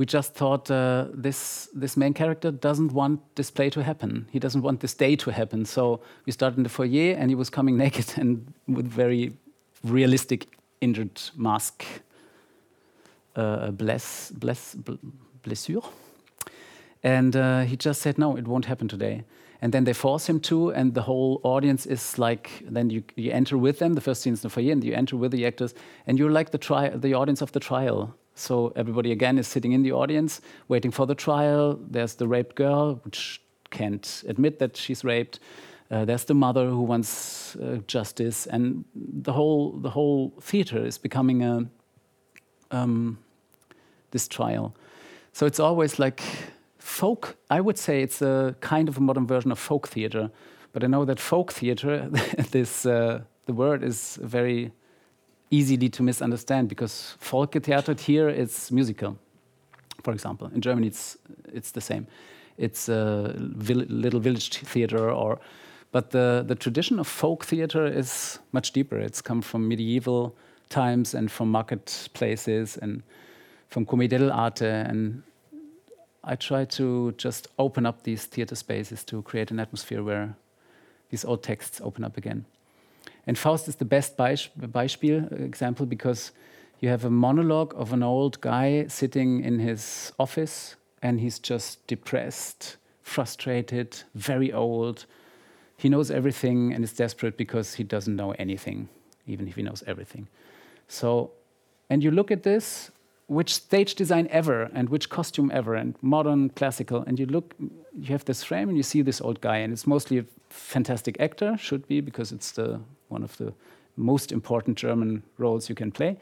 we 0.00 0.06
just 0.06 0.32
thought 0.32 0.70
uh, 0.70 1.08
this 1.12 1.68
this 1.74 1.94
main 1.94 2.14
character 2.14 2.50
doesn't 2.50 2.92
want 2.92 3.20
this 3.34 3.50
play 3.50 3.68
to 3.68 3.82
happen. 3.82 4.26
He 4.32 4.38
doesn't 4.38 4.62
want 4.62 4.80
this 4.80 4.94
day 4.94 5.14
to 5.16 5.30
happen. 5.30 5.66
So 5.66 6.00
we 6.24 6.32
started 6.32 6.56
in 6.56 6.62
the 6.62 6.70
foyer, 6.70 7.14
and 7.18 7.28
he 7.28 7.34
was 7.34 7.50
coming 7.50 7.76
naked 7.84 8.14
and 8.16 8.54
with 8.66 8.86
very 8.86 9.32
realistic 9.84 10.46
injured 10.80 11.20
mask, 11.36 11.84
uh, 13.36 13.72
bless 13.72 14.30
bless 14.30 14.74
blessure. 15.42 15.84
And 17.02 17.36
uh, 17.36 17.60
he 17.68 17.76
just 17.76 18.00
said, 18.00 18.16
"No, 18.16 18.38
it 18.38 18.48
won't 18.48 18.64
happen 18.64 18.88
today." 18.88 19.24
And 19.62 19.72
then 19.72 19.84
they 19.84 19.92
force 19.92 20.30
him 20.30 20.40
to, 20.40 20.72
and 20.72 20.94
the 20.94 21.02
whole 21.02 21.40
audience 21.42 21.84
is 21.84 22.18
like. 22.18 22.48
Then 22.74 22.88
you, 22.88 23.02
you 23.16 23.32
enter 23.32 23.58
with 23.58 23.78
them. 23.78 23.94
The 23.94 24.00
first 24.00 24.22
scene 24.22 24.32
is 24.32 24.42
in 24.44 24.48
the 24.48 24.54
foyer, 24.54 24.72
and 24.72 24.82
you 24.82 24.94
enter 24.94 25.18
with 25.18 25.30
the 25.32 25.46
actors, 25.46 25.74
and 26.06 26.18
you're 26.18 26.32
like 26.38 26.50
the 26.50 26.58
tri- 26.58 26.96
the 26.96 27.12
audience 27.12 27.42
of 27.42 27.52
the 27.52 27.60
trial 27.60 28.14
so 28.34 28.72
everybody 28.76 29.12
again 29.12 29.38
is 29.38 29.46
sitting 29.46 29.72
in 29.72 29.82
the 29.82 29.92
audience, 29.92 30.40
waiting 30.68 30.90
for 30.90 31.06
the 31.06 31.14
trial. 31.14 31.78
There's 31.90 32.14
the 32.14 32.26
raped 32.26 32.56
girl, 32.56 33.00
which 33.04 33.40
can't 33.70 34.24
admit 34.26 34.58
that 34.58 34.76
she's 34.76 35.04
raped. 35.04 35.40
Uh, 35.90 36.04
there's 36.04 36.24
the 36.24 36.34
mother 36.34 36.66
who 36.68 36.82
wants 36.82 37.56
uh, 37.56 37.80
justice, 37.86 38.46
and 38.46 38.84
the 38.94 39.32
whole 39.32 39.72
the 39.72 39.90
whole 39.90 40.32
theater 40.40 40.86
is 40.86 40.98
becoming 40.98 41.42
a 41.42 41.66
um, 42.70 43.18
this 44.12 44.28
trial. 44.28 44.74
So 45.32 45.46
it's 45.46 45.58
always 45.58 45.98
like 45.98 46.22
folk. 46.78 47.36
I 47.50 47.60
would 47.60 47.78
say 47.78 48.02
it's 48.02 48.22
a 48.22 48.54
kind 48.60 48.88
of 48.88 48.98
a 48.98 49.00
modern 49.00 49.26
version 49.26 49.50
of 49.50 49.58
folk 49.58 49.88
theater, 49.88 50.30
but 50.72 50.84
I 50.84 50.86
know 50.86 51.04
that 51.04 51.18
folk 51.18 51.52
theater, 51.52 52.08
this 52.50 52.86
uh, 52.86 53.22
the 53.46 53.52
word 53.52 53.82
is 53.82 54.18
very 54.22 54.72
easily 55.50 55.88
to 55.88 56.02
misunderstand 56.02 56.68
because 56.68 57.16
Folketheater 57.20 57.98
here 57.98 58.28
is 58.28 58.70
musical, 58.70 59.16
for 60.02 60.12
example. 60.12 60.50
In 60.54 60.60
Germany, 60.60 60.86
it's 60.86 61.18
it's 61.52 61.72
the 61.72 61.80
same. 61.80 62.06
It's 62.56 62.88
a 62.88 63.34
little 63.36 64.20
village 64.20 64.50
theater, 64.50 65.10
or 65.10 65.38
but 65.92 66.10
the 66.10 66.44
the 66.46 66.54
tradition 66.54 66.98
of 66.98 67.06
folk 67.06 67.44
theater 67.44 67.86
is 67.86 68.38
much 68.52 68.72
deeper. 68.72 68.98
It's 68.98 69.22
come 69.22 69.42
from 69.42 69.68
medieval 69.68 70.34
times 70.68 71.14
and 71.14 71.30
from 71.30 71.50
marketplaces 71.50 72.76
and 72.76 73.02
from 73.68 73.86
Commedia 73.86 74.18
dell'arte 74.18 74.88
and 74.88 75.22
I 76.22 76.36
try 76.36 76.64
to 76.66 77.12
just 77.12 77.48
open 77.58 77.86
up 77.86 78.02
these 78.02 78.26
theater 78.26 78.54
spaces 78.54 79.04
to 79.04 79.22
create 79.22 79.50
an 79.50 79.58
atmosphere 79.58 80.02
where 80.02 80.34
these 81.10 81.24
old 81.24 81.42
texts 81.42 81.80
open 81.82 82.04
up 82.04 82.16
again. 82.16 82.44
And 83.30 83.38
Faust 83.38 83.68
is 83.68 83.76
the 83.76 83.84
best 83.84 84.16
Beispiel, 84.16 85.30
example, 85.40 85.86
because 85.86 86.32
you 86.80 86.88
have 86.88 87.04
a 87.04 87.10
monologue 87.10 87.72
of 87.76 87.92
an 87.92 88.02
old 88.02 88.40
guy 88.40 88.88
sitting 88.88 89.44
in 89.44 89.60
his 89.60 90.12
office 90.18 90.74
and 91.00 91.20
he's 91.20 91.38
just 91.38 91.86
depressed, 91.86 92.76
frustrated, 93.04 94.02
very 94.16 94.52
old. 94.52 95.06
He 95.76 95.88
knows 95.88 96.10
everything 96.10 96.74
and 96.74 96.82
is 96.82 96.92
desperate 96.92 97.36
because 97.36 97.74
he 97.74 97.84
doesn't 97.84 98.16
know 98.16 98.32
anything, 98.32 98.88
even 99.28 99.46
if 99.46 99.54
he 99.54 99.62
knows 99.62 99.84
everything. 99.86 100.26
So, 100.88 101.30
and 101.88 102.02
you 102.02 102.10
look 102.10 102.32
at 102.32 102.42
this, 102.42 102.90
which 103.28 103.54
stage 103.54 103.94
design 103.94 104.26
ever 104.32 104.68
and 104.74 104.88
which 104.88 105.08
costume 105.08 105.52
ever 105.54 105.76
and 105.76 105.94
modern 106.02 106.50
classical 106.50 107.04
and 107.06 107.20
you 107.20 107.26
look 107.26 107.54
you 107.94 108.06
have 108.06 108.24
this 108.24 108.42
frame 108.42 108.68
and 108.68 108.76
you 108.76 108.82
see 108.82 109.02
this 109.02 109.20
old 109.20 109.40
guy 109.40 109.58
and 109.58 109.72
it's 109.72 109.86
mostly 109.86 110.18
a 110.18 110.24
fantastic 110.48 111.20
actor 111.20 111.56
should 111.56 111.86
be 111.86 112.00
because 112.00 112.32
it's 112.32 112.50
the 112.50 112.80
one 113.10 113.22
of 113.22 113.36
the 113.36 113.52
most 113.96 114.32
important 114.32 114.78
German 114.78 115.22
roles 115.38 115.68
you 115.68 115.74
can 115.74 115.92
play. 115.92 116.16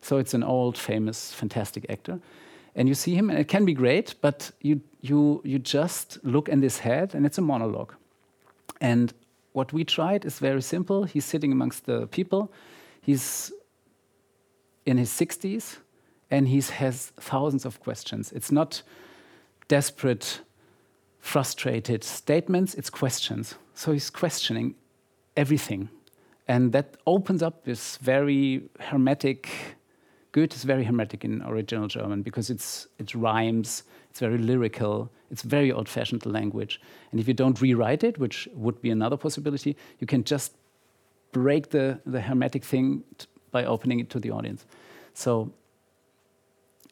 So 0.00 0.18
it's 0.18 0.34
an 0.34 0.42
old, 0.42 0.76
famous, 0.76 1.32
fantastic 1.32 1.86
actor. 1.88 2.20
And 2.76 2.88
you 2.88 2.94
see 2.94 3.14
him, 3.14 3.30
and 3.30 3.38
it 3.38 3.48
can 3.48 3.64
be 3.64 3.72
great, 3.72 4.14
but 4.20 4.50
you, 4.60 4.80
you, 5.00 5.40
you 5.44 5.58
just 5.58 6.18
look 6.24 6.48
in 6.48 6.60
this 6.60 6.78
head, 6.78 7.14
and 7.14 7.24
it's 7.24 7.38
a 7.38 7.42
monologue. 7.42 7.94
And 8.80 9.12
what 9.52 9.72
we 9.72 9.84
tried 9.84 10.24
is 10.24 10.38
very 10.40 10.62
simple. 10.62 11.04
He's 11.04 11.24
sitting 11.24 11.52
amongst 11.52 11.86
the 11.86 12.06
people. 12.08 12.52
He's 13.00 13.52
in 14.84 14.98
his 14.98 15.10
60s, 15.10 15.76
and 16.30 16.48
he 16.48 16.60
has 16.60 17.12
thousands 17.16 17.64
of 17.64 17.80
questions. 17.80 18.32
It's 18.32 18.50
not 18.50 18.82
desperate, 19.68 20.40
frustrated 21.20 22.02
statements, 22.04 22.74
it's 22.74 22.90
questions. 22.90 23.54
So 23.74 23.92
he's 23.92 24.10
questioning 24.10 24.74
everything. 25.36 25.88
And 26.46 26.72
that 26.72 26.96
opens 27.06 27.42
up 27.42 27.64
this 27.64 27.96
very 27.98 28.68
hermetic, 28.78 29.48
Goethe 30.32 30.54
is 30.54 30.64
very 30.64 30.84
hermetic 30.84 31.24
in 31.24 31.42
original 31.42 31.88
German 31.88 32.22
because 32.22 32.50
it's, 32.50 32.86
it 32.98 33.14
rhymes, 33.14 33.84
it's 34.10 34.20
very 34.20 34.38
lyrical, 34.38 35.10
it's 35.30 35.42
very 35.42 35.72
old 35.72 35.88
fashioned 35.88 36.26
language. 36.26 36.80
And 37.10 37.20
if 37.20 37.26
you 37.26 37.34
don't 37.34 37.60
rewrite 37.60 38.04
it, 38.04 38.18
which 38.18 38.48
would 38.54 38.80
be 38.82 38.90
another 38.90 39.16
possibility, 39.16 39.76
you 40.00 40.06
can 40.06 40.22
just 40.22 40.52
break 41.32 41.70
the, 41.70 42.00
the 42.04 42.20
hermetic 42.20 42.62
thing 42.64 43.04
by 43.50 43.64
opening 43.64 44.00
it 44.00 44.10
to 44.10 44.20
the 44.20 44.30
audience. 44.30 44.66
So, 45.14 45.52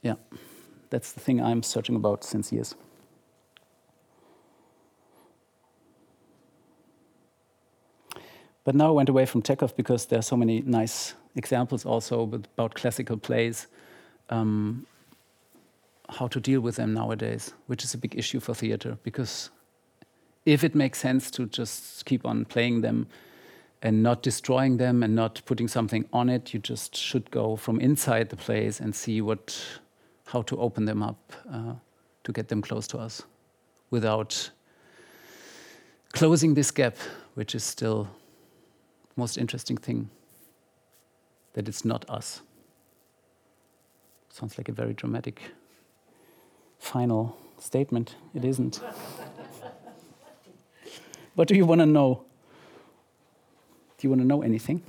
yeah, 0.03 0.15
that's 0.91 1.13
the 1.13 1.21
thing 1.21 1.43
I'm 1.43 1.63
searching 1.63 1.97
about 1.97 2.25
since 2.25 2.53
years. 2.53 2.75
But 8.65 8.75
now 8.75 8.89
I 8.89 8.91
went 8.91 9.09
away 9.09 9.27
from 9.27 9.43
Chekhov 9.43 9.77
because 9.77 10.07
there 10.07 10.19
are 10.19 10.23
so 10.23 10.37
many 10.37 10.61
nice 10.63 11.15
examples 11.35 11.85
also 11.85 12.23
about 12.23 12.75
classical 12.75 13.17
plays, 13.17 13.67
um, 14.31 14.87
how 16.09 16.29
to 16.29 16.41
deal 16.41 16.61
with 16.61 16.77
them 16.77 16.95
nowadays, 16.95 17.55
which 17.67 17.85
is 17.85 17.95
a 17.95 17.99
big 17.99 18.17
issue 18.17 18.39
for 18.41 18.55
theater 18.55 18.99
because 19.03 19.51
if 20.45 20.65
it 20.65 20.75
makes 20.75 20.99
sense 20.99 21.31
to 21.31 21.47
just 21.47 22.05
keep 22.05 22.27
on 22.27 22.45
playing 22.45 22.81
them 22.81 23.07
and 23.83 24.03
not 24.03 24.23
destroying 24.23 24.77
them 24.77 25.03
and 25.03 25.15
not 25.15 25.43
putting 25.45 25.69
something 25.69 26.05
on 26.13 26.29
it, 26.29 26.55
you 26.55 26.61
just 26.61 26.97
should 26.97 27.31
go 27.31 27.57
from 27.57 27.81
inside 27.81 28.29
the 28.29 28.37
plays 28.37 28.81
and 28.81 28.95
see 28.95 29.21
what, 29.21 29.61
how 30.27 30.43
to 30.43 30.59
open 30.59 30.85
them 30.85 31.03
up 31.03 31.33
uh, 31.53 31.75
to 32.25 32.33
get 32.33 32.49
them 32.49 32.63
close 32.63 32.87
to 32.87 32.99
us 32.99 33.23
without 33.91 34.51
closing 36.13 36.55
this 36.55 36.71
gap, 36.71 36.97
which 37.35 37.55
is 37.55 37.65
still 37.65 38.09
most 39.17 39.37
interesting 39.39 39.77
thing 39.77 40.11
that 41.55 41.69
it's 41.69 41.85
not 41.85 42.09
us. 42.09 42.43
Sounds 44.31 44.57
like 44.57 44.69
a 44.69 44.73
very 44.73 44.95
dramatic 44.95 45.43
final 46.79 47.37
statement. 47.59 48.17
It 48.35 48.45
isn't. 48.45 48.77
what 51.35 51.49
do 51.49 51.55
you 51.55 51.67
want 51.67 51.81
to 51.81 51.87
know? 51.87 52.25
Do 53.99 54.07
you 54.07 54.11
want 54.11 54.23
to 54.23 54.27
know 54.27 54.43
anything? 54.43 54.83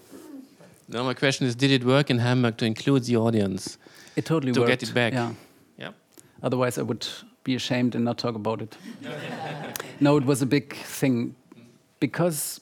No, 0.88 1.04
my 1.04 1.14
question 1.14 1.46
is: 1.48 1.56
Did 1.56 1.72
it 1.72 1.84
work 1.84 2.10
in 2.10 2.20
Hamburg 2.20 2.58
to 2.58 2.66
include 2.66 3.04
the 3.04 3.18
audience? 3.18 3.78
It 4.16 4.26
totally 4.26 4.54
to 4.54 4.62
worked. 4.62 4.70
get 4.70 4.84
it 4.84 4.94
back. 4.94 5.14
Yeah. 5.14 5.34
Yeah. 5.78 5.92
Otherwise, 6.42 6.78
I 6.78 6.84
would 6.84 7.06
be 7.44 7.56
ashamed 7.56 7.96
and 7.96 8.06
not 8.06 8.18
talk 8.18 8.36
about 8.36 8.62
it. 8.62 8.78
no, 10.00 10.18
it 10.18 10.26
was 10.26 10.42
a 10.42 10.46
big 10.46 10.76
thing 10.76 11.36
because 12.00 12.62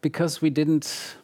because 0.00 0.40
we 0.42 0.50
didn't. 0.50 1.16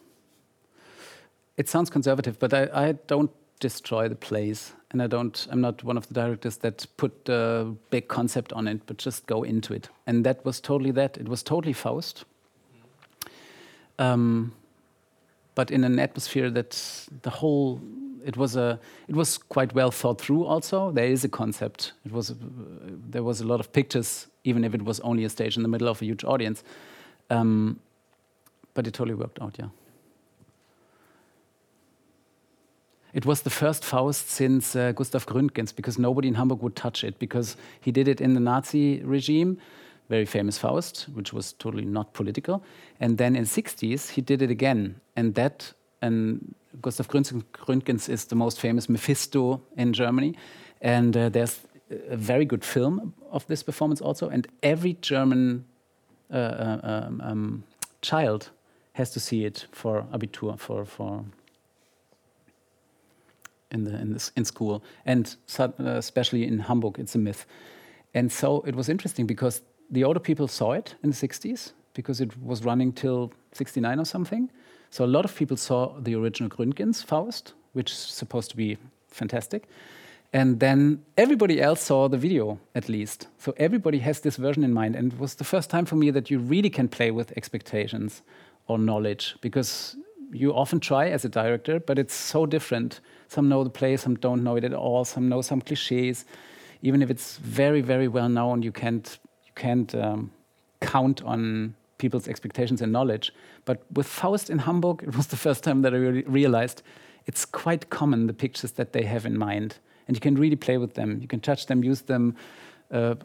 It 1.57 1.69
sounds 1.69 1.89
conservative, 1.89 2.39
but 2.39 2.53
I, 2.53 2.69
I 2.73 2.91
don't 3.07 3.31
destroy 3.59 4.09
the 4.09 4.15
plays, 4.15 4.73
and 4.91 5.01
I 5.01 5.07
don't. 5.07 5.47
I'm 5.51 5.61
not 5.61 5.83
one 5.83 5.97
of 5.97 6.07
the 6.07 6.13
directors 6.13 6.57
that 6.57 6.85
put 6.97 7.29
a 7.29 7.73
big 7.89 8.07
concept 8.07 8.53
on 8.53 8.67
it, 8.67 8.81
but 8.85 8.97
just 8.97 9.25
go 9.27 9.43
into 9.43 9.73
it. 9.73 9.89
And 10.07 10.25
that 10.25 10.43
was 10.45 10.59
totally 10.59 10.91
that. 10.91 11.17
It 11.17 11.27
was 11.27 11.43
totally 11.43 11.73
Faust. 11.73 12.25
Um, 13.99 14.53
but 15.55 15.71
in 15.71 15.83
an 15.83 15.99
atmosphere 15.99 16.49
that 16.49 17.07
the 17.21 17.29
whole 17.29 17.79
it 18.25 18.37
was 18.37 18.55
a 18.55 18.79
it 19.07 19.15
was 19.15 19.37
quite 19.37 19.73
well 19.73 19.91
thought 19.91 20.19
through 20.19 20.45
also 20.45 20.91
there 20.91 21.05
is 21.05 21.23
a 21.23 21.29
concept 21.29 21.93
it 22.05 22.11
was 22.11 22.33
there 23.09 23.23
was 23.23 23.41
a 23.41 23.45
lot 23.45 23.59
of 23.59 23.71
pictures 23.73 24.27
even 24.43 24.63
if 24.63 24.73
it 24.73 24.81
was 24.81 24.99
only 25.01 25.25
a 25.25 25.29
stage 25.29 25.57
in 25.57 25.63
the 25.63 25.69
middle 25.69 25.87
of 25.87 26.01
a 26.01 26.05
huge 26.05 26.23
audience 26.23 26.63
um, 27.29 27.79
but 28.73 28.87
it 28.87 28.93
totally 28.93 29.15
worked 29.15 29.41
out 29.41 29.55
yeah 29.59 29.69
it 33.13 33.27
was 33.27 33.43
the 33.43 33.49
first 33.51 33.85
Faust 33.85 34.31
since 34.31 34.75
uh, 34.75 34.91
Gustav 34.91 35.27
Gründgens 35.27 35.75
because 35.75 35.99
nobody 35.99 36.27
in 36.27 36.33
Hamburg 36.33 36.63
would 36.63 36.75
touch 36.75 37.03
it 37.03 37.19
because 37.19 37.55
he 37.79 37.91
did 37.91 38.07
it 38.07 38.19
in 38.19 38.33
the 38.33 38.39
Nazi 38.39 39.03
regime 39.03 39.59
very 40.09 40.25
famous 40.25 40.57
Faust, 40.57 41.07
which 41.13 41.33
was 41.33 41.53
totally 41.53 41.85
not 41.85 42.13
political. 42.13 42.63
And 42.99 43.17
then 43.17 43.35
in 43.35 43.43
the 43.43 43.49
60s, 43.49 44.09
he 44.09 44.21
did 44.21 44.41
it 44.41 44.51
again. 44.51 44.99
And 45.15 45.35
that, 45.35 45.73
and 46.01 46.55
Gustav 46.81 47.07
Gründgens 47.07 48.09
is 48.09 48.25
the 48.25 48.35
most 48.35 48.59
famous 48.59 48.89
Mephisto 48.89 49.61
in 49.77 49.93
Germany. 49.93 50.35
And 50.81 51.15
uh, 51.15 51.29
there's 51.29 51.61
a 52.09 52.17
very 52.17 52.45
good 52.45 52.65
film 52.65 53.13
of 53.31 53.47
this 53.47 53.63
performance 53.63 54.01
also. 54.01 54.29
And 54.29 54.47
every 54.61 54.93
German 55.01 55.65
uh, 56.31 56.35
uh 56.35 56.79
um, 56.83 57.21
um, 57.21 57.63
child 58.01 58.49
has 58.93 59.11
to 59.11 59.19
see 59.19 59.45
it 59.45 59.65
for 59.71 60.05
Abitur, 60.13 60.57
for, 60.59 60.85
for 60.85 61.25
in, 63.71 63.83
the, 63.83 63.99
in, 63.99 64.13
this, 64.13 64.31
in 64.35 64.45
school. 64.45 64.83
And 65.05 65.35
uh, 65.59 65.69
especially 65.79 66.47
in 66.47 66.59
Hamburg, 66.59 66.99
it's 66.99 67.15
a 67.15 67.17
myth. 67.17 67.45
And 68.13 68.31
so 68.31 68.61
it 68.61 68.75
was 68.75 68.89
interesting 68.89 69.25
because 69.25 69.61
the 69.89 70.03
older 70.03 70.19
people 70.19 70.47
saw 70.47 70.73
it 70.73 70.95
in 71.03 71.09
the 71.09 71.15
60s 71.15 71.73
because 71.93 72.21
it 72.21 72.41
was 72.41 72.63
running 72.63 72.93
till 72.93 73.31
69 73.53 73.99
or 73.99 74.05
something. 74.05 74.49
So 74.91 75.03
a 75.03 75.07
lot 75.07 75.25
of 75.25 75.35
people 75.35 75.57
saw 75.57 75.99
the 75.99 76.15
original 76.15 76.49
Gründgens 76.49 77.03
Faust, 77.03 77.53
which 77.73 77.91
is 77.91 77.97
supposed 77.97 78.51
to 78.51 78.57
be 78.57 78.77
fantastic. 79.07 79.67
And 80.31 80.59
then 80.59 81.03
everybody 81.15 81.61
else 81.61 81.81
saw 81.81 82.07
the 82.07 82.17
video, 82.17 82.59
at 82.73 82.89
least. 82.89 83.27
So 83.37 83.53
everybody 83.57 83.99
has 83.99 84.21
this 84.21 84.35
version 84.35 84.63
in 84.63 84.73
mind. 84.73 84.95
And 84.95 85.13
it 85.13 85.19
was 85.19 85.35
the 85.35 85.43
first 85.43 85.69
time 85.69 85.85
for 85.85 85.95
me 85.95 86.09
that 86.11 86.31
you 86.31 86.39
really 86.39 86.71
can 86.71 86.87
play 86.87 87.11
with 87.11 87.35
expectations 87.37 88.23
or 88.67 88.77
knowledge 88.77 89.35
because 89.41 89.95
you 90.31 90.53
often 90.53 90.79
try 90.79 91.09
as 91.09 91.25
a 91.25 91.29
director, 91.29 91.79
but 91.79 91.99
it's 91.99 92.13
so 92.13 92.45
different. 92.45 92.99
Some 93.27 93.49
know 93.49 93.63
the 93.63 93.69
play, 93.69 93.97
some 93.97 94.15
don't 94.15 94.43
know 94.43 94.55
it 94.55 94.63
at 94.63 94.73
all, 94.73 95.05
some 95.05 95.29
know 95.29 95.41
some 95.41 95.61
cliches. 95.61 96.25
Even 96.81 97.01
if 97.01 97.09
it's 97.09 97.37
very, 97.37 97.81
very 97.81 98.07
well 98.07 98.29
known, 98.29 98.61
you 98.61 98.71
can't 98.71 99.19
you 99.45 99.51
can't 99.55 99.93
um, 99.95 100.31
count 100.81 101.21
on 101.23 101.75
people's 101.97 102.27
expectations 102.27 102.81
and 102.81 102.91
knowledge. 102.91 103.31
But 103.65 103.83
with 103.91 104.07
Faust 104.07 104.49
in 104.49 104.59
Hamburg, 104.59 105.03
it 105.03 105.15
was 105.15 105.27
the 105.27 105.37
first 105.37 105.63
time 105.63 105.81
that 105.83 105.93
I 105.93 105.97
re 105.97 106.23
realized 106.23 106.81
it's 107.25 107.45
quite 107.45 107.89
common 107.89 108.27
the 108.27 108.33
pictures 108.33 108.73
that 108.73 108.91
they 108.91 109.03
have 109.03 109.25
in 109.25 109.37
mind, 109.37 109.77
and 110.07 110.17
you 110.17 110.21
can 110.21 110.35
really 110.35 110.57
play 110.57 110.77
with 110.77 110.95
them. 110.95 111.19
You 111.21 111.27
can 111.27 111.39
touch 111.39 111.67
them, 111.67 111.83
use 111.83 112.01
them, 112.01 112.35
uh, 112.91 113.15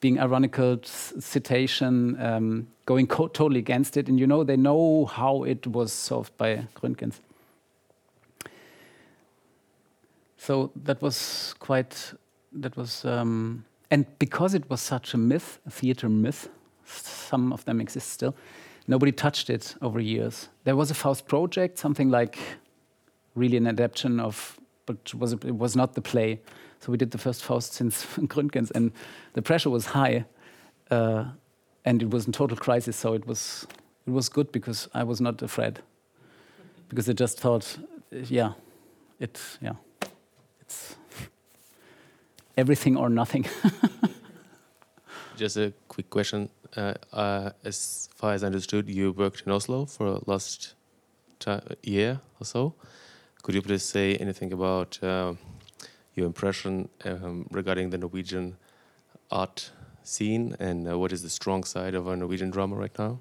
being 0.00 0.18
ironical, 0.18 0.78
citation, 0.82 2.20
um, 2.20 2.68
going 2.86 3.06
totally 3.06 3.58
against 3.58 3.96
it, 3.96 4.08
and 4.08 4.18
you 4.18 4.26
know 4.26 4.44
they 4.44 4.56
know 4.56 5.06
how 5.06 5.44
it 5.44 5.66
was 5.66 5.92
solved 5.92 6.36
by 6.36 6.66
Gründgens. 6.74 7.20
So 10.36 10.70
that 10.84 11.02
was 11.02 11.54
quite. 11.58 12.14
That 12.52 12.76
was. 12.76 13.04
Um, 13.04 13.64
and 13.90 14.06
because 14.18 14.54
it 14.54 14.68
was 14.68 14.80
such 14.80 15.14
a 15.14 15.18
myth, 15.18 15.58
a 15.66 15.70
theater 15.70 16.08
myth, 16.08 16.48
some 16.84 17.52
of 17.52 17.64
them 17.64 17.80
exist 17.80 18.10
still, 18.10 18.34
nobody 18.86 19.12
touched 19.12 19.50
it 19.50 19.74
over 19.80 19.98
years. 19.98 20.48
There 20.64 20.76
was 20.76 20.90
a 20.90 20.94
Faust 20.94 21.26
project, 21.26 21.78
something 21.78 22.10
like 22.10 22.38
really 23.34 23.56
an 23.56 23.66
adaptation 23.66 24.20
of, 24.20 24.58
but 24.86 25.14
was 25.14 25.32
it 25.32 25.56
was 25.56 25.74
not 25.74 25.94
the 25.94 26.02
play. 26.02 26.40
So 26.80 26.92
we 26.92 26.98
did 26.98 27.10
the 27.10 27.18
first 27.18 27.44
Faust 27.44 27.72
since 27.72 28.04
Gründgens, 28.16 28.70
and 28.74 28.92
the 29.32 29.42
pressure 29.42 29.70
was 29.70 29.86
high, 29.86 30.24
uh, 30.90 31.24
and 31.84 32.02
it 32.02 32.10
was 32.10 32.26
in 32.26 32.32
total 32.32 32.56
crisis. 32.56 32.96
So 32.96 33.14
it 33.14 33.26
was 33.26 33.66
it 34.06 34.10
was 34.10 34.28
good 34.28 34.52
because 34.52 34.88
I 34.94 35.04
was 35.04 35.20
not 35.20 35.42
afraid, 35.42 35.80
because 36.88 37.08
I 37.08 37.12
just 37.12 37.40
thought, 37.40 37.78
yeah, 38.10 38.52
it 39.18 39.40
yeah, 39.60 39.74
it's 40.60 40.96
everything 42.56 42.96
or 42.96 43.08
nothing. 43.08 43.46
Just 45.36 45.56
a 45.56 45.72
quick 45.86 46.10
question. 46.10 46.48
Uh, 46.76 46.94
uh, 47.12 47.50
as 47.64 48.08
far 48.16 48.32
as 48.32 48.42
I 48.42 48.46
understood, 48.46 48.88
you 48.90 49.12
worked 49.12 49.42
in 49.46 49.52
Oslo 49.52 49.86
for 49.86 50.20
last 50.26 50.74
year 51.82 52.20
or 52.40 52.44
so. 52.44 52.74
Could 53.42 53.54
you 53.54 53.62
please 53.62 53.84
say 53.84 54.16
anything 54.16 54.52
about 54.52 54.98
uh, 55.02 55.34
your 56.18 56.26
impression 56.26 56.88
um, 57.04 57.46
regarding 57.50 57.90
the 57.90 57.98
Norwegian 57.98 58.56
art 59.30 59.70
scene 60.02 60.56
and 60.58 60.88
uh, 60.88 60.98
what 60.98 61.12
is 61.12 61.22
the 61.22 61.30
strong 61.30 61.64
side 61.64 61.94
of 61.94 62.08
our 62.08 62.16
Norwegian 62.16 62.50
drama 62.50 62.76
right 62.76 62.98
now? 62.98 63.18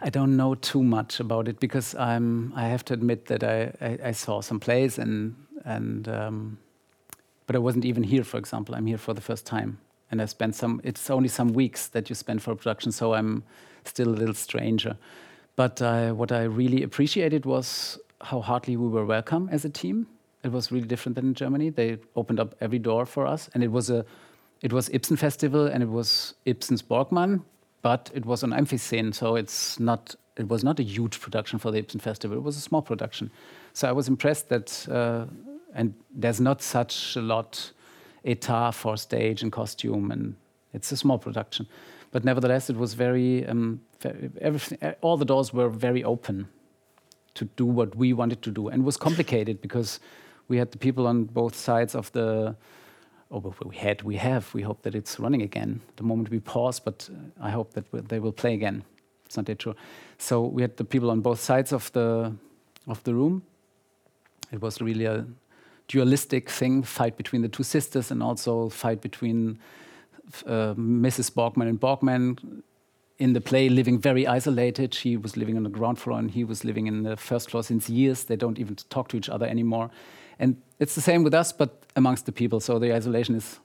I 0.00 0.10
don't 0.10 0.36
know 0.36 0.54
too 0.56 0.82
much 0.82 1.20
about 1.20 1.46
it 1.46 1.60
because 1.60 1.94
I'm. 1.94 2.52
I 2.56 2.66
have 2.66 2.84
to 2.86 2.94
admit 2.94 3.26
that 3.26 3.44
I, 3.44 3.72
I, 3.80 3.98
I 4.08 4.12
saw 4.12 4.40
some 4.40 4.58
plays 4.58 4.98
and 4.98 5.36
and 5.64 6.08
um, 6.08 6.58
but 7.46 7.56
I 7.56 7.58
wasn't 7.58 7.84
even 7.84 8.02
here, 8.02 8.24
for 8.24 8.38
example. 8.38 8.74
I'm 8.74 8.86
here 8.86 8.98
for 8.98 9.14
the 9.14 9.20
first 9.20 9.46
time. 9.46 9.78
And 10.10 10.20
I 10.20 10.26
spent 10.26 10.54
some, 10.54 10.80
it's 10.84 11.10
only 11.10 11.28
some 11.28 11.52
weeks 11.52 11.88
that 11.88 12.08
you 12.08 12.14
spend 12.14 12.42
for 12.42 12.52
a 12.52 12.56
production, 12.56 12.92
so 12.92 13.14
I'm 13.14 13.44
still 13.84 14.08
a 14.08 14.16
little 14.16 14.34
stranger. 14.34 14.96
But 15.56 15.82
uh, 15.82 16.12
what 16.12 16.32
I 16.32 16.44
really 16.44 16.82
appreciated 16.82 17.46
was 17.46 17.98
how 18.20 18.40
heartily 18.40 18.76
we 18.76 18.88
were 18.88 19.04
welcome 19.04 19.48
as 19.50 19.64
a 19.64 19.70
team. 19.70 20.06
It 20.44 20.50
was 20.50 20.72
really 20.72 20.86
different 20.86 21.14
than 21.16 21.26
in 21.26 21.34
Germany. 21.34 21.70
They 21.70 21.98
opened 22.16 22.40
up 22.40 22.54
every 22.60 22.78
door 22.78 23.06
for 23.06 23.26
us, 23.26 23.48
and 23.54 23.62
it 23.62 23.70
was 23.70 23.90
a, 23.90 24.04
it 24.60 24.72
was 24.72 24.88
Ibsen 24.88 25.16
Festival, 25.16 25.66
and 25.66 25.82
it 25.82 25.88
was 25.88 26.34
Ibsen's 26.44 26.82
Borkman, 26.82 27.42
but 27.82 28.10
it 28.14 28.26
was 28.26 28.42
on 28.42 28.50
Amfiscene, 28.50 29.14
so 29.14 29.36
it's 29.36 29.78
not. 29.78 30.14
It 30.36 30.48
was 30.48 30.64
not 30.64 30.80
a 30.80 30.82
huge 30.82 31.20
production 31.20 31.58
for 31.58 31.70
the 31.70 31.78
Ibsen 31.78 32.00
Festival. 32.00 32.38
It 32.38 32.42
was 32.42 32.56
a 32.56 32.60
small 32.60 32.82
production, 32.82 33.30
so 33.72 33.88
I 33.88 33.92
was 33.92 34.08
impressed 34.08 34.48
that, 34.48 34.88
uh, 34.90 35.26
and 35.74 35.94
there's 36.10 36.40
not 36.40 36.62
such 36.62 37.16
a 37.16 37.20
lot 37.20 37.70
etat 38.24 38.72
for 38.72 38.96
stage 38.96 39.42
and 39.42 39.52
costume, 39.52 40.10
and 40.10 40.34
it's 40.72 40.90
a 40.90 40.96
small 40.96 41.18
production, 41.18 41.68
but 42.10 42.24
nevertheless, 42.24 42.70
it 42.70 42.76
was 42.76 42.94
very. 42.94 43.46
Um, 43.46 43.80
everything, 44.40 44.78
all 45.02 45.16
the 45.16 45.24
doors 45.24 45.52
were 45.52 45.68
very 45.68 46.02
open 46.02 46.48
to 47.34 47.44
do 47.44 47.64
what 47.64 47.94
we 47.94 48.12
wanted 48.12 48.42
to 48.42 48.50
do, 48.50 48.68
and 48.68 48.82
it 48.82 48.84
was 48.84 48.96
complicated 48.96 49.60
because 49.60 50.00
we 50.48 50.58
had 50.58 50.70
the 50.70 50.78
people 50.78 51.06
on 51.06 51.24
both 51.24 51.54
sides 51.54 51.94
of 51.94 52.10
the. 52.12 52.56
Oh, 53.30 53.40
but 53.40 53.66
we 53.66 53.76
had, 53.76 54.02
we 54.02 54.16
have. 54.16 54.52
We 54.52 54.62
hope 54.62 54.82
that 54.82 54.94
it's 54.94 55.18
running 55.18 55.40
again. 55.40 55.80
The 55.96 56.02
moment 56.02 56.28
we 56.28 56.40
pause, 56.40 56.78
but 56.80 57.08
I 57.40 57.50
hope 57.50 57.72
that 57.72 58.08
they 58.08 58.18
will 58.18 58.32
play 58.32 58.52
again. 58.52 58.84
It's 59.24 59.36
not 59.38 59.46
that 59.46 59.58
true. 59.58 59.74
So 60.18 60.42
we 60.42 60.60
had 60.60 60.76
the 60.76 60.84
people 60.84 61.10
on 61.10 61.20
both 61.20 61.40
sides 61.40 61.72
of 61.72 61.90
the 61.92 62.34
of 62.86 63.02
the 63.04 63.14
room. 63.14 63.42
It 64.52 64.60
was 64.60 64.82
really 64.82 65.06
a 65.06 65.24
dualistic 65.88 66.50
thing, 66.50 66.82
fight 66.82 67.16
between 67.16 67.42
the 67.42 67.48
two 67.48 67.62
sisters, 67.62 68.10
and 68.10 68.22
also 68.22 68.68
fight 68.68 69.00
between 69.00 69.58
uh, 70.46 70.74
Mrs. 70.74 71.30
Borkman 71.32 71.68
and 71.68 71.80
Borkman. 71.80 72.62
in 73.18 73.34
the 73.34 73.40
play 73.40 73.68
living 73.68 74.00
very 74.00 74.26
isolated. 74.26 74.92
She 74.92 75.16
was 75.16 75.36
living 75.36 75.56
on 75.56 75.62
the 75.62 75.70
ground 75.70 75.98
floor 75.98 76.18
and 76.18 76.30
he 76.30 76.44
was 76.44 76.64
living 76.64 76.88
in 76.88 77.04
the 77.04 77.16
first 77.16 77.50
floor 77.50 77.62
since 77.62 77.88
years. 77.88 78.24
They 78.24 78.36
don't 78.36 78.58
even 78.58 78.74
talk 78.90 79.08
to 79.08 79.16
each 79.16 79.28
other 79.28 79.46
anymore. 79.46 79.90
And 80.38 80.56
it's 80.78 80.94
the 80.94 81.00
same 81.00 81.22
with 81.22 81.34
us, 81.34 81.52
but 81.52 81.82
amongst 81.96 82.26
the 82.26 82.32
people. 82.32 82.60
So 82.60 82.78
the 82.78 82.94
isolation 82.94 83.34
is 83.34 83.60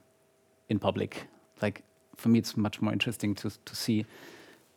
in 0.70 0.80
public. 0.80 1.28
Like 1.62 1.84
for 2.16 2.30
me, 2.30 2.40
it's 2.40 2.58
much 2.58 2.82
more 2.82 2.94
interesting 2.94 3.36
to, 3.36 3.50
to 3.50 3.76
see 3.76 4.06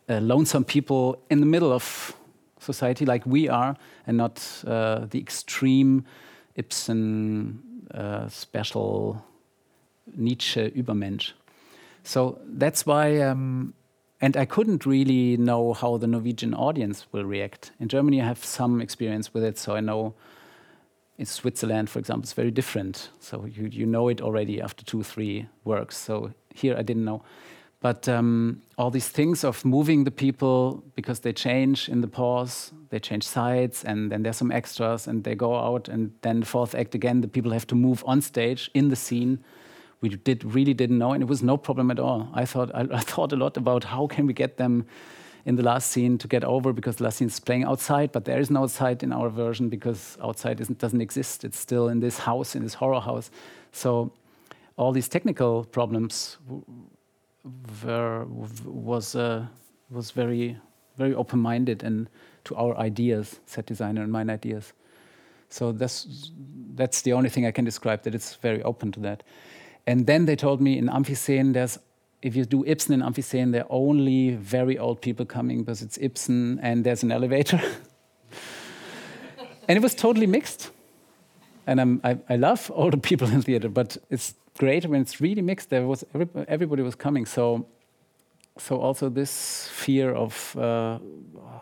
uh, 0.09 0.19
lonesome 0.19 0.63
people 0.63 1.21
in 1.29 1.39
the 1.39 1.45
middle 1.45 1.71
of 1.71 2.15
society 2.59 3.05
like 3.05 3.25
we 3.25 3.49
are 3.49 3.75
and 4.05 4.17
not 4.17 4.63
uh, 4.67 5.05
the 5.09 5.19
extreme 5.19 6.05
Ibsen 6.55 7.59
uh, 7.93 8.27
special 8.27 9.23
Nietzsche 10.15 10.71
Übermensch. 10.71 11.33
So 12.03 12.39
that's 12.45 12.85
why, 12.85 13.19
um, 13.21 13.73
and 14.19 14.35
I 14.35 14.45
couldn't 14.45 14.85
really 14.85 15.37
know 15.37 15.73
how 15.73 15.97
the 15.97 16.07
Norwegian 16.07 16.53
audience 16.53 17.05
will 17.11 17.25
react. 17.25 17.71
In 17.79 17.87
Germany, 17.87 18.21
I 18.21 18.25
have 18.25 18.43
some 18.43 18.81
experience 18.81 19.33
with 19.33 19.43
it, 19.43 19.57
so 19.57 19.75
I 19.75 19.81
know 19.81 20.13
in 21.21 21.25
Switzerland, 21.27 21.87
for 21.87 21.99
example, 21.99 22.23
it's 22.23 22.33
very 22.33 22.51
different. 22.51 23.09
So 23.19 23.45
you, 23.45 23.67
you 23.71 23.85
know 23.85 24.09
it 24.09 24.21
already 24.21 24.59
after 24.59 24.83
two, 24.83 25.03
three 25.03 25.47
works. 25.63 25.95
So 25.95 26.33
here 26.53 26.75
I 26.75 26.81
didn't 26.81 27.05
know. 27.05 27.23
But 27.79 28.09
um, 28.09 28.61
all 28.77 28.91
these 28.91 29.07
things 29.07 29.43
of 29.43 29.63
moving 29.63 30.03
the 30.03 30.11
people 30.11 30.83
because 30.95 31.19
they 31.19 31.33
change 31.33 31.89
in 31.89 32.01
the 32.01 32.07
pause, 32.07 32.71
they 32.89 32.99
change 32.99 33.23
sides, 33.23 33.83
and 33.83 34.11
then 34.11 34.23
there's 34.23 34.37
some 34.37 34.51
extras, 34.51 35.07
and 35.07 35.23
they 35.23 35.35
go 35.35 35.55
out, 35.55 35.89
and 35.89 36.11
then 36.21 36.41
the 36.41 36.45
fourth 36.45 36.75
act 36.75 36.95
again, 36.95 37.21
the 37.21 37.27
people 37.27 37.51
have 37.51 37.65
to 37.67 37.75
move 37.75 38.03
on 38.05 38.21
stage 38.21 38.69
in 38.73 38.89
the 38.89 38.95
scene. 38.95 39.39
We 40.01 40.09
did 40.09 40.43
really 40.43 40.73
didn't 40.73 40.97
know, 40.97 41.13
and 41.13 41.23
it 41.23 41.29
was 41.29 41.41
no 41.41 41.57
problem 41.57 41.91
at 41.91 41.99
all. 41.99 42.29
I 42.33 42.45
thought 42.45 42.69
I, 42.73 42.81
I 42.91 42.99
thought 42.99 43.31
a 43.33 43.35
lot 43.35 43.57
about 43.57 43.83
how 43.83 44.07
can 44.07 44.27
we 44.27 44.33
get 44.33 44.57
them 44.57 44.85
in 45.45 45.55
the 45.55 45.63
last 45.63 45.89
scene 45.89 46.17
to 46.17 46.27
get 46.27 46.43
over 46.43 46.73
because 46.73 46.97
the 46.97 47.03
last 47.03 47.17
scene 47.17 47.27
is 47.27 47.39
playing 47.39 47.63
outside, 47.63 48.11
but 48.11 48.25
there 48.25 48.39
is 48.39 48.49
no 48.49 48.63
outside 48.63 49.03
in 49.03 49.11
our 49.11 49.29
version 49.29 49.69
because 49.69 50.17
outside 50.21 50.57
doesn't 50.77 51.01
exist. 51.01 51.43
It's 51.43 51.59
still 51.59 51.89
in 51.89 51.99
this 51.99 52.19
house, 52.19 52.55
in 52.55 52.63
this 52.63 52.75
horror 52.75 53.01
house. 53.01 53.31
So 53.71 54.11
all 54.77 54.91
these 54.91 55.07
technical 55.07 55.65
problems 55.65 56.37
were 57.83 58.25
was 58.65 59.15
uh, 59.15 59.45
was 59.89 60.11
very 60.11 60.57
very 60.97 61.15
open-minded 61.15 61.83
and 61.83 62.07
to 62.43 62.55
our 62.55 62.77
ideas, 62.77 63.39
set 63.45 63.65
designer 63.65 64.03
and 64.03 64.11
mine 64.11 64.29
ideas. 64.29 64.73
So 65.49 65.71
that's 65.71 66.31
that's 66.75 67.01
the 67.01 67.13
only 67.13 67.29
thing 67.29 67.45
I 67.45 67.51
can 67.51 67.65
describe. 67.65 68.03
That 68.03 68.15
it's 68.15 68.35
very 68.35 68.61
open 68.63 68.91
to 68.93 68.99
that. 69.01 69.23
And 69.87 70.05
then 70.05 70.25
they 70.25 70.35
told 70.35 70.61
me 70.61 70.77
in 70.77 70.87
Amfiscene 70.87 71.53
there's 71.53 71.79
if 72.21 72.35
you 72.35 72.45
do 72.45 72.63
Ibsen 72.65 72.93
in 72.93 73.01
Amfiscene, 73.01 73.51
there 73.51 73.63
are 73.63 73.71
only 73.71 74.35
very 74.35 74.77
old 74.77 75.01
people 75.01 75.25
coming 75.25 75.59
because 75.59 75.81
it's 75.81 75.97
Ibsen 75.97 76.59
and 76.61 76.83
there's 76.83 77.03
an 77.03 77.11
elevator. 77.11 77.59
and 79.67 79.77
it 79.77 79.81
was 79.81 79.95
totally 79.95 80.27
mixed. 80.27 80.69
And 81.65 82.01
I, 82.03 82.17
I 82.29 82.35
love 82.35 82.71
older 82.73 82.97
people 82.97 83.27
in 83.29 83.41
theater, 83.41 83.69
but 83.69 83.97
it's 84.09 84.35
great 84.57 84.85
when 84.85 85.01
it's 85.01 85.21
really 85.21 85.41
mixed. 85.41 85.69
There 85.69 85.87
was 85.87 86.03
every, 86.13 86.27
everybody 86.47 86.83
was 86.83 86.95
coming. 86.95 87.25
So, 87.25 87.65
so 88.57 88.79
also 88.79 89.09
this 89.09 89.67
fear 89.69 90.13
of 90.13 90.55
uh, 90.57 90.99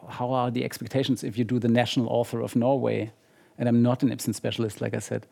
how 0.10 0.32
are 0.32 0.52
the 0.52 0.64
expectations 0.64 1.24
if 1.24 1.38
you 1.38 1.44
do 1.44 1.60
the 1.60 1.68
national 1.68 2.08
author 2.08 2.42
of 2.42 2.56
Norway, 2.56 3.12
and 3.58 3.70
I'm 3.70 3.82
not 3.82 4.04
an 4.04 4.12
Ibsen 4.12 4.34
specialist, 4.34 4.82
like 4.82 4.94
I 4.94 5.00
said. 5.00 5.28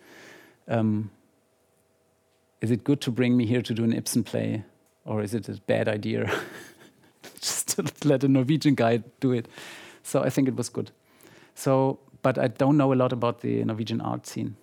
Um, 0.67 1.11
is 2.61 2.71
it 2.71 2.83
good 2.83 3.01
to 3.01 3.11
bring 3.11 3.37
me 3.37 3.45
here 3.45 3.61
to 3.61 3.73
do 3.73 3.83
an 3.83 3.93
Ibsen 3.93 4.23
play? 4.23 4.63
Or 5.07 5.23
is 5.23 5.33
it 5.33 5.49
a 5.49 5.53
bad 5.65 5.87
idea 5.87 6.29
just 7.41 7.69
to 7.69 8.07
let 8.07 8.23
a 8.23 8.27
Norwegian 8.27 8.75
guy 8.75 9.01
do 9.19 9.31
it? 9.31 9.47
So 10.03 10.21
I 10.23 10.29
think 10.29 10.47
it 10.47 10.55
was 10.55 10.69
good. 10.69 10.91
So, 11.55 11.99
but 12.21 12.37
I 12.37 12.47
don't 12.47 12.77
know 12.77 12.93
a 12.93 12.95
lot 12.95 13.13
about 13.13 13.41
the 13.41 13.63
Norwegian 13.63 14.01
art 14.01 14.27
scene. 14.27 14.55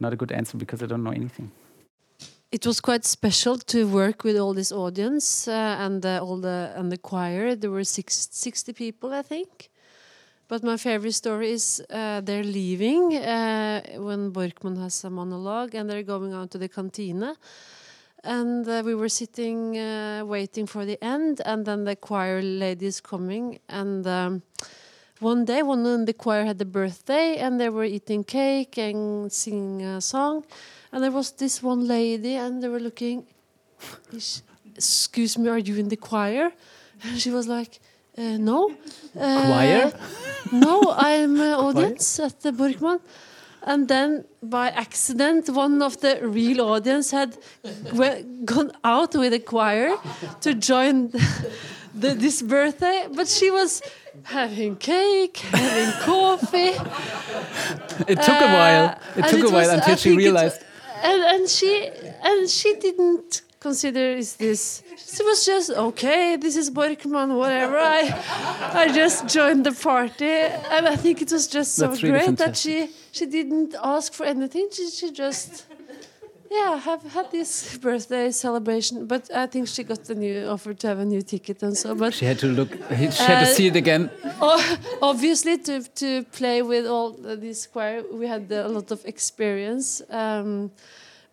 Not 0.00 0.12
a 0.12 0.16
good 0.16 0.32
answer 0.32 0.56
because 0.56 0.82
I 0.82 0.86
don't 0.86 1.02
know 1.02 1.12
anything. 1.12 1.50
It 2.50 2.66
was 2.66 2.80
quite 2.80 3.04
special 3.04 3.58
to 3.58 3.88
work 3.88 4.22
with 4.22 4.36
all 4.36 4.54
this 4.54 4.70
audience 4.70 5.48
uh, 5.48 5.76
and 5.80 6.06
uh, 6.06 6.20
all 6.22 6.36
the 6.36 6.72
and 6.76 6.90
the 6.92 6.98
choir. 6.98 7.56
There 7.56 7.70
were 7.70 7.84
six, 7.84 8.28
60 8.30 8.72
people, 8.72 9.12
I 9.12 9.22
think. 9.22 9.70
But 10.54 10.62
my 10.62 10.76
favorite 10.76 11.14
story 11.14 11.50
is 11.50 11.82
uh, 11.90 12.20
they're 12.20 12.44
leaving 12.44 13.16
uh, 13.16 13.82
when 13.96 14.30
Borkman 14.30 14.80
has 14.80 15.02
a 15.02 15.10
monologue 15.10 15.74
and 15.74 15.90
they're 15.90 16.04
going 16.04 16.32
out 16.32 16.52
to 16.52 16.58
the 16.58 16.68
cantina. 16.68 17.34
And 18.22 18.64
uh, 18.68 18.84
we 18.84 18.94
were 18.94 19.08
sitting 19.08 19.76
uh, 19.76 20.22
waiting 20.24 20.68
for 20.68 20.84
the 20.86 20.96
end, 21.02 21.40
and 21.44 21.66
then 21.66 21.82
the 21.82 21.96
choir 21.96 22.40
lady 22.40 22.86
is 22.86 23.00
coming. 23.00 23.58
And 23.68 24.06
um, 24.06 24.42
one 25.18 25.44
day, 25.44 25.64
one 25.64 25.84
in 25.86 26.04
the 26.04 26.12
choir 26.12 26.44
had 26.44 26.60
a 26.62 26.64
birthday, 26.64 27.38
and 27.38 27.60
they 27.60 27.68
were 27.68 27.82
eating 27.82 28.22
cake 28.22 28.78
and 28.78 29.32
singing 29.32 29.82
a 29.82 30.00
song. 30.00 30.44
And 30.92 31.02
there 31.02 31.10
was 31.10 31.32
this 31.32 31.64
one 31.64 31.88
lady, 31.88 32.36
and 32.36 32.62
they 32.62 32.68
were 32.68 32.78
looking, 32.78 33.26
Excuse 34.76 35.36
me, 35.36 35.48
are 35.48 35.58
you 35.58 35.74
in 35.78 35.88
the 35.88 35.96
choir? 35.96 36.52
And 37.02 37.20
she 37.20 37.30
was 37.30 37.48
like, 37.48 37.80
uh, 38.16 38.36
no. 38.38 38.74
Uh, 39.18 39.46
Choir? 39.46 39.92
no, 40.52 40.94
I'm 40.96 41.40
uh, 41.40 41.58
audience 41.66 42.20
at 42.20 42.40
the 42.40 42.52
Borkman. 42.52 43.00
And 43.66 43.88
then, 43.88 44.24
by 44.42 44.68
accident, 44.68 45.48
one 45.48 45.80
of 45.80 45.98
the 46.00 46.20
real 46.22 46.60
audience 46.60 47.10
had 47.10 47.38
gone 48.44 48.72
out 48.84 49.14
with 49.14 49.32
a 49.32 49.38
choir 49.38 49.96
to 50.42 50.52
join 50.52 51.08
the, 51.94 52.14
this 52.14 52.42
birthday, 52.42 53.06
but 53.10 53.26
she 53.26 53.50
was 53.50 53.80
having 54.24 54.76
cake, 54.76 55.38
having 55.38 55.92
coffee. 56.02 56.76
It 58.06 58.20
took 58.20 58.40
a 58.40 58.52
while. 58.58 58.98
It 59.16 59.26
took 59.28 59.44
a 59.44 59.50
while 59.50 59.66
was, 59.66 59.68
until 59.70 59.96
she 59.96 60.14
realized. 60.14 60.60
It, 60.60 60.66
and, 61.02 61.22
and 61.22 61.48
she 61.48 61.90
and 62.22 62.48
she 62.48 62.74
didn't 62.76 63.42
consider 63.68 64.06
is 64.22 64.30
this. 64.44 64.60
She 65.12 65.22
was 65.30 65.38
just 65.50 65.68
okay 65.86 66.24
this 66.44 66.56
is 66.62 66.66
Borkman, 66.78 67.28
whatever. 67.42 67.78
I 67.98 68.02
I 68.82 68.84
just 69.00 69.18
joined 69.36 69.62
the 69.68 69.76
party. 69.90 70.34
And 70.74 70.82
I 70.94 70.96
think 71.04 71.16
it 71.24 71.30
was 71.36 71.44
just 71.58 71.70
so 71.80 71.84
really 71.88 72.10
great 72.10 72.26
fantastic. 72.30 72.46
that 72.46 72.56
she 72.64 72.76
she 73.16 73.24
didn't 73.36 73.70
ask 73.96 74.08
for 74.18 74.24
anything. 74.34 74.66
She, 74.76 74.84
she 74.98 75.08
just 75.24 75.50
yeah 76.58 76.72
have 76.88 77.02
had 77.16 77.26
this 77.38 77.50
birthday 77.86 78.26
celebration. 78.46 78.94
But 79.12 79.22
I 79.42 79.46
think 79.52 79.64
she 79.74 79.82
got 79.92 80.00
the 80.10 80.16
new 80.24 80.36
offer 80.54 80.72
to 80.80 80.86
have 80.90 81.00
a 81.06 81.08
new 81.14 81.22
ticket 81.32 81.58
and 81.66 81.74
so 81.82 81.88
but 82.02 82.10
she 82.18 82.26
had 82.30 82.38
to 82.44 82.48
look 82.58 82.70
she 83.18 83.22
had 83.32 83.40
uh, 83.42 83.44
to 83.44 83.50
see 83.58 83.66
it 83.72 83.76
again. 83.84 84.02
obviously 85.10 85.54
to 85.68 85.74
to 86.02 86.08
play 86.38 86.58
with 86.72 86.84
all 86.94 87.08
this 87.46 87.60
choir 87.72 87.96
we 88.20 88.26
had 88.34 88.44
a 88.66 88.68
lot 88.76 88.88
of 88.96 89.00
experience. 89.14 89.86
Um, 90.22 90.70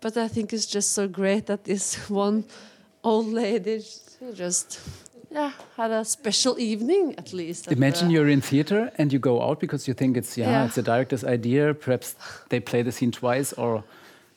but 0.02 0.18
I 0.18 0.28
think 0.28 0.52
it's 0.52 0.66
just 0.66 0.92
so 0.92 1.08
great 1.08 1.46
that 1.46 1.64
this 1.64 2.10
one 2.10 2.44
old 3.04 3.28
lady 3.28 3.84
just 4.36 4.80
yeah 5.32 5.52
had 5.78 5.92
a 5.92 6.04
special 6.04 6.60
evening 6.60 7.16
at 7.18 7.34
least. 7.34 7.72
Imagine 7.72 8.10
you're 8.10 8.30
in 8.30 8.42
theater 8.42 8.92
and 8.98 9.14
you 9.14 9.20
go 9.20 9.42
out 9.42 9.60
because 9.60 9.88
you 9.88 9.94
think 9.94 10.18
it's 10.18 10.38
yeah, 10.38 10.52
yeah, 10.52 10.66
it's 10.66 10.78
a 10.78 10.84
director's 10.84 11.24
idea. 11.24 11.74
Perhaps 11.74 12.16
they 12.50 12.60
play 12.60 12.82
the 12.82 12.92
scene 12.92 13.12
twice 13.12 13.54
or 13.54 13.84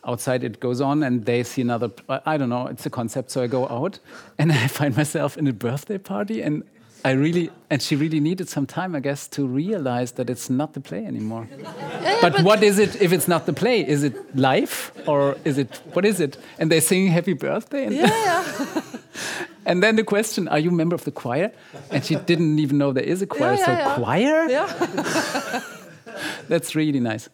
outside 0.06 0.44
it 0.44 0.60
goes 0.60 0.80
on 0.80 1.02
and 1.02 1.24
they 1.24 1.42
see 1.42 1.62
another 1.62 1.90
I 2.08 2.36
don't 2.36 2.50
know, 2.50 2.66
it's 2.66 2.86
a 2.86 2.90
concept. 2.90 3.30
So 3.30 3.42
I 3.42 3.46
go 3.46 3.68
out 3.68 3.98
and 4.38 4.52
I 4.64 4.68
find 4.68 4.96
myself 4.96 5.36
in 5.36 5.46
a 5.46 5.52
birthday 5.52 5.98
party 5.98 6.42
and 6.42 6.62
I 7.04 7.10
really, 7.10 7.50
and 7.68 7.82
she 7.82 7.96
really 7.96 8.18
needed 8.18 8.48
some 8.48 8.66
time, 8.66 8.94
I 8.94 9.00
guess, 9.00 9.28
to 9.28 9.46
realize 9.46 10.12
that 10.12 10.30
it's 10.30 10.48
not 10.48 10.72
the 10.72 10.80
play 10.80 11.04
anymore. 11.04 11.46
Yeah, 11.58 12.18
but, 12.22 12.40
what 12.40 12.62
is 12.62 12.78
it 12.78 13.00
if 13.02 13.12
it's 13.12 13.28
not 13.28 13.44
the 13.44 13.52
play? 13.52 13.86
Is 13.86 14.02
it 14.04 14.34
life 14.34 14.90
or 15.06 15.36
is 15.44 15.58
it 15.58 15.82
what 15.92 16.06
is 16.06 16.18
it? 16.18 16.38
And 16.58 16.72
they 16.72 16.80
sing 16.80 17.08
happy 17.08 17.34
birthday. 17.34 17.84
And, 17.84 17.94
yeah, 17.94 18.82
and 19.66 19.82
then 19.82 19.96
the 19.96 20.04
question: 20.04 20.48
Are 20.48 20.58
you 20.58 20.70
a 20.70 20.72
member 20.72 20.94
of 20.94 21.04
the 21.04 21.10
choir? 21.10 21.52
And 21.90 22.02
she 22.02 22.16
didn't 22.16 22.58
even 22.58 22.78
know 22.78 22.92
there 22.92 23.04
is 23.04 23.20
a 23.20 23.26
choir. 23.26 23.54
Yeah, 23.54 23.64
so 23.66 23.72
yeah, 23.72 23.88
yeah. 23.88 23.94
choir? 23.96 24.48
yeah. 24.48 25.62
That's 26.48 26.74
really 26.74 27.00
nice. 27.00 27.28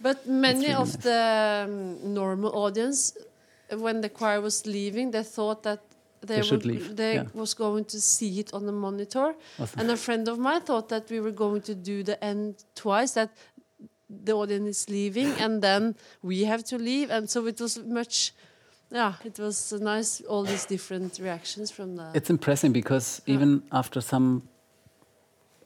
But 0.00 0.26
many 0.26 0.60
really 0.60 0.74
of 0.74 0.88
nice. 0.88 0.96
the 0.96 1.66
um, 1.68 2.14
normal 2.14 2.56
audience, 2.56 3.12
when 3.70 4.00
the 4.00 4.08
choir 4.08 4.40
was 4.40 4.64
leaving, 4.66 5.10
they 5.10 5.22
thought 5.22 5.62
that 5.64 5.80
they, 6.26 6.40
They 6.40 6.50
would, 6.50 6.66
leave, 6.66 6.96
they 6.96 7.14
yeah. 7.14 7.24
was 7.34 7.54
going 7.54 7.84
to 7.86 8.00
see 8.00 8.40
it 8.40 8.52
on 8.52 8.66
the 8.66 8.72
monitor. 8.72 9.34
Awesome. 9.58 9.80
And 9.80 9.90
a 9.90 9.96
friend 9.96 10.28
of 10.28 10.38
mine 10.38 10.60
thought 10.62 10.88
that 10.88 11.10
we 11.10 11.20
were 11.20 11.32
going 11.32 11.62
to 11.62 11.74
do 11.74 12.02
the 12.02 12.22
end 12.22 12.64
twice, 12.74 13.12
that 13.12 13.30
the 14.08 14.32
audience 14.32 14.68
is 14.82 14.88
leaving 14.90 15.28
and 15.38 15.62
then 15.62 15.94
we 16.22 16.44
have 16.44 16.62
to 16.64 16.76
leave. 16.78 17.10
And 17.10 17.30
so 17.30 17.46
it 17.46 17.60
was 17.60 17.78
much, 17.78 18.32
yeah, 18.90 19.14
it 19.24 19.38
was 19.38 19.72
nice, 19.72 20.20
all 20.22 20.42
these 20.44 20.66
different 20.66 21.18
reactions 21.18 21.70
from 21.70 21.96
the. 21.96 22.10
It's 22.14 22.30
impressive 22.30 22.72
because 22.72 23.22
Yeah. 23.26 23.34
even 23.34 23.62
after 23.70 24.00
some 24.00 24.42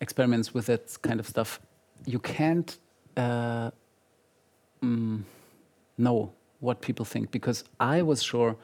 experiments 0.01 0.53
with 0.55 0.67
that 0.67 0.97
kind 1.03 1.19
of 1.21 1.27
stuff, 1.27 1.61
you 2.07 2.19
can't 2.19 2.79
uh, 3.17 3.71
mm, 4.83 5.23
know 5.97 6.33
what 6.61 6.81
people 6.81 7.05
think 7.05 7.31
because 7.31 7.65
I 7.81 8.03
was 8.03 8.23
sure 8.23 8.57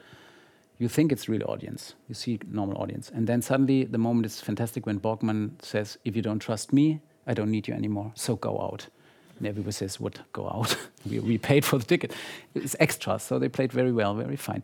you 0.81 0.89
think 0.89 1.11
it's 1.11 1.29
real 1.29 1.43
audience, 1.47 1.93
you 2.07 2.15
see 2.15 2.39
normal 2.49 2.77
audience, 2.77 3.11
and 3.13 3.27
then 3.27 3.41
suddenly 3.41 3.83
the 3.83 3.97
moment 3.97 4.25
is 4.25 4.41
fantastic 4.41 4.85
when 4.85 4.99
Borkman 4.99 5.61
says, 5.61 5.97
"If 6.03 6.15
you 6.15 6.21
don't 6.21 6.39
trust 6.39 6.73
me, 6.73 7.01
I 7.27 7.33
don't 7.33 7.51
need 7.51 7.67
you 7.67 7.73
anymore, 7.73 8.11
so 8.15 8.35
go 8.35 8.61
out." 8.61 8.87
And 9.37 9.47
everybody 9.47 9.73
says, 9.73 9.99
"What? 9.99 10.19
Go 10.33 10.47
out? 10.47 10.75
we, 11.09 11.19
we 11.19 11.37
paid 11.37 11.65
for 11.65 11.77
the 11.77 11.85
ticket. 11.85 12.13
It's 12.55 12.75
extra." 12.79 13.19
So 13.19 13.39
they 13.39 13.49
played 13.49 13.71
very 13.71 13.91
well, 13.91 14.15
very 14.15 14.37
fine 14.37 14.63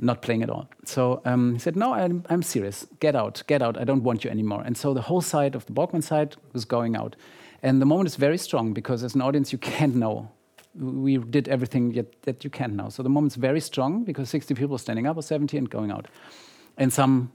not 0.00 0.22
playing 0.22 0.42
at 0.42 0.50
all. 0.50 0.68
So 0.84 1.20
um, 1.24 1.54
he 1.54 1.58
said, 1.58 1.76
"No, 1.76 1.94
I'm, 1.94 2.24
I'm 2.28 2.42
serious. 2.42 2.86
Get 3.00 3.14
out, 3.14 3.42
get 3.46 3.62
out. 3.62 3.78
I 3.78 3.84
don't 3.84 4.02
want 4.02 4.24
you 4.24 4.30
anymore." 4.30 4.62
And 4.64 4.76
so 4.76 4.94
the 4.94 5.02
whole 5.02 5.20
side 5.20 5.54
of 5.54 5.66
the 5.66 5.72
Borkman 5.72 6.02
side 6.02 6.36
was 6.52 6.64
going 6.64 6.96
out, 6.96 7.16
and 7.62 7.80
the 7.80 7.86
moment 7.86 8.08
is 8.08 8.16
very 8.16 8.38
strong 8.38 8.72
because 8.72 9.02
as 9.02 9.14
an 9.14 9.22
audience 9.22 9.52
you 9.52 9.58
can't 9.58 9.94
know. 9.94 10.30
We 10.78 11.18
did 11.18 11.48
everything 11.48 11.92
yet 11.92 12.22
that 12.22 12.44
you 12.44 12.50
can 12.50 12.76
now. 12.76 12.88
So 12.88 13.02
the 13.02 13.08
moment's 13.08 13.36
very 13.36 13.60
strong 13.60 14.04
because 14.04 14.28
60 14.30 14.54
people 14.54 14.78
standing 14.78 15.06
up 15.06 15.16
or 15.16 15.22
70 15.22 15.56
and 15.56 15.70
going 15.70 15.90
out, 15.90 16.06
and 16.76 16.92
some. 16.92 17.32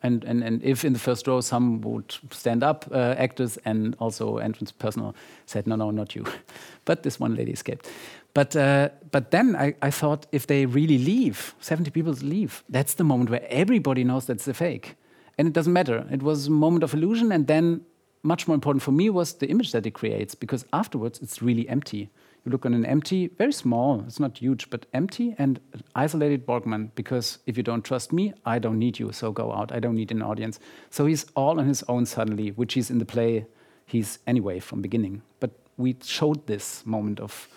And, 0.00 0.22
and, 0.22 0.44
and 0.44 0.62
if 0.62 0.84
in 0.84 0.92
the 0.92 0.98
first 1.00 1.26
row 1.26 1.40
some 1.40 1.80
would 1.80 2.16
stand 2.30 2.62
up, 2.62 2.86
uh, 2.92 3.16
actors 3.18 3.58
and 3.64 3.96
also 3.98 4.38
entrance 4.38 4.70
personnel 4.70 5.12
said, 5.44 5.66
no, 5.66 5.74
no, 5.74 5.90
not 5.90 6.14
you. 6.14 6.24
but 6.84 7.02
this 7.02 7.18
one 7.18 7.34
lady 7.34 7.50
escaped. 7.50 7.88
But, 8.32 8.54
uh, 8.54 8.90
but 9.10 9.32
then 9.32 9.56
I, 9.56 9.74
I 9.82 9.90
thought 9.90 10.26
if 10.30 10.46
they 10.46 10.66
really 10.66 10.98
leave, 10.98 11.56
70 11.58 11.90
people 11.90 12.12
leave, 12.12 12.62
that's 12.68 12.94
the 12.94 13.02
moment 13.02 13.30
where 13.30 13.44
everybody 13.48 14.04
knows 14.04 14.26
that's 14.26 14.46
a 14.46 14.54
fake. 14.54 14.94
And 15.38 15.48
it 15.48 15.54
doesn't 15.54 15.72
matter. 15.72 16.06
It 16.10 16.22
was 16.22 16.48
a 16.48 16.50
moment 16.50 16.84
of 16.84 16.94
illusion. 16.94 17.32
And 17.32 17.46
then, 17.46 17.80
much 18.22 18.48
more 18.48 18.54
important 18.54 18.82
for 18.82 18.92
me, 18.92 19.08
was 19.08 19.34
the 19.34 19.48
image 19.48 19.72
that 19.72 19.86
it 19.86 19.92
creates, 19.92 20.34
because 20.34 20.64
afterwards 20.72 21.20
it's 21.20 21.40
really 21.40 21.68
empty. 21.68 22.10
You 22.48 22.52
look 22.52 22.64
on 22.64 22.72
an 22.72 22.86
empty, 22.86 23.26
very 23.26 23.52
small, 23.52 24.02
it's 24.06 24.18
not 24.18 24.38
huge, 24.38 24.70
but 24.70 24.86
empty 24.94 25.34
and 25.36 25.60
isolated 25.94 26.46
Borkman, 26.46 26.92
because 26.94 27.40
if 27.44 27.58
you 27.58 27.62
don't 27.62 27.84
trust 27.84 28.10
me, 28.10 28.32
I 28.46 28.58
don't 28.58 28.78
need 28.78 28.98
you, 28.98 29.12
so 29.12 29.32
go 29.32 29.52
out. 29.52 29.70
I 29.70 29.80
don't 29.80 29.96
need 29.96 30.10
an 30.10 30.22
audience. 30.22 30.58
So 30.88 31.04
he's 31.04 31.26
all 31.36 31.60
on 31.60 31.68
his 31.68 31.82
own 31.88 32.06
suddenly, 32.06 32.52
which 32.52 32.72
he's 32.72 32.90
in 32.90 33.00
the 33.00 33.04
play, 33.04 33.44
he's 33.84 34.18
anyway 34.26 34.60
from 34.60 34.80
beginning. 34.80 35.20
But 35.40 35.50
we 35.76 35.96
showed 36.02 36.46
this 36.46 36.86
moment 36.86 37.20
of 37.20 37.48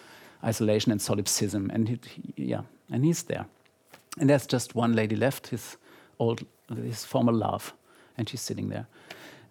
isolation 0.44 0.92
and 0.92 1.02
solipsism, 1.02 1.70
and 1.74 1.88
he, 1.88 2.00
he- 2.10 2.34
yeah, 2.48 2.64
and 2.92 3.06
he's 3.06 3.24
there. 3.24 3.46
And 4.20 4.30
there's 4.30 4.46
just 4.46 4.76
one 4.76 4.92
lady 4.92 5.16
left, 5.16 5.48
his 5.48 5.78
old, 6.20 6.46
his 6.84 7.06
former 7.06 7.32
love, 7.32 7.74
and 8.18 8.28
she's 8.28 8.42
sitting 8.42 8.68
there. 8.68 8.88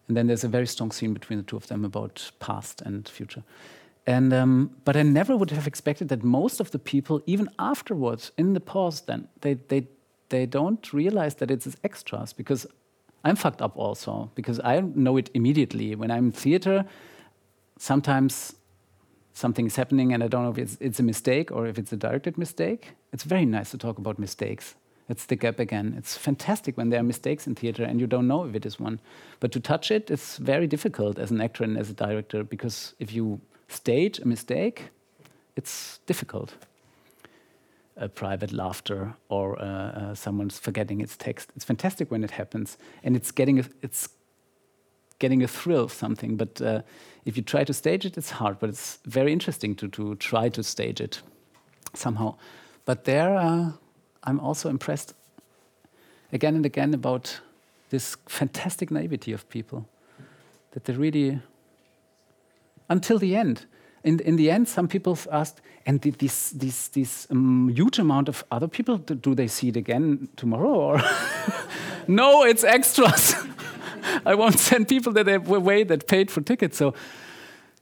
And 0.06 0.18
then 0.18 0.26
there's 0.26 0.44
a 0.44 0.48
very 0.48 0.66
strong 0.66 0.90
scene 0.90 1.14
between 1.14 1.38
the 1.38 1.44
two 1.44 1.56
of 1.56 1.68
them 1.68 1.86
about 1.86 2.30
past 2.40 2.82
and 2.82 3.08
future. 3.08 3.42
And 4.06 4.32
um, 4.32 4.70
but 4.84 4.96
I 4.96 5.02
never 5.02 5.36
would 5.36 5.50
have 5.50 5.66
expected 5.66 6.08
that 6.08 6.22
most 6.22 6.60
of 6.60 6.70
the 6.70 6.78
people, 6.78 7.22
even 7.26 7.50
afterwards, 7.58 8.32
in 8.36 8.54
the 8.54 8.60
pause, 8.60 9.02
then 9.02 9.28
they 9.40 9.54
they 9.68 9.86
they 10.30 10.46
don't 10.46 10.92
realize 10.92 11.34
that 11.36 11.50
it's 11.50 11.76
extras 11.84 12.32
because 12.32 12.66
I'm 13.24 13.36
fucked 13.36 13.60
up 13.60 13.76
also 13.76 14.30
because 14.34 14.60
I 14.60 14.80
know 14.80 15.16
it 15.16 15.30
immediately 15.34 15.94
when 15.94 16.10
I'm 16.10 16.26
in 16.26 16.32
theater. 16.32 16.84
Sometimes 17.78 18.54
something 19.34 19.66
is 19.66 19.76
happening 19.76 20.12
and 20.12 20.22
I 20.22 20.28
don't 20.28 20.44
know 20.44 20.50
if 20.50 20.58
it's, 20.58 20.76
it's 20.80 21.00
a 21.00 21.02
mistake 21.02 21.50
or 21.52 21.66
if 21.66 21.78
it's 21.78 21.92
a 21.92 21.96
directed 21.96 22.38
mistake. 22.38 22.92
It's 23.12 23.24
very 23.24 23.44
nice 23.44 23.70
to 23.70 23.78
talk 23.78 23.98
about 23.98 24.18
mistakes. 24.18 24.74
It's 25.08 25.26
the 25.26 25.36
gap 25.36 25.58
again. 25.58 25.94
It's 25.98 26.16
fantastic 26.16 26.76
when 26.76 26.90
there 26.90 27.00
are 27.00 27.04
mistakes 27.04 27.46
in 27.46 27.54
theater 27.54 27.82
and 27.82 28.00
you 28.00 28.06
don't 28.06 28.28
know 28.28 28.44
if 28.44 28.54
it 28.54 28.64
is 28.64 28.78
one. 28.78 29.00
But 29.40 29.52
to 29.52 29.60
touch 29.60 29.90
it, 29.90 30.10
it's 30.10 30.36
very 30.36 30.66
difficult 30.66 31.18
as 31.18 31.30
an 31.30 31.40
actor 31.40 31.64
and 31.64 31.76
as 31.76 31.90
a 31.90 31.94
director 31.94 32.44
because 32.44 32.94
if 32.98 33.12
you 33.12 33.40
stage 33.70 34.18
a 34.18 34.26
mistake, 34.26 34.90
it's 35.56 36.00
difficult. 36.06 36.54
A 37.96 38.08
private 38.08 38.52
laughter 38.52 39.14
or 39.28 39.60
uh, 39.60 39.64
uh, 39.64 40.14
someone's 40.14 40.58
forgetting 40.58 41.00
its 41.00 41.16
text. 41.16 41.50
It's 41.54 41.64
fantastic 41.64 42.10
when 42.10 42.24
it 42.24 42.30
happens, 42.30 42.78
and 43.04 43.14
it's 43.14 43.30
getting 43.30 43.58
a, 43.58 43.64
it's 43.82 44.08
getting 45.18 45.42
a 45.42 45.48
thrill 45.48 45.84
of 45.84 45.92
something. 45.92 46.36
But 46.36 46.60
uh, 46.62 46.80
if 47.24 47.36
you 47.36 47.42
try 47.42 47.64
to 47.64 47.74
stage 47.74 48.06
it, 48.06 48.16
it's 48.16 48.30
hard. 48.30 48.58
But 48.58 48.70
it's 48.70 48.98
very 49.04 49.32
interesting 49.32 49.76
to 49.76 49.88
to 49.88 50.14
try 50.14 50.48
to 50.48 50.62
stage 50.62 51.00
it 51.00 51.22
somehow. 51.94 52.36
But 52.84 53.04
there, 53.04 53.36
uh, 53.36 53.72
I'm 54.24 54.40
also 54.40 54.68
impressed 54.68 55.14
again 56.32 56.56
and 56.56 56.66
again 56.66 56.94
about 56.94 57.40
this 57.90 58.16
fantastic 58.28 58.90
naivety 58.90 59.32
of 59.32 59.48
people 59.48 59.84
that 60.70 60.84
they 60.84 60.94
really 60.94 61.40
until 62.90 63.18
the 63.18 63.34
end. 63.34 63.64
In, 64.04 64.20
in 64.20 64.36
the 64.36 64.50
end, 64.50 64.68
some 64.68 64.88
people 64.88 65.18
asked, 65.30 65.60
and 65.86 66.00
this, 66.00 66.50
this, 66.50 66.88
this 66.88 67.26
um, 67.30 67.70
huge 67.74 67.98
amount 67.98 68.28
of 68.28 68.44
other 68.50 68.68
people, 68.68 68.98
do, 68.98 69.34
they 69.34 69.46
see 69.46 69.68
it 69.68 69.76
again 69.76 70.28
tomorrow? 70.36 70.74
Or 70.74 71.02
no, 72.08 72.44
it's 72.44 72.64
extras. 72.64 73.34
I 74.26 74.34
won't 74.34 74.58
send 74.58 74.88
people 74.88 75.12
that 75.14 75.28
away 75.28 75.84
that 75.84 76.06
paid 76.06 76.30
for 76.30 76.40
tickets. 76.40 76.76
So, 76.76 76.92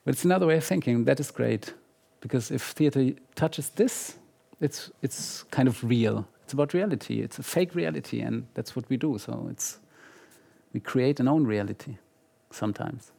but 0.05 0.15
it's 0.15 0.25
another 0.25 0.47
way 0.47 0.57
of 0.57 0.65
thinking. 0.65 1.05
That 1.05 1.21
is 1.21 1.31
great, 1.31 1.75
because 2.21 2.51
if 2.51 2.63
theater 2.63 3.13
touches 3.35 3.71
this, 3.71 4.17
it's 4.61 4.91
it's 5.03 5.45
kind 5.51 5.69
of 5.69 5.83
real. 5.85 6.27
It's 6.45 6.53
about 6.53 6.75
reality. 6.75 7.21
It's 7.21 7.39
a 7.39 7.43
fake 7.43 7.75
reality, 7.75 8.21
and 8.21 8.47
that's 8.55 8.75
what 8.75 8.89
we 8.89 8.97
do. 8.97 9.19
So 9.19 9.49
it's 9.51 9.79
we 10.73 10.81
create 10.81 11.21
an 11.21 11.29
own 11.29 11.45
reality 11.45 11.99
sometimes. 12.51 13.13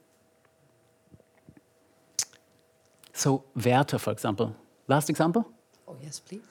So 3.20 3.44
Werther, 3.54 3.98
for 3.98 4.12
example, 4.12 4.56
last 4.88 5.10
example, 5.10 5.46
Oh, 5.90 5.98
yes, 6.02 6.22
please. 6.22 6.42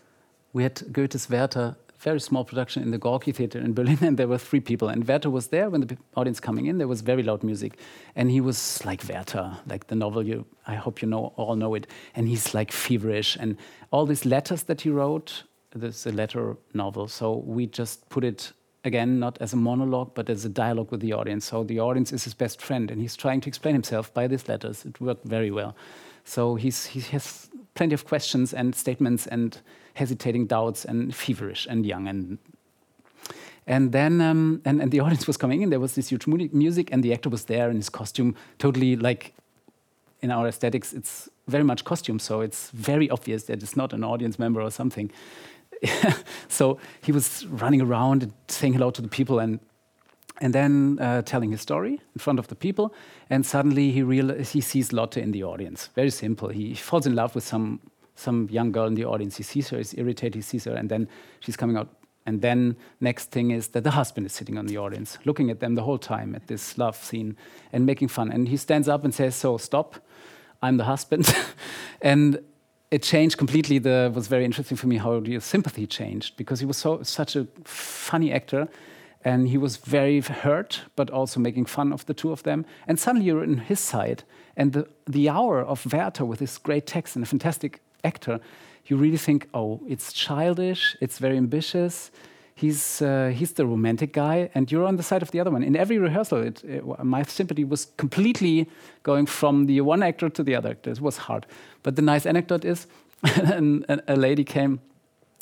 we 0.53 0.65
had 0.65 0.93
Goethe's 0.93 1.31
Werther, 1.31 1.77
very 1.99 2.21
small 2.21 2.45
production 2.45 2.83
in 2.83 2.91
the 2.91 2.99
Gorki 2.99 3.35
Theater 3.35 3.59
in 3.59 3.73
Berlin, 3.73 3.97
and 4.03 4.19
there 4.19 4.29
were 4.29 4.37
three 4.37 4.61
people. 4.61 4.89
And 4.89 5.09
Werther 5.09 5.31
was 5.31 5.47
there 5.47 5.71
when 5.71 5.81
the 5.81 5.97
audience 6.15 6.41
coming 6.41 6.67
in. 6.67 6.77
There 6.77 6.87
was 6.87 7.01
very 7.01 7.23
loud 7.23 7.43
music, 7.43 7.79
and 8.15 8.31
he 8.31 8.43
was 8.43 8.85
like 8.85 9.03
Werther, 9.09 9.57
like 9.67 9.87
the 9.87 9.95
novel. 9.95 10.23
You, 10.23 10.45
I 10.67 10.75
hope 10.75 11.01
you 11.01 11.09
know 11.09 11.33
all 11.37 11.57
know 11.57 11.75
it. 11.75 11.87
And 12.15 12.29
he's 12.29 12.53
like 12.53 12.71
feverish, 12.71 13.39
and 13.41 13.57
all 13.91 14.05
these 14.05 14.27
letters 14.27 14.65
that 14.65 14.83
he 14.83 14.91
wrote. 14.91 15.45
This 15.75 15.97
is 15.97 16.07
a 16.07 16.13
letter 16.13 16.59
novel, 16.75 17.09
so 17.09 17.43
we 17.47 17.67
just 17.67 18.07
put 18.11 18.25
it 18.25 18.53
again 18.85 19.19
not 19.19 19.39
as 19.41 19.55
a 19.55 19.57
monologue, 19.57 20.11
but 20.15 20.29
as 20.29 20.45
a 20.45 20.49
dialogue 20.51 20.91
with 20.91 21.01
the 21.01 21.15
audience. 21.15 21.47
So 21.47 21.65
the 21.65 21.81
audience 21.81 22.13
is 22.13 22.25
his 22.25 22.35
best 22.35 22.61
friend, 22.61 22.91
and 22.91 23.01
he's 23.01 23.17
trying 23.17 23.41
to 23.43 23.49
explain 23.49 23.75
himself 23.75 24.13
by 24.13 24.27
these 24.27 24.49
letters. 24.49 24.85
It 24.85 25.01
worked 25.01 25.25
very 25.25 25.51
well. 25.51 25.75
So 26.29 26.57
he's, 26.57 26.87
he 26.87 27.01
has 27.13 27.49
plenty 27.75 27.95
of 27.95 28.05
questions 28.05 28.53
and 28.53 28.75
statements 28.75 29.27
and 29.27 29.59
hesitating 29.95 30.47
doubts 30.47 30.85
and 30.85 31.15
feverish 31.15 31.67
and 31.69 31.87
young 31.87 32.07
and 32.07 32.39
and 33.67 33.93
then 33.93 34.21
um, 34.23 34.63
and, 34.65 34.81
and 34.81 34.91
the 34.91 35.01
audience 35.05 35.27
was 35.27 35.37
coming 35.37 35.63
in. 35.63 35.71
There 35.71 35.81
was 35.81 35.95
this 35.95 36.09
huge 36.09 36.27
music, 36.27 36.89
and 36.91 37.03
the 37.03 37.13
actor 37.13 37.29
was 37.29 37.45
there 37.45 37.69
in 37.69 37.77
his 37.77 37.91
costume, 37.91 38.35
totally 38.59 38.97
like 38.97 39.35
in 40.23 40.31
our 40.31 40.49
aesthetics. 40.49 40.95
It's 40.95 41.29
very 41.47 41.65
much 41.65 41.85
costume, 41.85 42.19
so 42.19 42.41
it's 42.41 42.71
very 42.71 43.11
obvious 43.11 43.45
that 43.45 43.63
it's 43.63 43.77
not 43.77 43.93
an 43.93 44.05
audience 44.05 44.39
member 44.39 44.63
or 44.63 44.71
something. 44.71 45.11
so 46.49 46.79
he 47.03 47.13
was 47.13 47.47
running 47.47 47.83
around 47.83 48.23
and 48.23 48.33
saying 48.49 48.73
hello 48.73 48.91
to 48.91 49.03
the 49.03 49.09
people 49.09 49.39
and 49.39 49.61
and 50.41 50.55
then 50.55 50.99
uh, 51.01 51.23
telling 51.23 51.51
his 51.51 51.61
story 51.61 52.01
in 52.15 52.19
front 52.19 52.39
of 52.39 52.49
the 52.49 52.55
people. 52.55 52.95
And 53.29 53.45
suddenly 53.45 53.91
he 53.91 54.03
realizes 54.03 54.51
he 54.51 54.61
sees 54.61 54.93
Lotte 54.93 55.17
in 55.17 55.33
the 55.33 55.45
audience. 55.45 55.91
Very 55.95 56.11
simple. 56.11 56.49
He 56.49 56.75
falls 56.75 57.07
in 57.07 57.15
love 57.15 57.35
with 57.35 57.45
some 57.45 57.81
some 58.15 58.49
young 58.51 58.73
girl 58.73 58.87
in 58.87 58.95
the 58.95 59.05
audience. 59.05 59.37
He 59.37 59.45
sees 59.45 59.69
her, 59.69 59.77
he's 59.77 59.95
irritated, 59.97 60.35
he 60.35 60.41
sees 60.41 60.65
her, 60.65 60.75
and 60.75 60.89
then 60.89 61.09
she's 61.39 61.57
coming 61.57 61.77
out 61.77 61.89
And 62.27 62.43
then 62.43 62.77
next 63.01 63.31
thing 63.31 63.53
is 63.53 63.69
that 63.69 63.85
the 63.85 63.93
husband 63.93 64.27
is 64.27 64.33
sitting 64.33 64.59
on 64.59 64.67
the 64.67 64.77
audience, 64.77 65.19
looking 65.25 65.51
at 65.51 65.61
them 65.61 65.77
the 65.77 65.83
whole 65.83 65.99
time 65.99 66.35
at 66.35 66.47
this 66.47 66.77
love 66.77 66.95
scene 66.95 67.37
and 67.73 67.87
making 67.87 68.09
fun. 68.09 68.31
And 68.31 68.49
he 68.49 68.59
stands 68.59 68.87
up 68.87 69.05
and 69.05 69.15
says, 69.15 69.35
"So 69.35 69.59
stop, 69.59 69.95
I'm 70.61 70.77
the 70.77 70.85
husband." 70.85 71.35
and 72.03 72.39
it 72.91 73.03
changed 73.03 73.39
completely. 73.39 73.79
The 73.79 74.13
was 74.15 74.29
very 74.29 74.45
interesting 74.45 74.77
for 74.77 74.89
me 74.89 74.99
how 74.99 75.21
the 75.21 75.41
sympathy 75.41 75.87
changed 75.87 76.37
because 76.37 76.61
he 76.61 76.67
was 76.67 76.77
so 76.77 77.03
such 77.03 77.37
a 77.37 77.47
funny 77.65 78.31
actor, 78.33 78.69
and 79.25 79.49
he 79.49 79.59
was 79.59 79.77
very 79.77 80.21
hurt, 80.21 80.83
but 80.97 81.11
also 81.11 81.41
making 81.41 81.67
fun 81.67 81.93
of 81.93 82.07
the 82.07 82.15
two 82.15 82.33
of 82.33 82.43
them. 82.43 82.65
And 82.87 82.99
suddenly 82.99 83.27
you're 83.27 83.43
on 83.43 83.59
his 83.59 83.81
side, 83.81 84.23
and 84.57 84.73
the 84.73 84.87
the 85.07 85.29
hour 85.29 85.61
of 85.61 85.93
Werther 85.93 86.25
with 86.25 86.41
his 86.41 86.59
great 86.59 86.87
text 86.87 87.17
and 87.17 87.25
a 87.25 87.29
fantastic 87.29 87.81
actor, 88.05 88.41
you 88.87 88.97
really 88.97 89.19
think, 89.19 89.49
oh, 89.55 89.81
it's 89.89 90.13
childish, 90.13 90.97
it's 91.01 91.19
very 91.19 91.37
ambitious. 91.37 92.11
He's 92.55 93.03
uh, 93.03 93.33
he's 93.35 93.53
the 93.53 93.67
romantic 93.67 94.13
guy, 94.13 94.51
and 94.55 94.71
you're 94.73 94.85
on 94.85 94.97
the 94.97 95.03
side 95.03 95.23
of 95.23 95.31
the 95.31 95.41
other 95.41 95.51
one. 95.51 95.63
In 95.63 95.77
every 95.77 95.99
rehearsal, 95.99 96.43
it, 96.43 96.65
it, 96.65 97.05
my 97.05 97.23
sympathy 97.23 97.65
was 97.65 97.87
completely 97.97 98.69
going 99.03 99.27
from 99.27 99.67
the 99.67 99.81
one 99.81 100.03
actor 100.03 100.29
to 100.29 100.43
the 100.43 100.57
other 100.57 100.71
actor. 100.71 100.91
It 100.91 101.01
was 101.01 101.19
hard. 101.19 101.47
But 101.83 101.95
the 101.95 102.03
nice 102.03 102.27
anecdote 102.27 102.65
is, 102.65 102.89
a 104.09 104.17
lady 104.17 104.45
came 104.45 104.81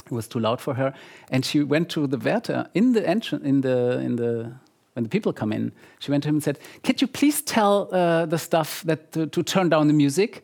it 0.06 0.12
was 0.12 0.28
too 0.28 0.38
loud 0.38 0.60
for 0.60 0.74
her, 0.74 0.94
and 1.30 1.44
she 1.44 1.62
went 1.62 1.88
to 1.90 2.06
the 2.06 2.18
Werther 2.18 2.68
in 2.74 2.92
the 2.92 3.06
entrance 3.06 3.44
in 3.44 3.60
the 3.60 3.98
in 4.00 4.16
the 4.16 4.52
when 4.94 5.02
the 5.02 5.10
people 5.10 5.32
come 5.32 5.52
in. 5.52 5.72
She 5.98 6.10
went 6.10 6.22
to 6.22 6.28
him 6.28 6.36
and 6.36 6.42
said, 6.42 6.58
"Could 6.82 7.00
you 7.00 7.08
please 7.08 7.42
tell 7.42 7.88
uh, 7.92 8.26
the 8.26 8.38
staff 8.38 8.82
that 8.86 9.12
to, 9.12 9.26
to 9.26 9.42
turn 9.42 9.68
down 9.68 9.88
the 9.88 9.94
music?" 9.94 10.42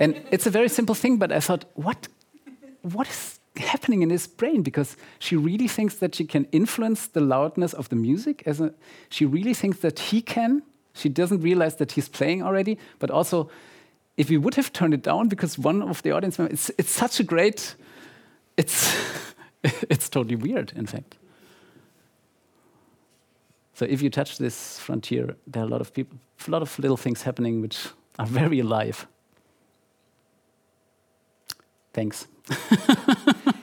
And 0.00 0.14
it's 0.30 0.46
a 0.46 0.50
very 0.50 0.68
simple 0.68 0.94
thing, 0.94 1.18
but 1.18 1.32
I 1.32 1.40
thought, 1.40 1.64
what 1.74 2.08
what 2.82 3.08
is 3.08 3.38
happening 3.56 4.02
in 4.02 4.10
his 4.10 4.26
brain 4.26 4.62
because 4.62 4.96
she 5.18 5.36
really 5.36 5.68
thinks 5.68 5.96
that 5.96 6.14
she 6.14 6.24
can 6.24 6.46
influence 6.52 7.08
the 7.08 7.20
loudness 7.20 7.72
of 7.72 7.88
the 7.88 7.96
music 7.96 8.42
as 8.46 8.60
a, 8.60 8.72
she 9.08 9.26
really 9.26 9.54
thinks 9.54 9.78
that 9.78 9.98
he 9.98 10.22
can 10.22 10.62
she 10.94 11.08
doesn't 11.08 11.40
realize 11.40 11.76
that 11.76 11.92
he's 11.92 12.08
playing 12.08 12.42
already 12.42 12.78
but 13.00 13.10
also 13.10 13.50
if 14.16 14.30
we 14.30 14.36
would 14.36 14.54
have 14.54 14.72
turned 14.72 14.94
it 14.94 15.02
down 15.02 15.28
because 15.28 15.58
one 15.58 15.82
of 15.82 16.02
the 16.02 16.12
audience 16.12 16.38
members 16.38 16.54
it's, 16.54 16.70
it's 16.78 16.90
such 16.92 17.18
a 17.18 17.24
great 17.24 17.74
it's 18.58 18.92
it's 19.90 20.08
totally 20.08 20.36
weird 20.36 20.72
in 20.76 20.86
fact 20.86 21.16
so 23.74 23.84
if 23.84 24.02
you 24.02 24.10
touch 24.10 24.38
this 24.38 24.78
frontier 24.78 25.36
there 25.46 25.62
are 25.62 25.66
a 25.66 25.70
lot 25.70 25.80
of 25.80 25.92
people 25.94 26.18
a 26.46 26.50
lot 26.50 26.62
of 26.62 26.78
little 26.78 26.96
things 26.96 27.22
happening 27.22 27.62
which 27.62 27.78
are 28.18 28.26
very 28.26 28.60
alive 28.60 29.06
thanks 31.92 32.26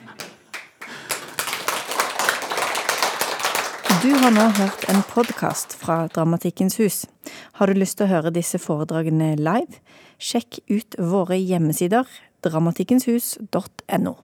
Du 4.02 4.12
har 4.12 4.30
nå 4.30 4.40
hørt 4.40 4.84
en 4.88 5.00
podkast 5.02 5.72
fra 5.74 6.06
Dramatikkens 6.14 6.76
hus. 6.78 7.06
Har 7.58 7.66
du 7.66 7.80
lyst 7.80 7.96
til 7.98 8.06
å 8.06 8.10
høre 8.12 8.30
disse 8.30 8.60
foredragene 8.62 9.32
live? 9.40 9.80
Sjekk 10.22 10.60
ut 10.70 10.94
våre 11.00 11.40
hjemmesider 11.40 12.06
dramatikkenshus.no. 12.46 14.14